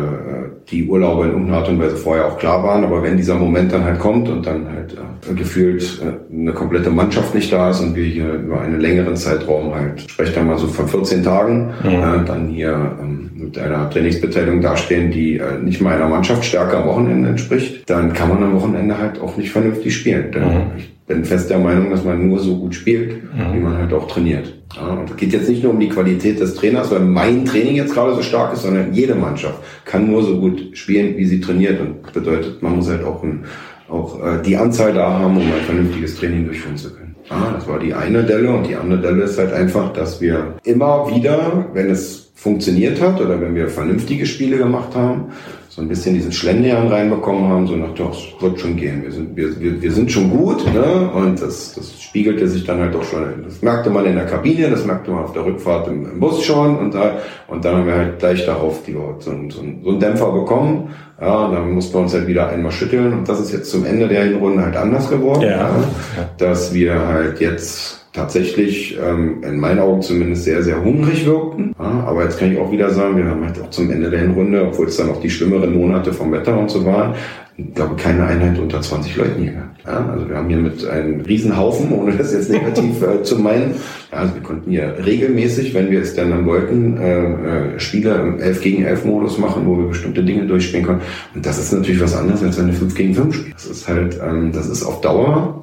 die 0.70 0.88
Urlaube 0.88 1.24
in 1.24 1.30
irgendeiner 1.32 1.58
Art 1.58 1.68
und 1.68 1.80
Weise 1.80 1.96
vorher 1.96 2.26
auch 2.26 2.38
klar 2.38 2.62
waren, 2.62 2.82
aber 2.84 3.02
wenn 3.02 3.16
dieser 3.16 3.34
Moment 3.34 3.72
dann 3.72 3.84
halt 3.84 3.98
kommt 3.98 4.28
und 4.28 4.46
dann 4.46 4.68
halt 4.70 4.96
äh, 5.30 5.34
gefühlt 5.34 6.00
äh, 6.02 6.34
eine 6.34 6.52
komplette 6.52 6.90
Mannschaft 6.90 7.34
nicht 7.34 7.52
da 7.52 7.70
ist 7.70 7.80
und 7.80 7.94
wir 7.94 8.04
hier 8.04 8.32
über 8.34 8.60
einen 8.62 8.80
längeren 8.80 9.16
Zeitraum 9.16 9.74
halt, 9.74 10.00
spreche 10.00 10.32
da 10.32 10.42
mal 10.42 10.58
so 10.58 10.66
von 10.66 10.88
14 10.88 11.22
Tagen, 11.22 11.72
mhm. 11.82 11.90
äh, 11.90 12.24
dann 12.26 12.48
hier 12.48 12.96
ähm, 13.02 13.31
mit 13.42 13.58
einer 13.58 13.90
Trainingsbeteiligung 13.90 14.60
dastehen, 14.60 15.10
die 15.10 15.38
äh, 15.38 15.58
nicht 15.62 15.80
meiner 15.80 16.08
Mannschaftsstärke 16.08 16.76
am 16.76 16.86
Wochenende 16.86 17.30
entspricht, 17.30 17.88
dann 17.90 18.12
kann 18.12 18.28
man 18.28 18.42
am 18.42 18.54
Wochenende 18.54 18.96
halt 18.98 19.20
auch 19.20 19.36
nicht 19.36 19.50
vernünftig 19.50 19.94
spielen. 19.94 20.32
Denn 20.32 20.42
mhm. 20.42 20.70
ich 20.76 20.92
bin 21.06 21.24
fest 21.24 21.50
der 21.50 21.58
Meinung, 21.58 21.90
dass 21.90 22.04
man 22.04 22.28
nur 22.28 22.38
so 22.38 22.56
gut 22.56 22.74
spielt, 22.74 23.22
mhm. 23.34 23.54
wie 23.54 23.58
man 23.58 23.76
halt 23.76 23.92
auch 23.92 24.06
trainiert. 24.06 24.54
Ja, 24.74 24.86
und 24.88 25.10
es 25.10 25.16
geht 25.16 25.32
jetzt 25.32 25.48
nicht 25.48 25.62
nur 25.62 25.72
um 25.72 25.80
die 25.80 25.88
Qualität 25.88 26.40
des 26.40 26.54
Trainers, 26.54 26.90
weil 26.90 27.00
mein 27.00 27.44
Training 27.44 27.76
jetzt 27.76 27.92
gerade 27.92 28.14
so 28.14 28.22
stark 28.22 28.54
ist, 28.54 28.62
sondern 28.62 28.92
jede 28.92 29.14
Mannschaft 29.14 29.58
kann 29.84 30.10
nur 30.10 30.22
so 30.22 30.38
gut 30.38 30.70
spielen, 30.72 31.16
wie 31.16 31.26
sie 31.26 31.40
trainiert. 31.40 31.80
Und 31.80 31.96
das 32.04 32.12
bedeutet, 32.12 32.62
man 32.62 32.76
muss 32.76 32.88
halt 32.88 33.04
auch, 33.04 33.22
ein, 33.22 33.44
auch 33.88 34.18
äh, 34.24 34.40
die 34.42 34.56
Anzahl 34.56 34.94
da 34.94 35.18
haben, 35.18 35.36
um 35.36 35.42
ein 35.42 35.64
vernünftiges 35.66 36.16
Training 36.16 36.46
durchführen 36.46 36.76
zu 36.76 36.94
können. 36.94 37.14
Ja, 37.28 37.52
das 37.54 37.68
war 37.68 37.78
die 37.78 37.94
eine 37.94 38.24
Delle 38.24 38.50
und 38.50 38.66
die 38.66 38.74
andere 38.74 39.00
Delle 39.00 39.22
ist 39.24 39.38
halt 39.38 39.52
einfach, 39.52 39.92
dass 39.92 40.20
wir 40.20 40.54
immer 40.64 41.08
wieder, 41.14 41.66
wenn 41.72 41.90
es 41.90 42.21
funktioniert 42.42 43.00
hat 43.00 43.20
oder 43.20 43.40
wenn 43.40 43.54
wir 43.54 43.68
vernünftige 43.68 44.26
Spiele 44.26 44.58
gemacht 44.58 44.96
haben, 44.96 45.26
so 45.68 45.80
ein 45.80 45.86
bisschen 45.86 46.14
diesen 46.14 46.32
Schlendern 46.32 46.88
reinbekommen 46.88 47.48
haben, 47.48 47.68
so 47.68 47.76
nach, 47.76 47.94
doch, 47.94 48.10
es 48.10 48.42
wird 48.42 48.58
schon 48.58 48.76
gehen, 48.76 49.04
wir 49.04 49.12
sind, 49.12 49.36
wir, 49.36 49.60
wir, 49.60 49.80
wir 49.80 49.92
sind 49.92 50.10
schon 50.10 50.28
gut, 50.28 50.66
ne? 50.74 51.08
und 51.14 51.40
das, 51.40 51.74
das 51.74 52.02
spiegelte 52.02 52.48
sich 52.48 52.64
dann 52.64 52.80
halt 52.80 52.96
auch 52.96 53.04
schon, 53.04 53.44
das 53.44 53.62
merkte 53.62 53.90
man 53.90 54.06
in 54.06 54.16
der 54.16 54.26
Kabine, 54.26 54.68
das 54.68 54.84
merkte 54.84 55.12
man 55.12 55.22
auf 55.22 55.32
der 55.32 55.44
Rückfahrt 55.44 55.86
im, 55.86 56.04
im 56.04 56.18
Bus 56.18 56.42
schon, 56.42 56.76
und, 56.78 56.94
da, 56.94 57.18
und 57.46 57.64
dann 57.64 57.76
haben 57.76 57.86
wir 57.86 57.94
halt 57.94 58.18
gleich 58.18 58.44
darauf 58.44 58.82
die, 58.82 58.92
so, 58.92 59.14
so, 59.20 59.30
so 59.48 59.60
einen 59.60 60.00
Dämpfer 60.00 60.32
bekommen, 60.32 60.90
ja, 61.20 61.46
und 61.46 61.54
dann 61.54 61.70
mussten 61.70 61.94
wir 61.94 62.00
uns 62.00 62.12
halt 62.12 62.26
wieder 62.26 62.48
einmal 62.48 62.72
schütteln, 62.72 63.12
und 63.12 63.28
das 63.28 63.38
ist 63.38 63.52
jetzt 63.52 63.70
zum 63.70 63.86
Ende 63.86 64.08
der 64.08 64.24
Hinrunde 64.24 64.64
halt 64.64 64.76
anders 64.76 65.08
geworden, 65.08 65.42
ja. 65.42 65.48
ja 65.48 66.30
dass 66.38 66.74
wir 66.74 67.06
halt 67.06 67.40
jetzt 67.40 68.01
tatsächlich 68.12 68.98
ähm, 69.02 69.42
in 69.42 69.58
meinen 69.58 69.78
Augen 69.78 70.02
zumindest 70.02 70.44
sehr, 70.44 70.62
sehr 70.62 70.84
hungrig 70.84 71.24
wirkten. 71.24 71.74
Ja, 71.78 72.04
aber 72.06 72.24
jetzt 72.24 72.38
kann 72.38 72.52
ich 72.52 72.58
auch 72.58 72.70
wieder 72.70 72.90
sagen, 72.90 73.16
wir 73.16 73.24
haben 73.24 73.44
halt 73.44 73.60
auch 73.60 73.70
zum 73.70 73.90
Ende 73.90 74.10
der 74.10 74.20
Hinrunde, 74.20 74.66
obwohl 74.66 74.86
es 74.86 74.96
dann 74.96 75.10
auch 75.10 75.20
die 75.20 75.30
schlimmeren 75.30 75.74
Monate 75.74 76.12
vom 76.12 76.30
Wetter 76.32 76.58
und 76.58 76.70
so 76.70 76.84
waren, 76.84 77.14
ich 77.56 77.74
glaube, 77.74 77.96
keine 77.96 78.24
Einheit 78.24 78.58
unter 78.58 78.80
20 78.80 79.16
Leuten 79.16 79.42
hier 79.42 79.52
gehabt. 79.52 79.80
Ja, 79.86 80.08
also 80.10 80.28
wir 80.28 80.36
haben 80.36 80.48
hier 80.48 80.58
mit 80.58 80.86
einem 80.86 81.20
Riesenhaufen, 81.20 81.92
ohne 81.92 82.16
das 82.16 82.32
jetzt 82.32 82.50
negativ 82.50 83.02
äh, 83.02 83.22
zu 83.22 83.38
meinen, 83.38 83.74
ja, 84.10 84.18
also 84.18 84.34
wir 84.34 84.42
konnten 84.42 84.70
hier 84.70 84.94
regelmäßig, 85.04 85.74
wenn 85.74 85.90
wir 85.90 86.00
es 86.00 86.14
dann 86.14 86.30
dann 86.30 86.46
wollten, 86.46 86.96
äh, 86.98 87.24
äh, 87.24 87.80
Spiele 87.80 88.14
im 88.14 88.40
11 88.40 88.60
gegen 88.62 88.84
11 88.84 89.04
Modus 89.04 89.38
machen, 89.38 89.66
wo 89.66 89.76
wir 89.76 89.86
bestimmte 89.86 90.22
Dinge 90.22 90.46
durchspielen 90.46 90.86
können. 90.86 91.02
Und 91.34 91.44
das 91.44 91.58
ist 91.58 91.72
natürlich 91.72 92.00
was 92.00 92.16
anderes, 92.16 92.42
als 92.42 92.58
wenn 92.58 92.68
du 92.68 92.72
5 92.74 92.94
gegen 92.94 93.14
5 93.14 93.34
spielst. 93.34 93.54
Das 93.54 93.66
ist 93.66 93.88
halt, 93.88 94.18
ähm, 94.26 94.52
das 94.52 94.68
ist 94.68 94.82
auf 94.84 95.00
Dauer 95.00 95.62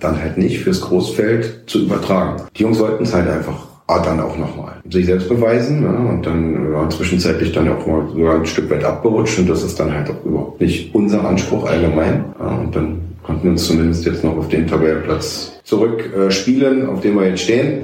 dann 0.00 0.20
halt 0.20 0.38
nicht 0.38 0.60
fürs 0.60 0.80
Großfeld 0.80 1.64
zu 1.66 1.82
übertragen. 1.82 2.42
Die 2.56 2.62
Jungs 2.62 2.78
wollten 2.78 3.04
es 3.04 3.14
halt 3.14 3.28
einfach 3.28 3.66
ah, 3.86 4.00
dann 4.00 4.20
auch 4.20 4.36
nochmal 4.36 4.74
sich 4.90 5.06
selbst 5.06 5.28
beweisen. 5.28 5.82
Ja, 5.82 5.90
und 5.90 6.26
dann 6.26 6.72
war 6.72 6.90
zwischenzeitlich 6.90 7.52
dann 7.52 7.68
auch 7.68 7.86
mal 7.86 8.08
sogar 8.08 8.36
ein 8.36 8.46
Stück 8.46 8.70
weit 8.70 8.84
abgerutscht 8.84 9.38
und 9.38 9.48
das 9.48 9.62
ist 9.62 9.78
dann 9.78 9.92
halt 9.92 10.10
auch 10.10 10.24
überhaupt 10.24 10.60
nicht 10.60 10.94
unser 10.94 11.24
Anspruch 11.24 11.68
allgemein. 11.68 12.24
Ja, 12.38 12.48
und 12.48 12.74
dann 12.74 13.00
konnten 13.22 13.44
wir 13.44 13.50
uns 13.52 13.66
zumindest 13.66 14.04
jetzt 14.06 14.24
noch 14.24 14.36
auf 14.36 14.48
den 14.48 14.66
Tabellenplatz 14.66 15.52
zurück 15.64 16.10
äh, 16.16 16.86
auf 16.86 17.00
dem 17.00 17.16
wir 17.16 17.28
jetzt 17.28 17.42
stehen. 17.42 17.80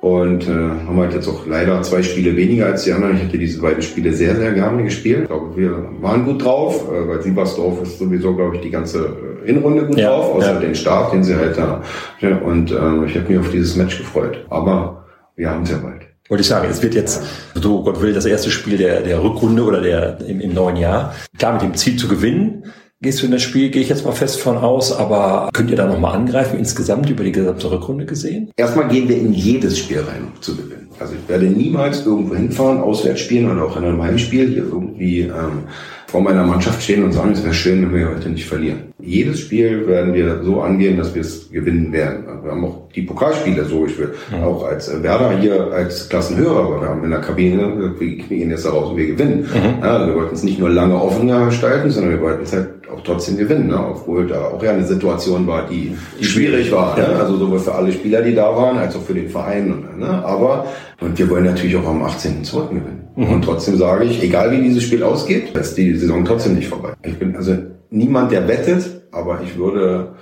Und 0.00 0.48
äh, 0.48 0.52
haben 0.52 0.96
halt 0.96 1.12
jetzt 1.12 1.26
auch 1.26 1.44
leider 1.46 1.82
zwei 1.82 2.02
Spiele 2.02 2.36
weniger 2.36 2.66
als 2.66 2.84
die 2.84 2.92
anderen. 2.92 3.16
Ich 3.16 3.24
hätte 3.24 3.38
diese 3.38 3.60
beiden 3.60 3.82
Spiele 3.82 4.12
sehr, 4.12 4.36
sehr 4.36 4.52
gerne 4.52 4.84
gespielt. 4.84 5.22
Ich 5.22 5.28
glaube, 5.28 5.56
wir 5.56 5.88
waren 6.00 6.24
gut 6.24 6.44
drauf, 6.44 6.88
äh, 6.88 7.08
weil 7.08 7.20
Siebersdorf 7.20 7.82
ist 7.82 7.98
sowieso, 7.98 8.34
glaube 8.36 8.56
ich, 8.56 8.62
die 8.62 8.70
ganze 8.70 9.16
äh, 9.44 9.46
Hinrunde 9.46 9.86
gut 9.86 9.98
ja, 9.98 10.10
drauf, 10.10 10.36
außer 10.36 10.54
ja. 10.54 10.60
den 10.60 10.76
Start, 10.76 11.12
den 11.12 11.24
sie 11.24 11.34
halt 11.34 11.58
da. 11.58 11.82
Ja, 12.20 12.36
und 12.38 12.70
äh, 12.70 13.06
ich 13.06 13.16
habe 13.16 13.28
mich 13.28 13.38
auf 13.38 13.50
dieses 13.50 13.74
Match 13.74 13.98
gefreut. 13.98 14.46
Aber 14.50 15.04
wir 15.34 15.50
haben 15.50 15.64
es 15.64 15.70
ja 15.70 15.78
bald. 15.78 16.02
Wollte 16.28 16.42
ich 16.42 16.48
sagen, 16.48 16.68
es 16.70 16.82
wird 16.82 16.94
jetzt, 16.94 17.22
so 17.54 17.82
Gott 17.82 18.00
will, 18.00 18.12
das 18.12 18.26
erste 18.26 18.50
Spiel 18.50 18.76
der, 18.76 19.00
der 19.00 19.22
Rückrunde 19.22 19.64
oder 19.64 19.80
der 19.80 20.20
im, 20.28 20.40
im 20.40 20.54
neuen 20.54 20.76
Jahr. 20.76 21.14
Klar, 21.38 21.54
mit 21.54 21.62
dem 21.62 21.74
Ziel 21.74 21.96
zu 21.96 22.06
gewinnen 22.06 22.64
gehst 23.00 23.22
du 23.22 23.26
in 23.26 23.32
das 23.32 23.42
Spiel, 23.42 23.70
gehe 23.70 23.82
ich 23.82 23.88
jetzt 23.88 24.04
mal 24.04 24.12
fest 24.12 24.40
von 24.40 24.56
aus, 24.56 24.92
aber 24.92 25.50
könnt 25.52 25.70
ihr 25.70 25.76
da 25.76 25.86
nochmal 25.86 26.16
angreifen, 26.16 26.58
insgesamt 26.58 27.08
über 27.08 27.24
die 27.24 27.32
gesamte 27.32 27.70
Rückrunde 27.70 28.06
gesehen? 28.06 28.50
Erstmal 28.56 28.88
gehen 28.88 29.08
wir 29.08 29.16
in 29.16 29.32
jedes 29.32 29.78
Spiel 29.78 30.00
rein, 30.00 30.32
um 30.34 30.42
zu 30.42 30.56
gewinnen. 30.56 30.88
Also 30.98 31.14
ich 31.14 31.28
werde 31.28 31.46
niemals 31.46 32.04
irgendwo 32.04 32.34
hinfahren, 32.34 32.80
auswärts 32.80 33.20
spielen 33.20 33.50
oder 33.50 33.64
auch 33.64 33.76
in 33.76 33.84
einem 33.84 34.02
Heimspiel 34.02 34.48
hier 34.48 34.64
irgendwie 34.64 35.20
ähm, 35.20 35.64
vor 36.08 36.22
meiner 36.22 36.42
Mannschaft 36.42 36.82
stehen 36.82 37.04
und 37.04 37.12
sagen, 37.12 37.32
es 37.32 37.44
wäre 37.44 37.52
schön, 37.52 37.82
wenn 37.82 37.94
wir 37.94 38.08
heute 38.08 38.30
nicht 38.30 38.46
verlieren. 38.46 38.94
Jedes 38.98 39.40
Spiel 39.40 39.86
werden 39.86 40.14
wir 40.14 40.42
so 40.42 40.62
angehen, 40.62 40.96
dass 40.96 41.14
wir 41.14 41.20
es 41.20 41.50
gewinnen 41.50 41.92
werden. 41.92 42.24
Wir 42.42 42.50
haben 42.50 42.64
auch 42.64 42.88
die 42.94 43.02
Pokalspiele 43.02 43.64
so. 43.66 43.84
Ich 43.84 43.98
will 43.98 44.14
ja. 44.32 44.42
auch 44.44 44.64
als 44.64 44.90
Werder 45.02 45.38
hier 45.38 45.70
als 45.70 46.08
Klassenhörer, 46.08 46.60
aber 46.60 46.80
wir 46.80 46.88
haben 46.88 47.04
in 47.04 47.10
der 47.10 47.20
Kabine, 47.20 47.94
wir 47.98 48.16
gehen 48.16 48.50
jetzt 48.50 48.64
daraus 48.64 48.90
und 48.90 48.96
wir 48.96 49.06
gewinnen. 49.06 49.40
Mhm. 49.40 49.84
Ja, 49.84 50.06
wir 50.06 50.14
wollten 50.14 50.34
es 50.34 50.42
nicht 50.42 50.58
nur 50.58 50.70
lange 50.70 50.94
offen 50.94 51.28
gestalten, 51.28 51.90
sondern 51.90 52.12
wir 52.12 52.20
wollten 52.22 52.42
es 52.42 52.54
halt 52.54 52.68
auch 52.90 53.02
trotzdem 53.02 53.36
gewinnen, 53.36 53.66
ne? 53.66 53.78
obwohl 53.78 54.26
da 54.26 54.46
auch 54.46 54.62
ja 54.62 54.72
eine 54.72 54.84
Situation 54.84 55.46
war, 55.46 55.66
die, 55.68 55.94
die 56.18 56.24
schwierig 56.24 56.72
war. 56.72 56.96
Ne? 56.96 57.06
Also 57.20 57.36
sowohl 57.36 57.58
für 57.58 57.74
alle 57.74 57.92
Spieler, 57.92 58.22
die 58.22 58.34
da 58.34 58.56
waren, 58.56 58.78
als 58.78 58.96
auch 58.96 59.02
für 59.02 59.14
den 59.14 59.28
Verein. 59.28 59.84
Ne? 59.98 60.08
Aber 60.24 60.66
und 61.00 61.18
wir 61.18 61.30
wollen 61.30 61.44
natürlich 61.44 61.76
auch 61.76 61.86
am 61.86 62.02
18. 62.02 62.42
zurück 62.44 62.70
gewinnen. 62.70 63.07
Mhm. 63.18 63.32
Und 63.32 63.44
trotzdem 63.44 63.76
sage 63.76 64.04
ich, 64.04 64.22
egal 64.22 64.52
wie 64.52 64.62
dieses 64.62 64.84
Spiel 64.84 65.02
ausgeht, 65.02 65.50
ist 65.56 65.76
die 65.76 65.92
Saison 65.96 66.24
trotzdem 66.24 66.54
nicht 66.54 66.68
vorbei. 66.68 66.92
Ich 67.02 67.18
bin 67.18 67.34
also 67.34 67.56
niemand, 67.90 68.30
der 68.30 68.46
wettet, 68.46 69.02
aber 69.10 69.40
ich 69.42 69.58
würde 69.58 70.14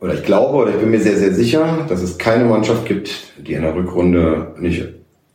oder 0.00 0.14
ich 0.14 0.24
glaube 0.24 0.56
oder 0.56 0.70
ich 0.70 0.78
bin 0.78 0.90
mir 0.90 1.00
sehr, 1.00 1.16
sehr 1.16 1.34
sicher, 1.34 1.84
dass 1.88 2.00
es 2.02 2.16
keine 2.16 2.44
Mannschaft 2.46 2.86
gibt, 2.86 3.10
die 3.46 3.52
in 3.52 3.62
der 3.62 3.74
Rückrunde 3.74 4.54
nicht 4.58 4.82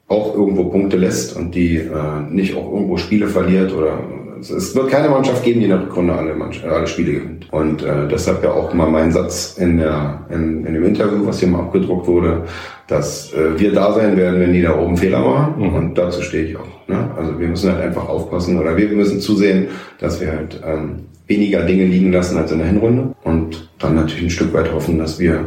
auch 0.08 0.34
irgendwo 0.34 0.66
Punkte 0.66 0.98
lässt 0.98 1.36
und 1.36 1.54
die 1.54 1.78
äh, 1.78 2.22
nicht 2.32 2.56
auch 2.56 2.74
irgendwo 2.74 2.98
Spiele 2.98 3.28
verliert 3.28 3.74
oder 3.74 4.00
es 4.40 4.76
wird 4.76 4.90
keine 4.90 5.10
Mannschaft 5.10 5.44
geben, 5.44 5.60
die 5.60 5.66
in 5.66 5.72
der 5.72 5.82
Rückrunde 5.82 6.14
alle, 6.14 6.34
alle 6.70 6.88
Spiele 6.88 7.14
gewinnt. 7.14 7.48
Und 7.52 7.84
äh, 7.84 8.08
deshalb 8.08 8.44
ja 8.44 8.52
auch 8.52 8.74
mal 8.74 8.90
mein 8.90 9.12
Satz 9.12 9.56
in, 9.58 9.78
der, 9.78 10.26
in, 10.30 10.66
in 10.66 10.74
dem 10.74 10.86
Interview, 10.86 11.26
was 11.26 11.40
hier 11.40 11.50
mal 11.50 11.62
abgedruckt 11.62 12.08
wurde, 12.08 12.44
dass 12.88 13.34
äh, 13.34 13.60
wir 13.60 13.74
da 13.74 13.94
sein 13.94 14.16
werden, 14.18 14.40
wenn 14.40 14.54
die 14.54 14.62
da 14.62 14.78
oben 14.78 14.98
Fehler 14.98 15.20
machen. 15.20 15.62
Mhm. 15.62 15.76
Und 15.76 15.98
dazu 15.98 16.22
stehe 16.22 16.46
ich 16.46 16.58
auch. 16.58 16.88
Ne? 16.88 17.10
Also 17.18 17.40
wir 17.40 17.48
müssen 17.48 17.72
halt 17.72 17.82
einfach 17.82 18.08
aufpassen 18.08 18.60
oder 18.60 18.78
wir 18.78 18.88
müssen 18.90 19.20
zusehen, 19.20 19.68
dass 20.00 20.22
wir 20.22 20.32
halt 20.32 20.62
ähm, 20.66 21.06
weniger 21.28 21.64
Dinge 21.64 21.86
liegen 21.86 22.12
lassen 22.12 22.38
als 22.38 22.52
in 22.52 22.60
der 22.60 22.68
Hinrunde 22.68 23.14
und 23.24 23.70
dann 23.80 23.96
natürlich 23.96 24.24
ein 24.24 24.30
Stück 24.30 24.54
weit 24.54 24.72
hoffen, 24.74 24.98
dass 24.98 25.20
wir 25.20 25.46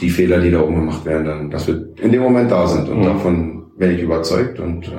die 0.00 0.10
Fehler, 0.10 0.40
die 0.40 0.50
da 0.50 0.62
oben 0.62 0.76
gemacht 0.76 1.04
werden, 1.04 1.24
dann, 1.24 1.50
dass 1.50 1.66
wir 1.66 1.88
in 2.00 2.12
dem 2.12 2.22
Moment 2.22 2.50
da 2.50 2.66
sind. 2.66 2.88
Und 2.88 3.00
mhm. 3.00 3.04
davon 3.04 3.62
bin 3.76 3.90
ich 3.92 4.02
überzeugt 4.02 4.58
und 4.58 4.88
äh, 4.88 4.90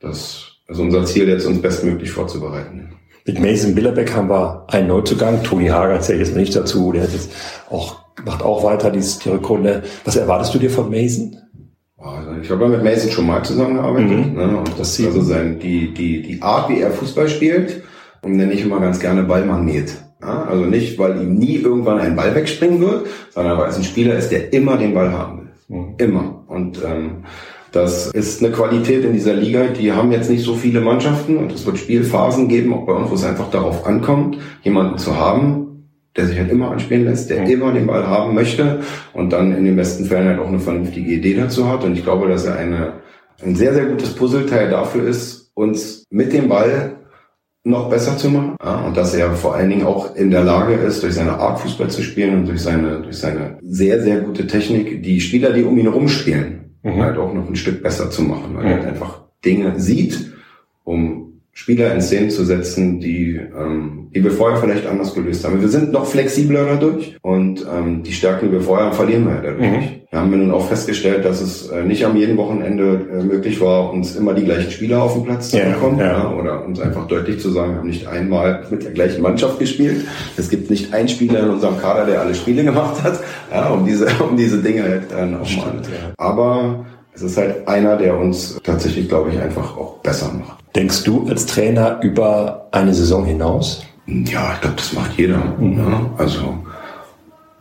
das 0.00 0.52
ist 0.68 0.80
unser 0.80 1.04
Ziel, 1.04 1.28
jetzt 1.28 1.46
uns 1.46 1.62
bestmöglich 1.62 2.10
vorzubereiten. 2.10 2.96
Mit 3.26 3.40
Mason 3.40 3.74
Billerbeck 3.74 4.14
haben 4.14 4.28
wir 4.28 4.64
einen 4.68 4.88
Neuzugang. 4.88 5.42
Toni 5.42 5.66
Hager 5.66 6.00
zählt 6.00 6.20
jetzt 6.20 6.36
nicht 6.36 6.54
dazu. 6.54 6.92
Der 6.92 7.02
hat 7.02 7.12
jetzt 7.12 7.30
auch, 7.68 8.05
macht 8.24 8.42
auch 8.42 8.64
weiter 8.64 8.90
dieses, 8.90 9.18
die 9.18 9.28
Rückrunde. 9.30 9.82
Was 10.04 10.16
erwartest 10.16 10.54
du 10.54 10.58
dir 10.58 10.70
von 10.70 10.90
Mason? 10.90 11.36
Also 11.98 12.30
ich 12.40 12.50
habe 12.50 12.64
ja 12.64 12.70
mit 12.70 12.84
Mason 12.84 13.10
schon 13.10 13.26
mal 13.26 13.42
zusammengearbeitet. 13.42 14.32
Mhm. 14.32 14.34
Ne? 14.34 14.56
Und 14.58 14.78
das 14.78 15.00
also 15.00 15.22
sein, 15.22 15.58
die, 15.58 15.92
die, 15.92 16.22
die 16.22 16.42
Art, 16.42 16.68
wie 16.68 16.80
er 16.80 16.90
Fußball 16.90 17.28
spielt, 17.28 17.82
und 18.22 18.36
nenne 18.36 18.52
ich 18.52 18.62
immer 18.62 18.80
ganz 18.80 19.00
gerne 19.00 19.22
Ballmagnet. 19.22 19.94
Ja? 20.20 20.44
Also 20.44 20.64
nicht, 20.64 20.98
weil 20.98 21.20
ihm 21.20 21.34
nie 21.34 21.56
irgendwann 21.56 21.98
ein 21.98 22.16
Ball 22.16 22.34
wegspringen 22.34 22.80
wird, 22.80 23.06
sondern 23.30 23.58
weil 23.58 23.70
es 23.70 23.76
ein 23.76 23.84
Spieler 23.84 24.16
ist, 24.16 24.30
der 24.30 24.52
immer 24.52 24.76
den 24.76 24.94
Ball 24.94 25.12
haben 25.12 25.38
will. 25.38 25.78
Mhm. 25.78 25.94
Immer. 25.98 26.44
Und 26.48 26.80
ähm, 26.84 27.24
das 27.72 28.06
ist 28.06 28.42
eine 28.42 28.52
Qualität 28.52 29.04
in 29.04 29.12
dieser 29.12 29.34
Liga, 29.34 29.66
die 29.66 29.92
haben 29.92 30.10
jetzt 30.10 30.30
nicht 30.30 30.44
so 30.44 30.54
viele 30.54 30.80
Mannschaften 30.80 31.36
und 31.36 31.52
es 31.52 31.66
wird 31.66 31.76
Spielphasen 31.76 32.48
geben, 32.48 32.72
auch 32.72 32.86
bei 32.86 32.94
uns, 32.94 33.10
wo 33.10 33.14
es 33.14 33.24
einfach 33.24 33.50
darauf 33.50 33.86
ankommt, 33.86 34.38
jemanden 34.62 34.96
zu 34.96 35.16
haben, 35.16 35.65
der 36.16 36.26
sich 36.26 36.38
halt 36.38 36.50
immer 36.50 36.70
anspielen 36.70 37.04
lässt, 37.04 37.30
der 37.30 37.44
immer 37.48 37.72
den 37.72 37.86
Ball 37.86 38.06
haben 38.06 38.34
möchte 38.34 38.80
und 39.12 39.32
dann 39.32 39.56
in 39.56 39.64
den 39.64 39.76
besten 39.76 40.04
Fällen 40.04 40.28
halt 40.28 40.38
auch 40.38 40.48
eine 40.48 40.60
vernünftige 40.60 41.10
Idee 41.10 41.34
dazu 41.34 41.68
hat. 41.68 41.84
Und 41.84 41.94
ich 41.94 42.02
glaube, 42.02 42.28
dass 42.28 42.46
er 42.46 42.56
eine, 42.56 42.94
ein 43.42 43.54
sehr, 43.54 43.74
sehr 43.74 43.86
gutes 43.86 44.14
Puzzleteil 44.14 44.70
dafür 44.70 45.06
ist, 45.06 45.50
uns 45.54 46.04
mit 46.10 46.32
dem 46.32 46.48
Ball 46.48 46.96
noch 47.64 47.90
besser 47.90 48.16
zu 48.16 48.30
machen. 48.30 48.56
Ja, 48.64 48.86
und 48.86 48.96
dass 48.96 49.14
er 49.14 49.32
vor 49.32 49.56
allen 49.56 49.70
Dingen 49.70 49.86
auch 49.86 50.14
in 50.14 50.30
der 50.30 50.44
Lage 50.44 50.74
ist, 50.74 51.02
durch 51.02 51.14
seine 51.14 51.38
Art 51.38 51.58
Fußball 51.60 51.90
zu 51.90 52.02
spielen 52.02 52.34
und 52.38 52.48
durch 52.48 52.62
seine, 52.62 53.00
durch 53.00 53.18
seine 53.18 53.58
sehr, 53.62 54.00
sehr 54.00 54.20
gute 54.20 54.46
Technik, 54.46 55.02
die 55.02 55.20
Spieler, 55.20 55.52
die 55.52 55.64
um 55.64 55.76
ihn 55.76 55.86
herum 55.86 56.08
spielen, 56.08 56.76
mhm. 56.82 57.02
halt 57.02 57.18
auch 57.18 57.34
noch 57.34 57.48
ein 57.48 57.56
Stück 57.56 57.82
besser 57.82 58.08
zu 58.10 58.22
machen, 58.22 58.54
weil 58.54 58.64
mhm. 58.64 58.70
er 58.70 58.76
halt 58.76 58.86
einfach 58.86 59.22
Dinge 59.44 59.78
sieht, 59.80 60.32
um 60.84 61.25
Spieler 61.56 61.94
in 61.94 62.02
Szenen 62.02 62.28
zu 62.28 62.44
setzen, 62.44 63.00
die, 63.00 63.34
ähm, 63.34 64.08
die 64.14 64.22
wir 64.22 64.30
vorher 64.30 64.58
vielleicht 64.58 64.86
anders 64.86 65.14
gelöst 65.14 65.42
haben. 65.42 65.62
Wir 65.62 65.70
sind 65.70 65.90
noch 65.90 66.04
flexibler 66.04 66.66
dadurch 66.66 67.16
und 67.22 67.64
ähm, 67.74 68.02
die 68.02 68.12
Stärken, 68.12 68.48
die 68.48 68.52
wir 68.52 68.60
vorher 68.60 68.86
haben, 68.86 68.94
verlieren 68.94 69.24
wir 69.24 69.40
dadurch 69.42 69.62
mhm. 69.62 69.82
Wir 70.10 70.20
haben 70.20 70.30
nun 70.30 70.50
auch 70.50 70.68
festgestellt, 70.68 71.24
dass 71.24 71.40
es 71.40 71.68
äh, 71.68 71.82
nicht 71.82 72.04
am 72.04 72.14
jeden 72.14 72.36
Wochenende 72.36 73.06
äh, 73.10 73.22
möglich 73.22 73.58
war, 73.60 73.90
uns 73.90 74.16
immer 74.16 74.34
die 74.34 74.44
gleichen 74.44 74.70
Spieler 74.70 75.02
auf 75.02 75.14
den 75.14 75.24
Platz 75.24 75.48
zu 75.48 75.56
bekommen. 75.56 75.98
Ja, 75.98 76.06
ja. 76.06 76.32
oder 76.32 76.64
uns 76.64 76.78
einfach 76.78 77.08
deutlich 77.08 77.40
zu 77.40 77.50
sagen, 77.50 77.72
wir 77.72 77.78
haben 77.78 77.88
nicht 77.88 78.06
einmal 78.06 78.64
mit 78.70 78.84
der 78.84 78.92
gleichen 78.92 79.22
Mannschaft 79.22 79.58
gespielt. 79.58 80.04
Es 80.36 80.50
gibt 80.50 80.70
nicht 80.70 80.92
einen 80.92 81.08
Spieler 81.08 81.40
in 81.40 81.50
unserem 81.50 81.78
Kader, 81.78 82.04
der 82.04 82.20
alle 82.20 82.34
Spiele 82.34 82.64
gemacht 82.64 83.02
hat, 83.02 83.18
ja, 83.50 83.70
um 83.70 83.84
diese, 83.86 84.06
um 84.28 84.36
diese 84.36 84.62
Dinge 84.62 84.82
halt 84.82 85.10
dann 85.10 85.34
auch 85.34 85.56
mal. 85.56 85.72
Aber 86.18 86.84
es 87.14 87.22
ist 87.22 87.38
halt 87.38 87.66
einer, 87.66 87.96
der 87.96 88.18
uns 88.18 88.60
tatsächlich, 88.62 89.08
glaube 89.08 89.30
ich, 89.30 89.40
einfach 89.40 89.76
auch 89.76 89.98
besser 89.98 90.30
macht. 90.32 90.65
Denkst 90.76 91.04
du 91.04 91.26
als 91.26 91.46
Trainer 91.46 92.00
über 92.02 92.68
eine 92.70 92.92
Saison 92.92 93.24
hinaus? 93.24 93.82
Ja, 94.06 94.52
ich 94.52 94.60
glaube, 94.60 94.76
das 94.76 94.92
macht 94.92 95.16
jeder. 95.16 95.38
Mhm. 95.58 95.78
Ja, 95.78 96.10
also 96.18 96.58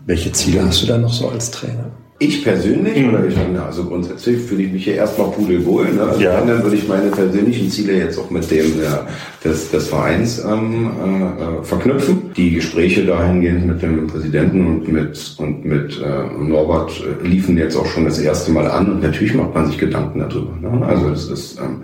welche 0.05 0.33
Ziele 0.33 0.65
hast 0.65 0.83
du 0.83 0.87
da 0.87 0.97
noch 0.97 1.13
so 1.13 1.29
als 1.29 1.49
Trainer? 1.49 1.85
Ich 2.19 2.43
persönlich 2.43 2.97
mhm. 2.97 3.09
oder 3.09 3.25
ich 3.25 3.37
also 3.65 3.85
grundsätzlich 3.85 4.41
fühle 4.41 4.63
ich 4.63 4.71
mich 4.73 4.83
hier 4.83 4.95
erstmal 4.95 5.31
pudelwohl. 5.31 5.93
Ne? 5.93 6.01
Also 6.01 6.21
ja. 6.21 6.41
dann 6.41 6.61
würde 6.61 6.75
ich 6.75 6.87
meine 6.89 7.09
persönlichen 7.09 7.69
Ziele 7.69 7.97
jetzt 7.97 8.17
auch 8.17 8.29
mit 8.29 8.51
dem 8.51 8.81
ja, 8.81 9.07
des, 9.43 9.71
des 9.71 9.87
Vereins 9.87 10.43
ähm, 10.43 10.91
äh, 10.91 11.63
verknüpfen. 11.63 12.31
Die 12.35 12.51
Gespräche 12.51 13.05
dahingehend 13.05 13.65
mit 13.65 13.81
dem 13.81 14.07
Präsidenten 14.07 14.67
und 14.67 14.87
mit 14.89 15.35
und 15.37 15.63
mit 15.63 16.01
äh, 16.01 16.43
Norbert 16.43 16.91
äh, 17.01 17.25
liefen 17.25 17.57
jetzt 17.57 17.77
auch 17.77 17.85
schon 17.85 18.03
das 18.05 18.19
erste 18.19 18.51
Mal 18.51 18.69
an 18.69 18.91
und 18.91 19.03
natürlich 19.03 19.33
macht 19.33 19.53
man 19.53 19.67
sich 19.67 19.77
Gedanken 19.77 20.19
darüber. 20.19 20.51
Ne? 20.61 20.85
Also 20.85 21.09
es 21.09 21.29
ist 21.29 21.59
ähm, 21.59 21.81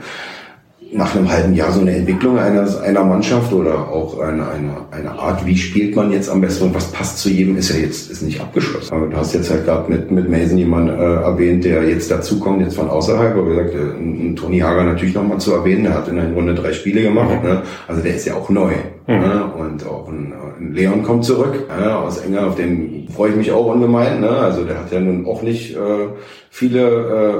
nach 0.94 1.16
einem 1.16 1.32
halben 1.32 1.56
Jahr 1.56 1.72
so 1.72 1.80
eine 1.80 1.96
Entwicklung 1.96 2.38
einer, 2.38 2.68
einer 2.82 3.04
Mannschaft 3.04 3.54
oder 3.54 3.88
auch 3.88 4.20
eine, 4.20 4.48
eine, 4.50 4.74
eine 4.92 5.12
Art, 5.12 5.46
wie 5.46 5.58
spielt 5.58 5.96
man 5.96 6.12
jetzt 6.12 6.30
am 6.30 6.42
besten 6.42 6.66
und 6.66 6.76
was 6.76 6.92
passt 6.92 7.20
zu 7.20 7.30
jedem, 7.30 7.56
ist 7.56 7.70
ja 7.70 7.78
jetzt 7.78 8.12
ist 8.12 8.22
nicht 8.22 8.42
abgeschlossen. 8.42 8.94
Aber 8.94 9.08
du 9.08 9.16
hast 9.16 9.34
jetzt 9.34 9.50
halt 9.50 9.66
gerade 9.66 9.90
mit, 9.90 10.12
mit 10.12 10.30
Mason 10.30 10.58
jemanden 10.58 10.90
äh, 10.90 11.22
erwähnt, 11.22 11.64
der 11.64 11.84
jetzt 11.84 12.12
dazukommt, 12.12 12.62
jetzt 12.62 12.76
von 12.76 12.90
außerhalb, 12.90 13.38
aber 13.38 13.46
wie 13.46 13.56
gesagt, 13.56 13.74
äh, 13.74 14.36
Toni 14.36 14.60
Hager 14.60 14.84
natürlich 14.84 15.16
nochmal 15.16 15.40
zu 15.40 15.54
erwähnen, 15.54 15.84
der 15.84 15.94
hat 15.94 16.10
in 16.10 16.18
der 16.18 16.32
Runde 16.34 16.56
drei 16.56 16.74
Spiele 16.74 17.02
gemacht, 17.02 17.42
ne? 17.42 17.62
also 17.88 18.02
der 18.02 18.16
ist 18.16 18.26
ja 18.26 18.36
auch 18.36 18.50
neu. 18.50 18.74
Mhm. 19.12 19.22
Ne? 19.22 19.52
Und 19.58 19.88
auch 19.88 20.08
ein, 20.08 20.34
ein 20.60 20.74
Leon 20.74 21.04
kommt 21.04 21.26
zurück 21.26 21.68
ja, 21.70 22.00
aus 22.00 22.20
England, 22.20 22.48
auf 22.48 22.56
den 22.56 23.08
freue 23.12 23.32
ich 23.32 23.36
mich 23.36 23.52
auch 23.52 23.66
ungemein. 23.66 24.22
Ne? 24.22 24.30
Also 24.30 24.64
der 24.64 24.80
hat 24.80 24.92
ja 24.92 25.00
nun 25.00 25.26
auch 25.26 25.42
nicht 25.42 25.76
äh, 25.76 26.08
viele 26.50 26.82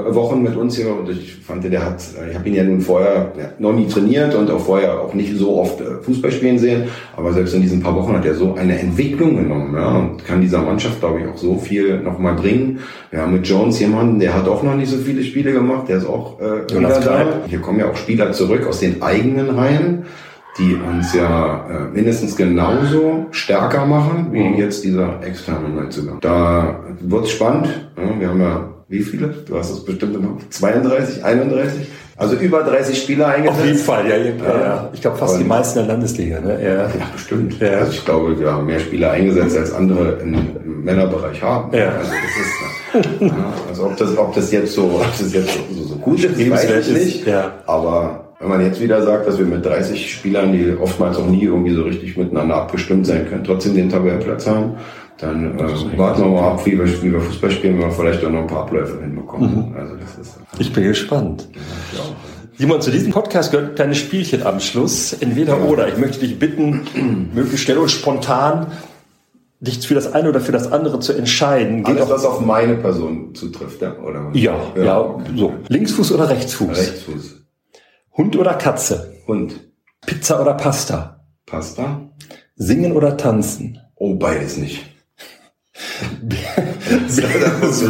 äh, 0.08 0.14
Wochen 0.14 0.42
mit 0.42 0.56
uns 0.56 0.76
hier 0.76 0.94
und 0.94 1.08
ich 1.08 1.34
fand, 1.34 1.64
der 1.64 1.84
hat, 1.84 2.02
ich 2.30 2.34
habe 2.34 2.48
ihn 2.48 2.54
ja 2.54 2.64
nun 2.64 2.80
vorher 2.80 3.32
ja, 3.38 3.50
noch 3.58 3.72
nie 3.72 3.86
trainiert 3.86 4.34
und 4.34 4.50
auch 4.50 4.60
vorher 4.60 5.00
auch 5.00 5.14
nicht 5.14 5.36
so 5.36 5.58
oft 5.58 5.80
äh, 5.80 6.02
Fußball 6.02 6.32
spielen 6.32 6.58
sehen, 6.58 6.84
aber 7.16 7.32
selbst 7.32 7.54
in 7.54 7.62
diesen 7.62 7.82
paar 7.82 7.94
Wochen 7.94 8.14
hat 8.14 8.24
er 8.24 8.34
so 8.34 8.54
eine 8.54 8.78
Entwicklung 8.78 9.36
genommen 9.36 9.74
ja, 9.74 9.98
und 9.98 10.24
kann 10.24 10.40
dieser 10.40 10.62
Mannschaft, 10.62 11.00
glaube 11.00 11.20
ich, 11.20 11.28
auch 11.28 11.36
so 11.36 11.56
viel 11.56 12.00
nochmal 12.00 12.34
bringen. 12.34 12.80
Wir 13.10 13.20
haben 13.20 13.34
mit 13.34 13.46
Jones 13.46 13.78
jemanden, 13.80 14.18
der 14.18 14.34
hat 14.34 14.48
auch 14.48 14.62
noch 14.62 14.74
nicht 14.74 14.90
so 14.90 14.96
viele 14.96 15.22
Spiele 15.22 15.52
gemacht, 15.52 15.88
der 15.88 15.98
ist 15.98 16.06
auch 16.06 16.40
äh, 16.40 16.74
wieder 16.74 17.00
da. 17.00 17.26
Hier 17.46 17.60
kommen 17.60 17.80
ja 17.80 17.90
auch 17.90 17.96
Spieler 17.96 18.32
zurück 18.32 18.66
aus 18.66 18.80
den 18.80 19.02
eigenen 19.02 19.50
Reihen 19.50 20.04
die 20.58 20.74
uns 20.74 21.14
ja 21.14 21.66
äh, 21.68 21.94
mindestens 21.94 22.36
genauso 22.36 23.26
stärker 23.30 23.86
machen 23.86 24.28
wie 24.32 24.42
mhm. 24.42 24.54
jetzt 24.56 24.84
dieser 24.84 25.22
externe 25.22 25.68
Neuzugang. 25.68 26.18
Da 26.20 26.80
wird's 27.00 27.30
spannend. 27.30 27.68
Ja, 27.96 28.20
wir 28.20 28.28
haben 28.28 28.40
ja 28.40 28.68
wie 28.88 29.00
viele? 29.00 29.28
Du 29.28 29.56
hast 29.56 29.70
es 29.70 29.82
bestimmt 29.82 30.20
noch 30.20 30.36
32, 30.50 31.24
31? 31.24 31.86
Also 32.14 32.36
über 32.36 32.62
30 32.62 33.02
Spieler 33.02 33.28
eingesetzt. 33.28 33.58
Auf 33.58 33.66
jeden 33.66 33.78
Fall, 33.78 34.06
ja. 34.06 34.16
ja, 34.16 34.60
ja. 34.60 34.90
Ich 34.92 35.00
glaube 35.00 35.16
fast 35.16 35.34
Und, 35.34 35.40
die 35.40 35.46
meisten 35.46 35.78
der 35.78 35.88
Landesliga. 35.88 36.40
Ne? 36.40 36.62
Ja. 36.62 36.74
ja, 36.82 36.88
bestimmt. 37.10 37.58
Ja. 37.58 37.78
Also 37.78 37.92
ich 37.92 38.04
glaube, 38.04 38.38
wir 38.38 38.52
haben 38.52 38.66
mehr 38.66 38.80
Spieler 38.80 39.12
eingesetzt, 39.12 39.56
als 39.56 39.72
andere 39.72 40.18
im, 40.22 40.34
im 40.34 40.84
Männerbereich 40.84 41.42
haben. 41.42 41.74
Ja. 41.74 41.88
Also, 41.88 42.10
das 42.12 43.00
ist, 43.00 43.20
ja, 43.22 43.54
also 43.70 43.84
ob 43.86 43.96
das, 43.96 44.18
ob 44.18 44.34
das 44.34 44.52
jetzt 44.52 44.74
so, 44.74 44.82
ob 45.00 45.18
das 45.18 45.32
jetzt 45.32 45.58
so, 45.74 45.84
so 45.84 45.96
gut 45.96 46.22
ist, 46.22 46.50
weiß 46.50 46.88
ich 46.88 46.92
nicht. 46.92 47.26
Ja. 47.26 47.52
Aber 47.64 48.21
wenn 48.42 48.48
man 48.48 48.60
jetzt 48.60 48.80
wieder 48.80 49.02
sagt, 49.02 49.28
dass 49.28 49.38
wir 49.38 49.46
mit 49.46 49.64
30 49.64 50.12
Spielern, 50.12 50.52
die 50.52 50.76
oftmals 50.76 51.16
auch 51.16 51.28
nie 51.28 51.44
irgendwie 51.44 51.74
so 51.74 51.82
richtig 51.82 52.16
miteinander 52.16 52.56
abgestimmt 52.56 53.06
sein 53.06 53.28
können, 53.28 53.44
trotzdem 53.44 53.74
den 53.74 53.88
Tabellenplatz 53.88 54.48
haben, 54.48 54.74
dann 55.18 55.56
äh, 55.56 55.96
warten 55.96 56.22
wir 56.22 56.28
mal 56.28 56.50
ab, 56.50 56.66
wie 56.66 56.76
wir, 56.76 57.02
wie 57.02 57.12
wir 57.12 57.20
Fußball 57.20 57.52
spielen, 57.52 57.78
wenn 57.78 57.86
wir 57.86 57.92
vielleicht 57.92 58.24
auch 58.24 58.30
noch 58.30 58.40
ein 58.40 58.46
paar 58.48 58.62
Abläufe 58.62 59.00
hinbekommen. 59.00 59.70
Mhm. 59.70 59.76
Also 59.76 59.94
das 59.94 60.18
ist, 60.18 60.38
ich 60.58 60.72
bin 60.72 60.82
gespannt. 60.82 61.48
Ja. 61.96 62.00
Simon, 62.58 62.80
zu 62.80 62.90
diesem 62.90 63.12
Podcast 63.12 63.52
gehört 63.52 63.70
ein 63.70 63.74
kleines 63.76 63.98
Spielchen 63.98 64.42
am 64.44 64.58
Schluss. 64.58 65.12
Entweder 65.12 65.58
ja. 65.58 65.64
oder. 65.64 65.88
Ich 65.88 65.96
möchte 65.96 66.18
dich 66.18 66.36
bitten, 66.36 66.80
möglichst 67.34 67.64
schnell 67.64 67.78
und 67.78 67.90
spontan 67.90 68.66
dich 69.60 69.86
für 69.86 69.94
das 69.94 70.12
eine 70.12 70.28
oder 70.28 70.40
für 70.40 70.50
das 70.50 70.72
andere 70.72 70.98
zu 70.98 71.12
entscheiden. 71.12 71.84
Geht 71.84 71.96
Alles, 71.98 72.10
was 72.10 72.24
auf 72.24 72.40
meine 72.40 72.74
Person 72.74 73.32
zutrifft, 73.36 73.80
ja? 73.80 73.96
Oder? 73.98 74.30
Ja, 74.32 74.56
ja, 74.74 74.82
ja, 74.82 75.16
so. 75.36 75.52
Linksfuß 75.68 76.10
oder 76.10 76.28
Rechtsfuß? 76.28 76.76
Rechtsfuß. 76.76 77.41
Hund 78.14 78.36
oder 78.36 78.54
Katze? 78.54 79.14
Hund. 79.26 79.72
Pizza 80.04 80.42
oder 80.42 80.52
Pasta? 80.54 81.24
Pasta. 81.46 82.10
Singen 82.56 82.92
oder 82.92 83.16
tanzen? 83.16 83.78
Oh, 83.94 84.14
beides 84.16 84.58
nicht. 84.58 84.84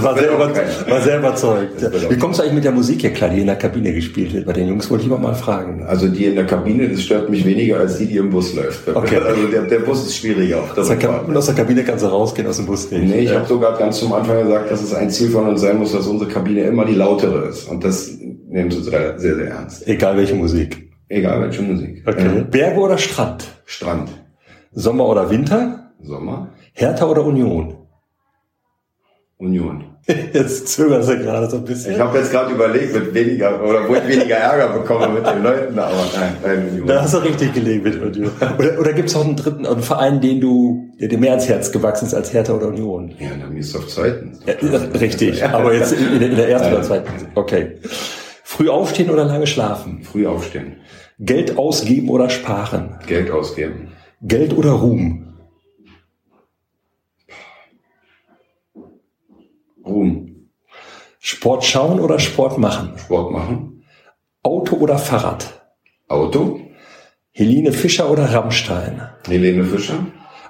war, 0.02 0.16
sehr 0.16 0.38
war 0.38 1.02
sehr 1.02 1.18
überzeugt. 1.18 2.10
Wie 2.10 2.16
kommst 2.16 2.38
du 2.38 2.42
eigentlich 2.42 2.54
mit 2.54 2.64
der 2.64 2.72
Musik 2.72 3.00
hier 3.00 3.10
klar, 3.12 3.30
die 3.30 3.40
in 3.40 3.46
der 3.46 3.56
Kabine 3.56 3.92
gespielt 3.92 4.32
wird? 4.32 4.46
Bei 4.46 4.52
den 4.52 4.68
Jungs 4.68 4.88
wollte 4.90 5.04
ich 5.04 5.10
mal 5.10 5.34
fragen. 5.34 5.82
Also 5.82 6.06
die 6.06 6.26
in 6.26 6.36
der 6.36 6.46
Kabine, 6.46 6.88
das 6.88 7.02
stört 7.02 7.28
mich 7.28 7.44
weniger 7.44 7.80
als 7.80 7.98
die, 7.98 8.06
die 8.06 8.18
im 8.18 8.30
Bus 8.30 8.54
läuft. 8.54 8.88
Okay. 8.88 9.18
Also 9.26 9.46
der, 9.48 9.62
der 9.62 9.78
Bus 9.80 10.06
ist 10.06 10.16
schwieriger. 10.16 10.60
Auf 10.60 10.74
der 10.74 10.84
aus, 10.84 11.36
aus 11.36 11.46
der 11.46 11.54
Kabine 11.54 11.82
kannst 11.82 12.04
du 12.04 12.08
rausgehen, 12.08 12.46
aus 12.46 12.58
dem 12.58 12.66
Bus 12.66 12.90
nicht. 12.90 13.02
Nee, 13.02 13.20
ich 13.20 13.30
ja. 13.30 13.38
habe 13.38 13.48
sogar 13.48 13.76
ganz 13.76 13.98
zum 13.98 14.12
Anfang 14.12 14.42
gesagt, 14.42 14.70
dass 14.70 14.82
es 14.82 14.94
ein 14.94 15.10
Ziel 15.10 15.30
von 15.30 15.48
uns 15.48 15.60
sein 15.60 15.78
muss, 15.78 15.92
dass 15.92 16.06
unsere 16.06 16.30
Kabine 16.30 16.62
immer 16.62 16.84
die 16.84 16.94
lautere 16.94 17.48
ist. 17.48 17.68
Und 17.68 17.82
das 17.82 18.10
nehmen 18.52 18.70
sie 18.70 18.82
sehr, 18.82 19.18
sehr 19.18 19.38
ernst. 19.48 19.86
Egal 19.88 20.16
welche 20.16 20.34
Musik. 20.34 20.90
Egal 21.08 21.40
welche 21.40 21.62
Musik. 21.62 22.02
Okay. 22.06 22.36
Ja. 22.36 22.42
Berge 22.42 22.80
oder 22.80 22.98
Strand? 22.98 23.44
Strand. 23.64 24.10
Sommer 24.72 25.06
oder 25.08 25.28
Winter? 25.28 25.92
Sommer. 26.00 26.50
Hertha 26.72 27.06
oder 27.06 27.24
Union? 27.24 27.76
Union. 29.38 29.84
Jetzt 30.32 30.68
zögern 30.68 31.02
sie 31.02 31.16
gerade 31.18 31.48
so 31.48 31.58
ein 31.58 31.64
bisschen. 31.64 31.94
Ich 31.94 32.00
habe 32.00 32.18
jetzt 32.18 32.32
gerade 32.32 32.52
überlegt, 32.52 32.92
mit 32.92 33.14
weniger 33.14 33.62
oder 33.62 33.88
wo 33.88 33.94
ich 33.94 34.08
weniger 34.08 34.34
Ärger 34.34 34.76
bekomme 34.76 35.08
mit 35.10 35.24
den 35.24 35.44
Leuten, 35.44 35.78
aber 35.78 35.94
nein, 36.16 36.36
nein 36.42 36.68
Union. 36.70 36.86
Da 36.88 37.02
hast 37.02 37.14
du 37.14 37.18
richtig 37.18 37.52
gelegen 37.54 37.84
mit 37.84 38.02
Union. 38.02 38.32
Oder, 38.58 38.80
oder 38.80 38.92
gibt 38.94 39.10
es 39.10 39.14
auch 39.14 39.24
einen 39.24 39.36
dritten 39.36 39.64
einen 39.64 39.82
Verein, 39.82 40.20
den 40.20 40.40
du, 40.40 40.88
der 41.00 41.06
dir 41.06 41.18
mehr 41.18 41.30
ans 41.30 41.48
Herz 41.48 41.70
gewachsen 41.70 42.06
ist 42.06 42.14
als 42.14 42.32
Hertha 42.32 42.52
oder 42.52 42.68
Union? 42.68 43.14
Ja, 43.20 43.28
dann 43.40 43.56
ist 43.56 43.68
es 43.68 43.76
auf 43.76 43.86
zweiten. 43.86 44.36
Ja, 44.44 44.54
richtig, 44.98 45.44
aber 45.44 45.72
jetzt 45.72 45.92
in, 45.92 46.20
in 46.20 46.34
der 46.34 46.48
ersten 46.48 46.72
oder 46.72 46.82
zweiten. 46.82 47.08
Okay. 47.36 47.76
Früh 48.52 48.68
aufstehen 48.68 49.08
oder 49.08 49.24
lange 49.24 49.46
schlafen? 49.46 50.02
Früh 50.02 50.26
aufstehen. 50.26 50.82
Geld 51.18 51.56
ausgeben 51.56 52.10
oder 52.10 52.28
sparen? 52.28 52.98
Geld 53.06 53.30
ausgeben. 53.30 53.92
Geld 54.20 54.52
oder 54.52 54.72
Ruhm? 54.72 55.38
Ruhm. 59.86 60.50
Sport 61.18 61.64
schauen 61.64 61.98
oder 61.98 62.18
Sport 62.18 62.58
machen? 62.58 62.92
Sport 62.98 63.32
machen. 63.32 63.84
Auto 64.42 64.76
oder 64.76 64.98
Fahrrad? 64.98 65.62
Auto. 66.08 66.60
Helene 67.30 67.72
Fischer 67.72 68.10
oder 68.10 68.34
Rammstein? 68.34 69.00
Helene 69.26 69.64
Fischer. 69.64 70.06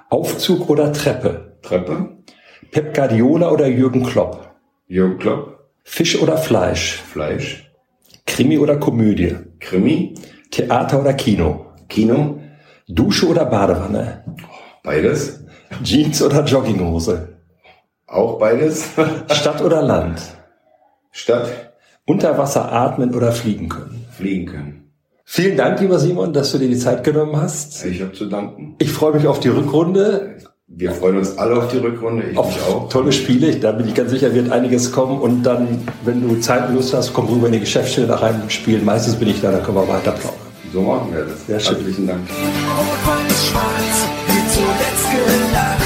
Aufzug 0.09 0.69
oder 0.69 0.91
Treppe? 0.91 1.57
Treppe. 1.61 2.17
Pep 2.69 2.93
Guardiola 2.93 3.49
oder 3.49 3.67
Jürgen 3.67 4.03
Klopp? 4.03 4.51
Jürgen 4.87 5.19
Klopp. 5.19 5.69
Fisch 5.85 6.21
oder 6.21 6.37
Fleisch? 6.37 6.95
Fleisch. 6.95 7.69
Krimi 8.25 8.57
oder 8.57 8.77
Komödie? 8.77 9.35
Krimi. 9.59 10.15
Theater 10.51 11.01
oder 11.01 11.13
Kino? 11.13 11.67
Kino. 11.89 12.39
Dusche 12.87 13.27
oder 13.27 13.45
Badewanne? 13.45 14.23
Beides. 14.83 15.43
Jeans 15.83 16.21
oder 16.21 16.43
Jogginghose? 16.43 17.37
Auch 18.07 18.37
beides. 18.37 18.85
Stadt 19.31 19.61
oder 19.61 19.81
Land? 19.81 20.21
Stadt. 21.11 21.73
Unter 22.05 22.37
Wasser 22.37 22.71
atmen 22.71 23.15
oder 23.15 23.31
fliegen 23.31 23.69
können? 23.69 24.05
Fliegen 24.11 24.45
können. 24.45 24.91
Vielen 25.25 25.55
Dank, 25.55 25.79
lieber 25.79 25.99
Simon, 25.99 26.33
dass 26.33 26.51
du 26.51 26.57
dir 26.57 26.67
die 26.67 26.77
Zeit 26.77 27.03
genommen 27.03 27.37
hast. 27.37 27.85
Ich 27.85 28.01
habe 28.01 28.11
zu 28.11 28.25
danken. 28.25 28.75
Ich 28.79 28.91
freue 28.91 29.13
mich 29.13 29.25
auf 29.25 29.39
die 29.39 29.47
Rückrunde. 29.47 30.37
Wir 30.75 30.91
freuen 30.91 31.17
uns 31.17 31.37
alle 31.37 31.55
auf 31.55 31.67
die 31.71 31.77
Rückrunde. 31.77 32.31
Ich 32.31 32.37
auf 32.37 32.67
auch. 32.67 32.89
Tolle 32.89 33.11
Spiele. 33.11 33.55
Da 33.57 33.71
bin 33.73 33.87
ich 33.87 33.93
ganz 33.93 34.09
sicher, 34.09 34.33
wird 34.33 34.51
einiges 34.51 34.91
kommen. 34.91 35.21
Und 35.21 35.43
dann, 35.43 35.87
wenn 36.03 36.27
du 36.27 36.39
Zeit 36.39 36.67
und 36.67 36.75
Lust 36.75 36.95
hast, 36.95 37.13
komm 37.13 37.27
rüber 37.27 37.45
in 37.45 37.53
die 37.53 37.59
Geschäftsstelle 37.59 38.07
nach 38.07 38.23
einem 38.23 38.49
Spiel. 38.49 38.81
Meistens 38.81 39.15
bin 39.15 39.29
ich 39.29 39.39
da, 39.39 39.51
dann 39.51 39.61
können 39.61 39.77
wir 39.77 39.87
weiter 39.87 40.11
plaudern. 40.11 40.39
So 40.73 40.81
machen 40.81 41.13
wir 41.13 41.25
das. 41.25 41.45
Sehr 41.45 41.59
schön. 41.59 41.75
Herzlichen 41.75 42.07
Dank. 42.07 42.21
Rot-Weiß-Schwarz, 42.27 44.07
wie 44.27 44.49
zuletzt 44.49 45.11
gelacht. 45.11 45.82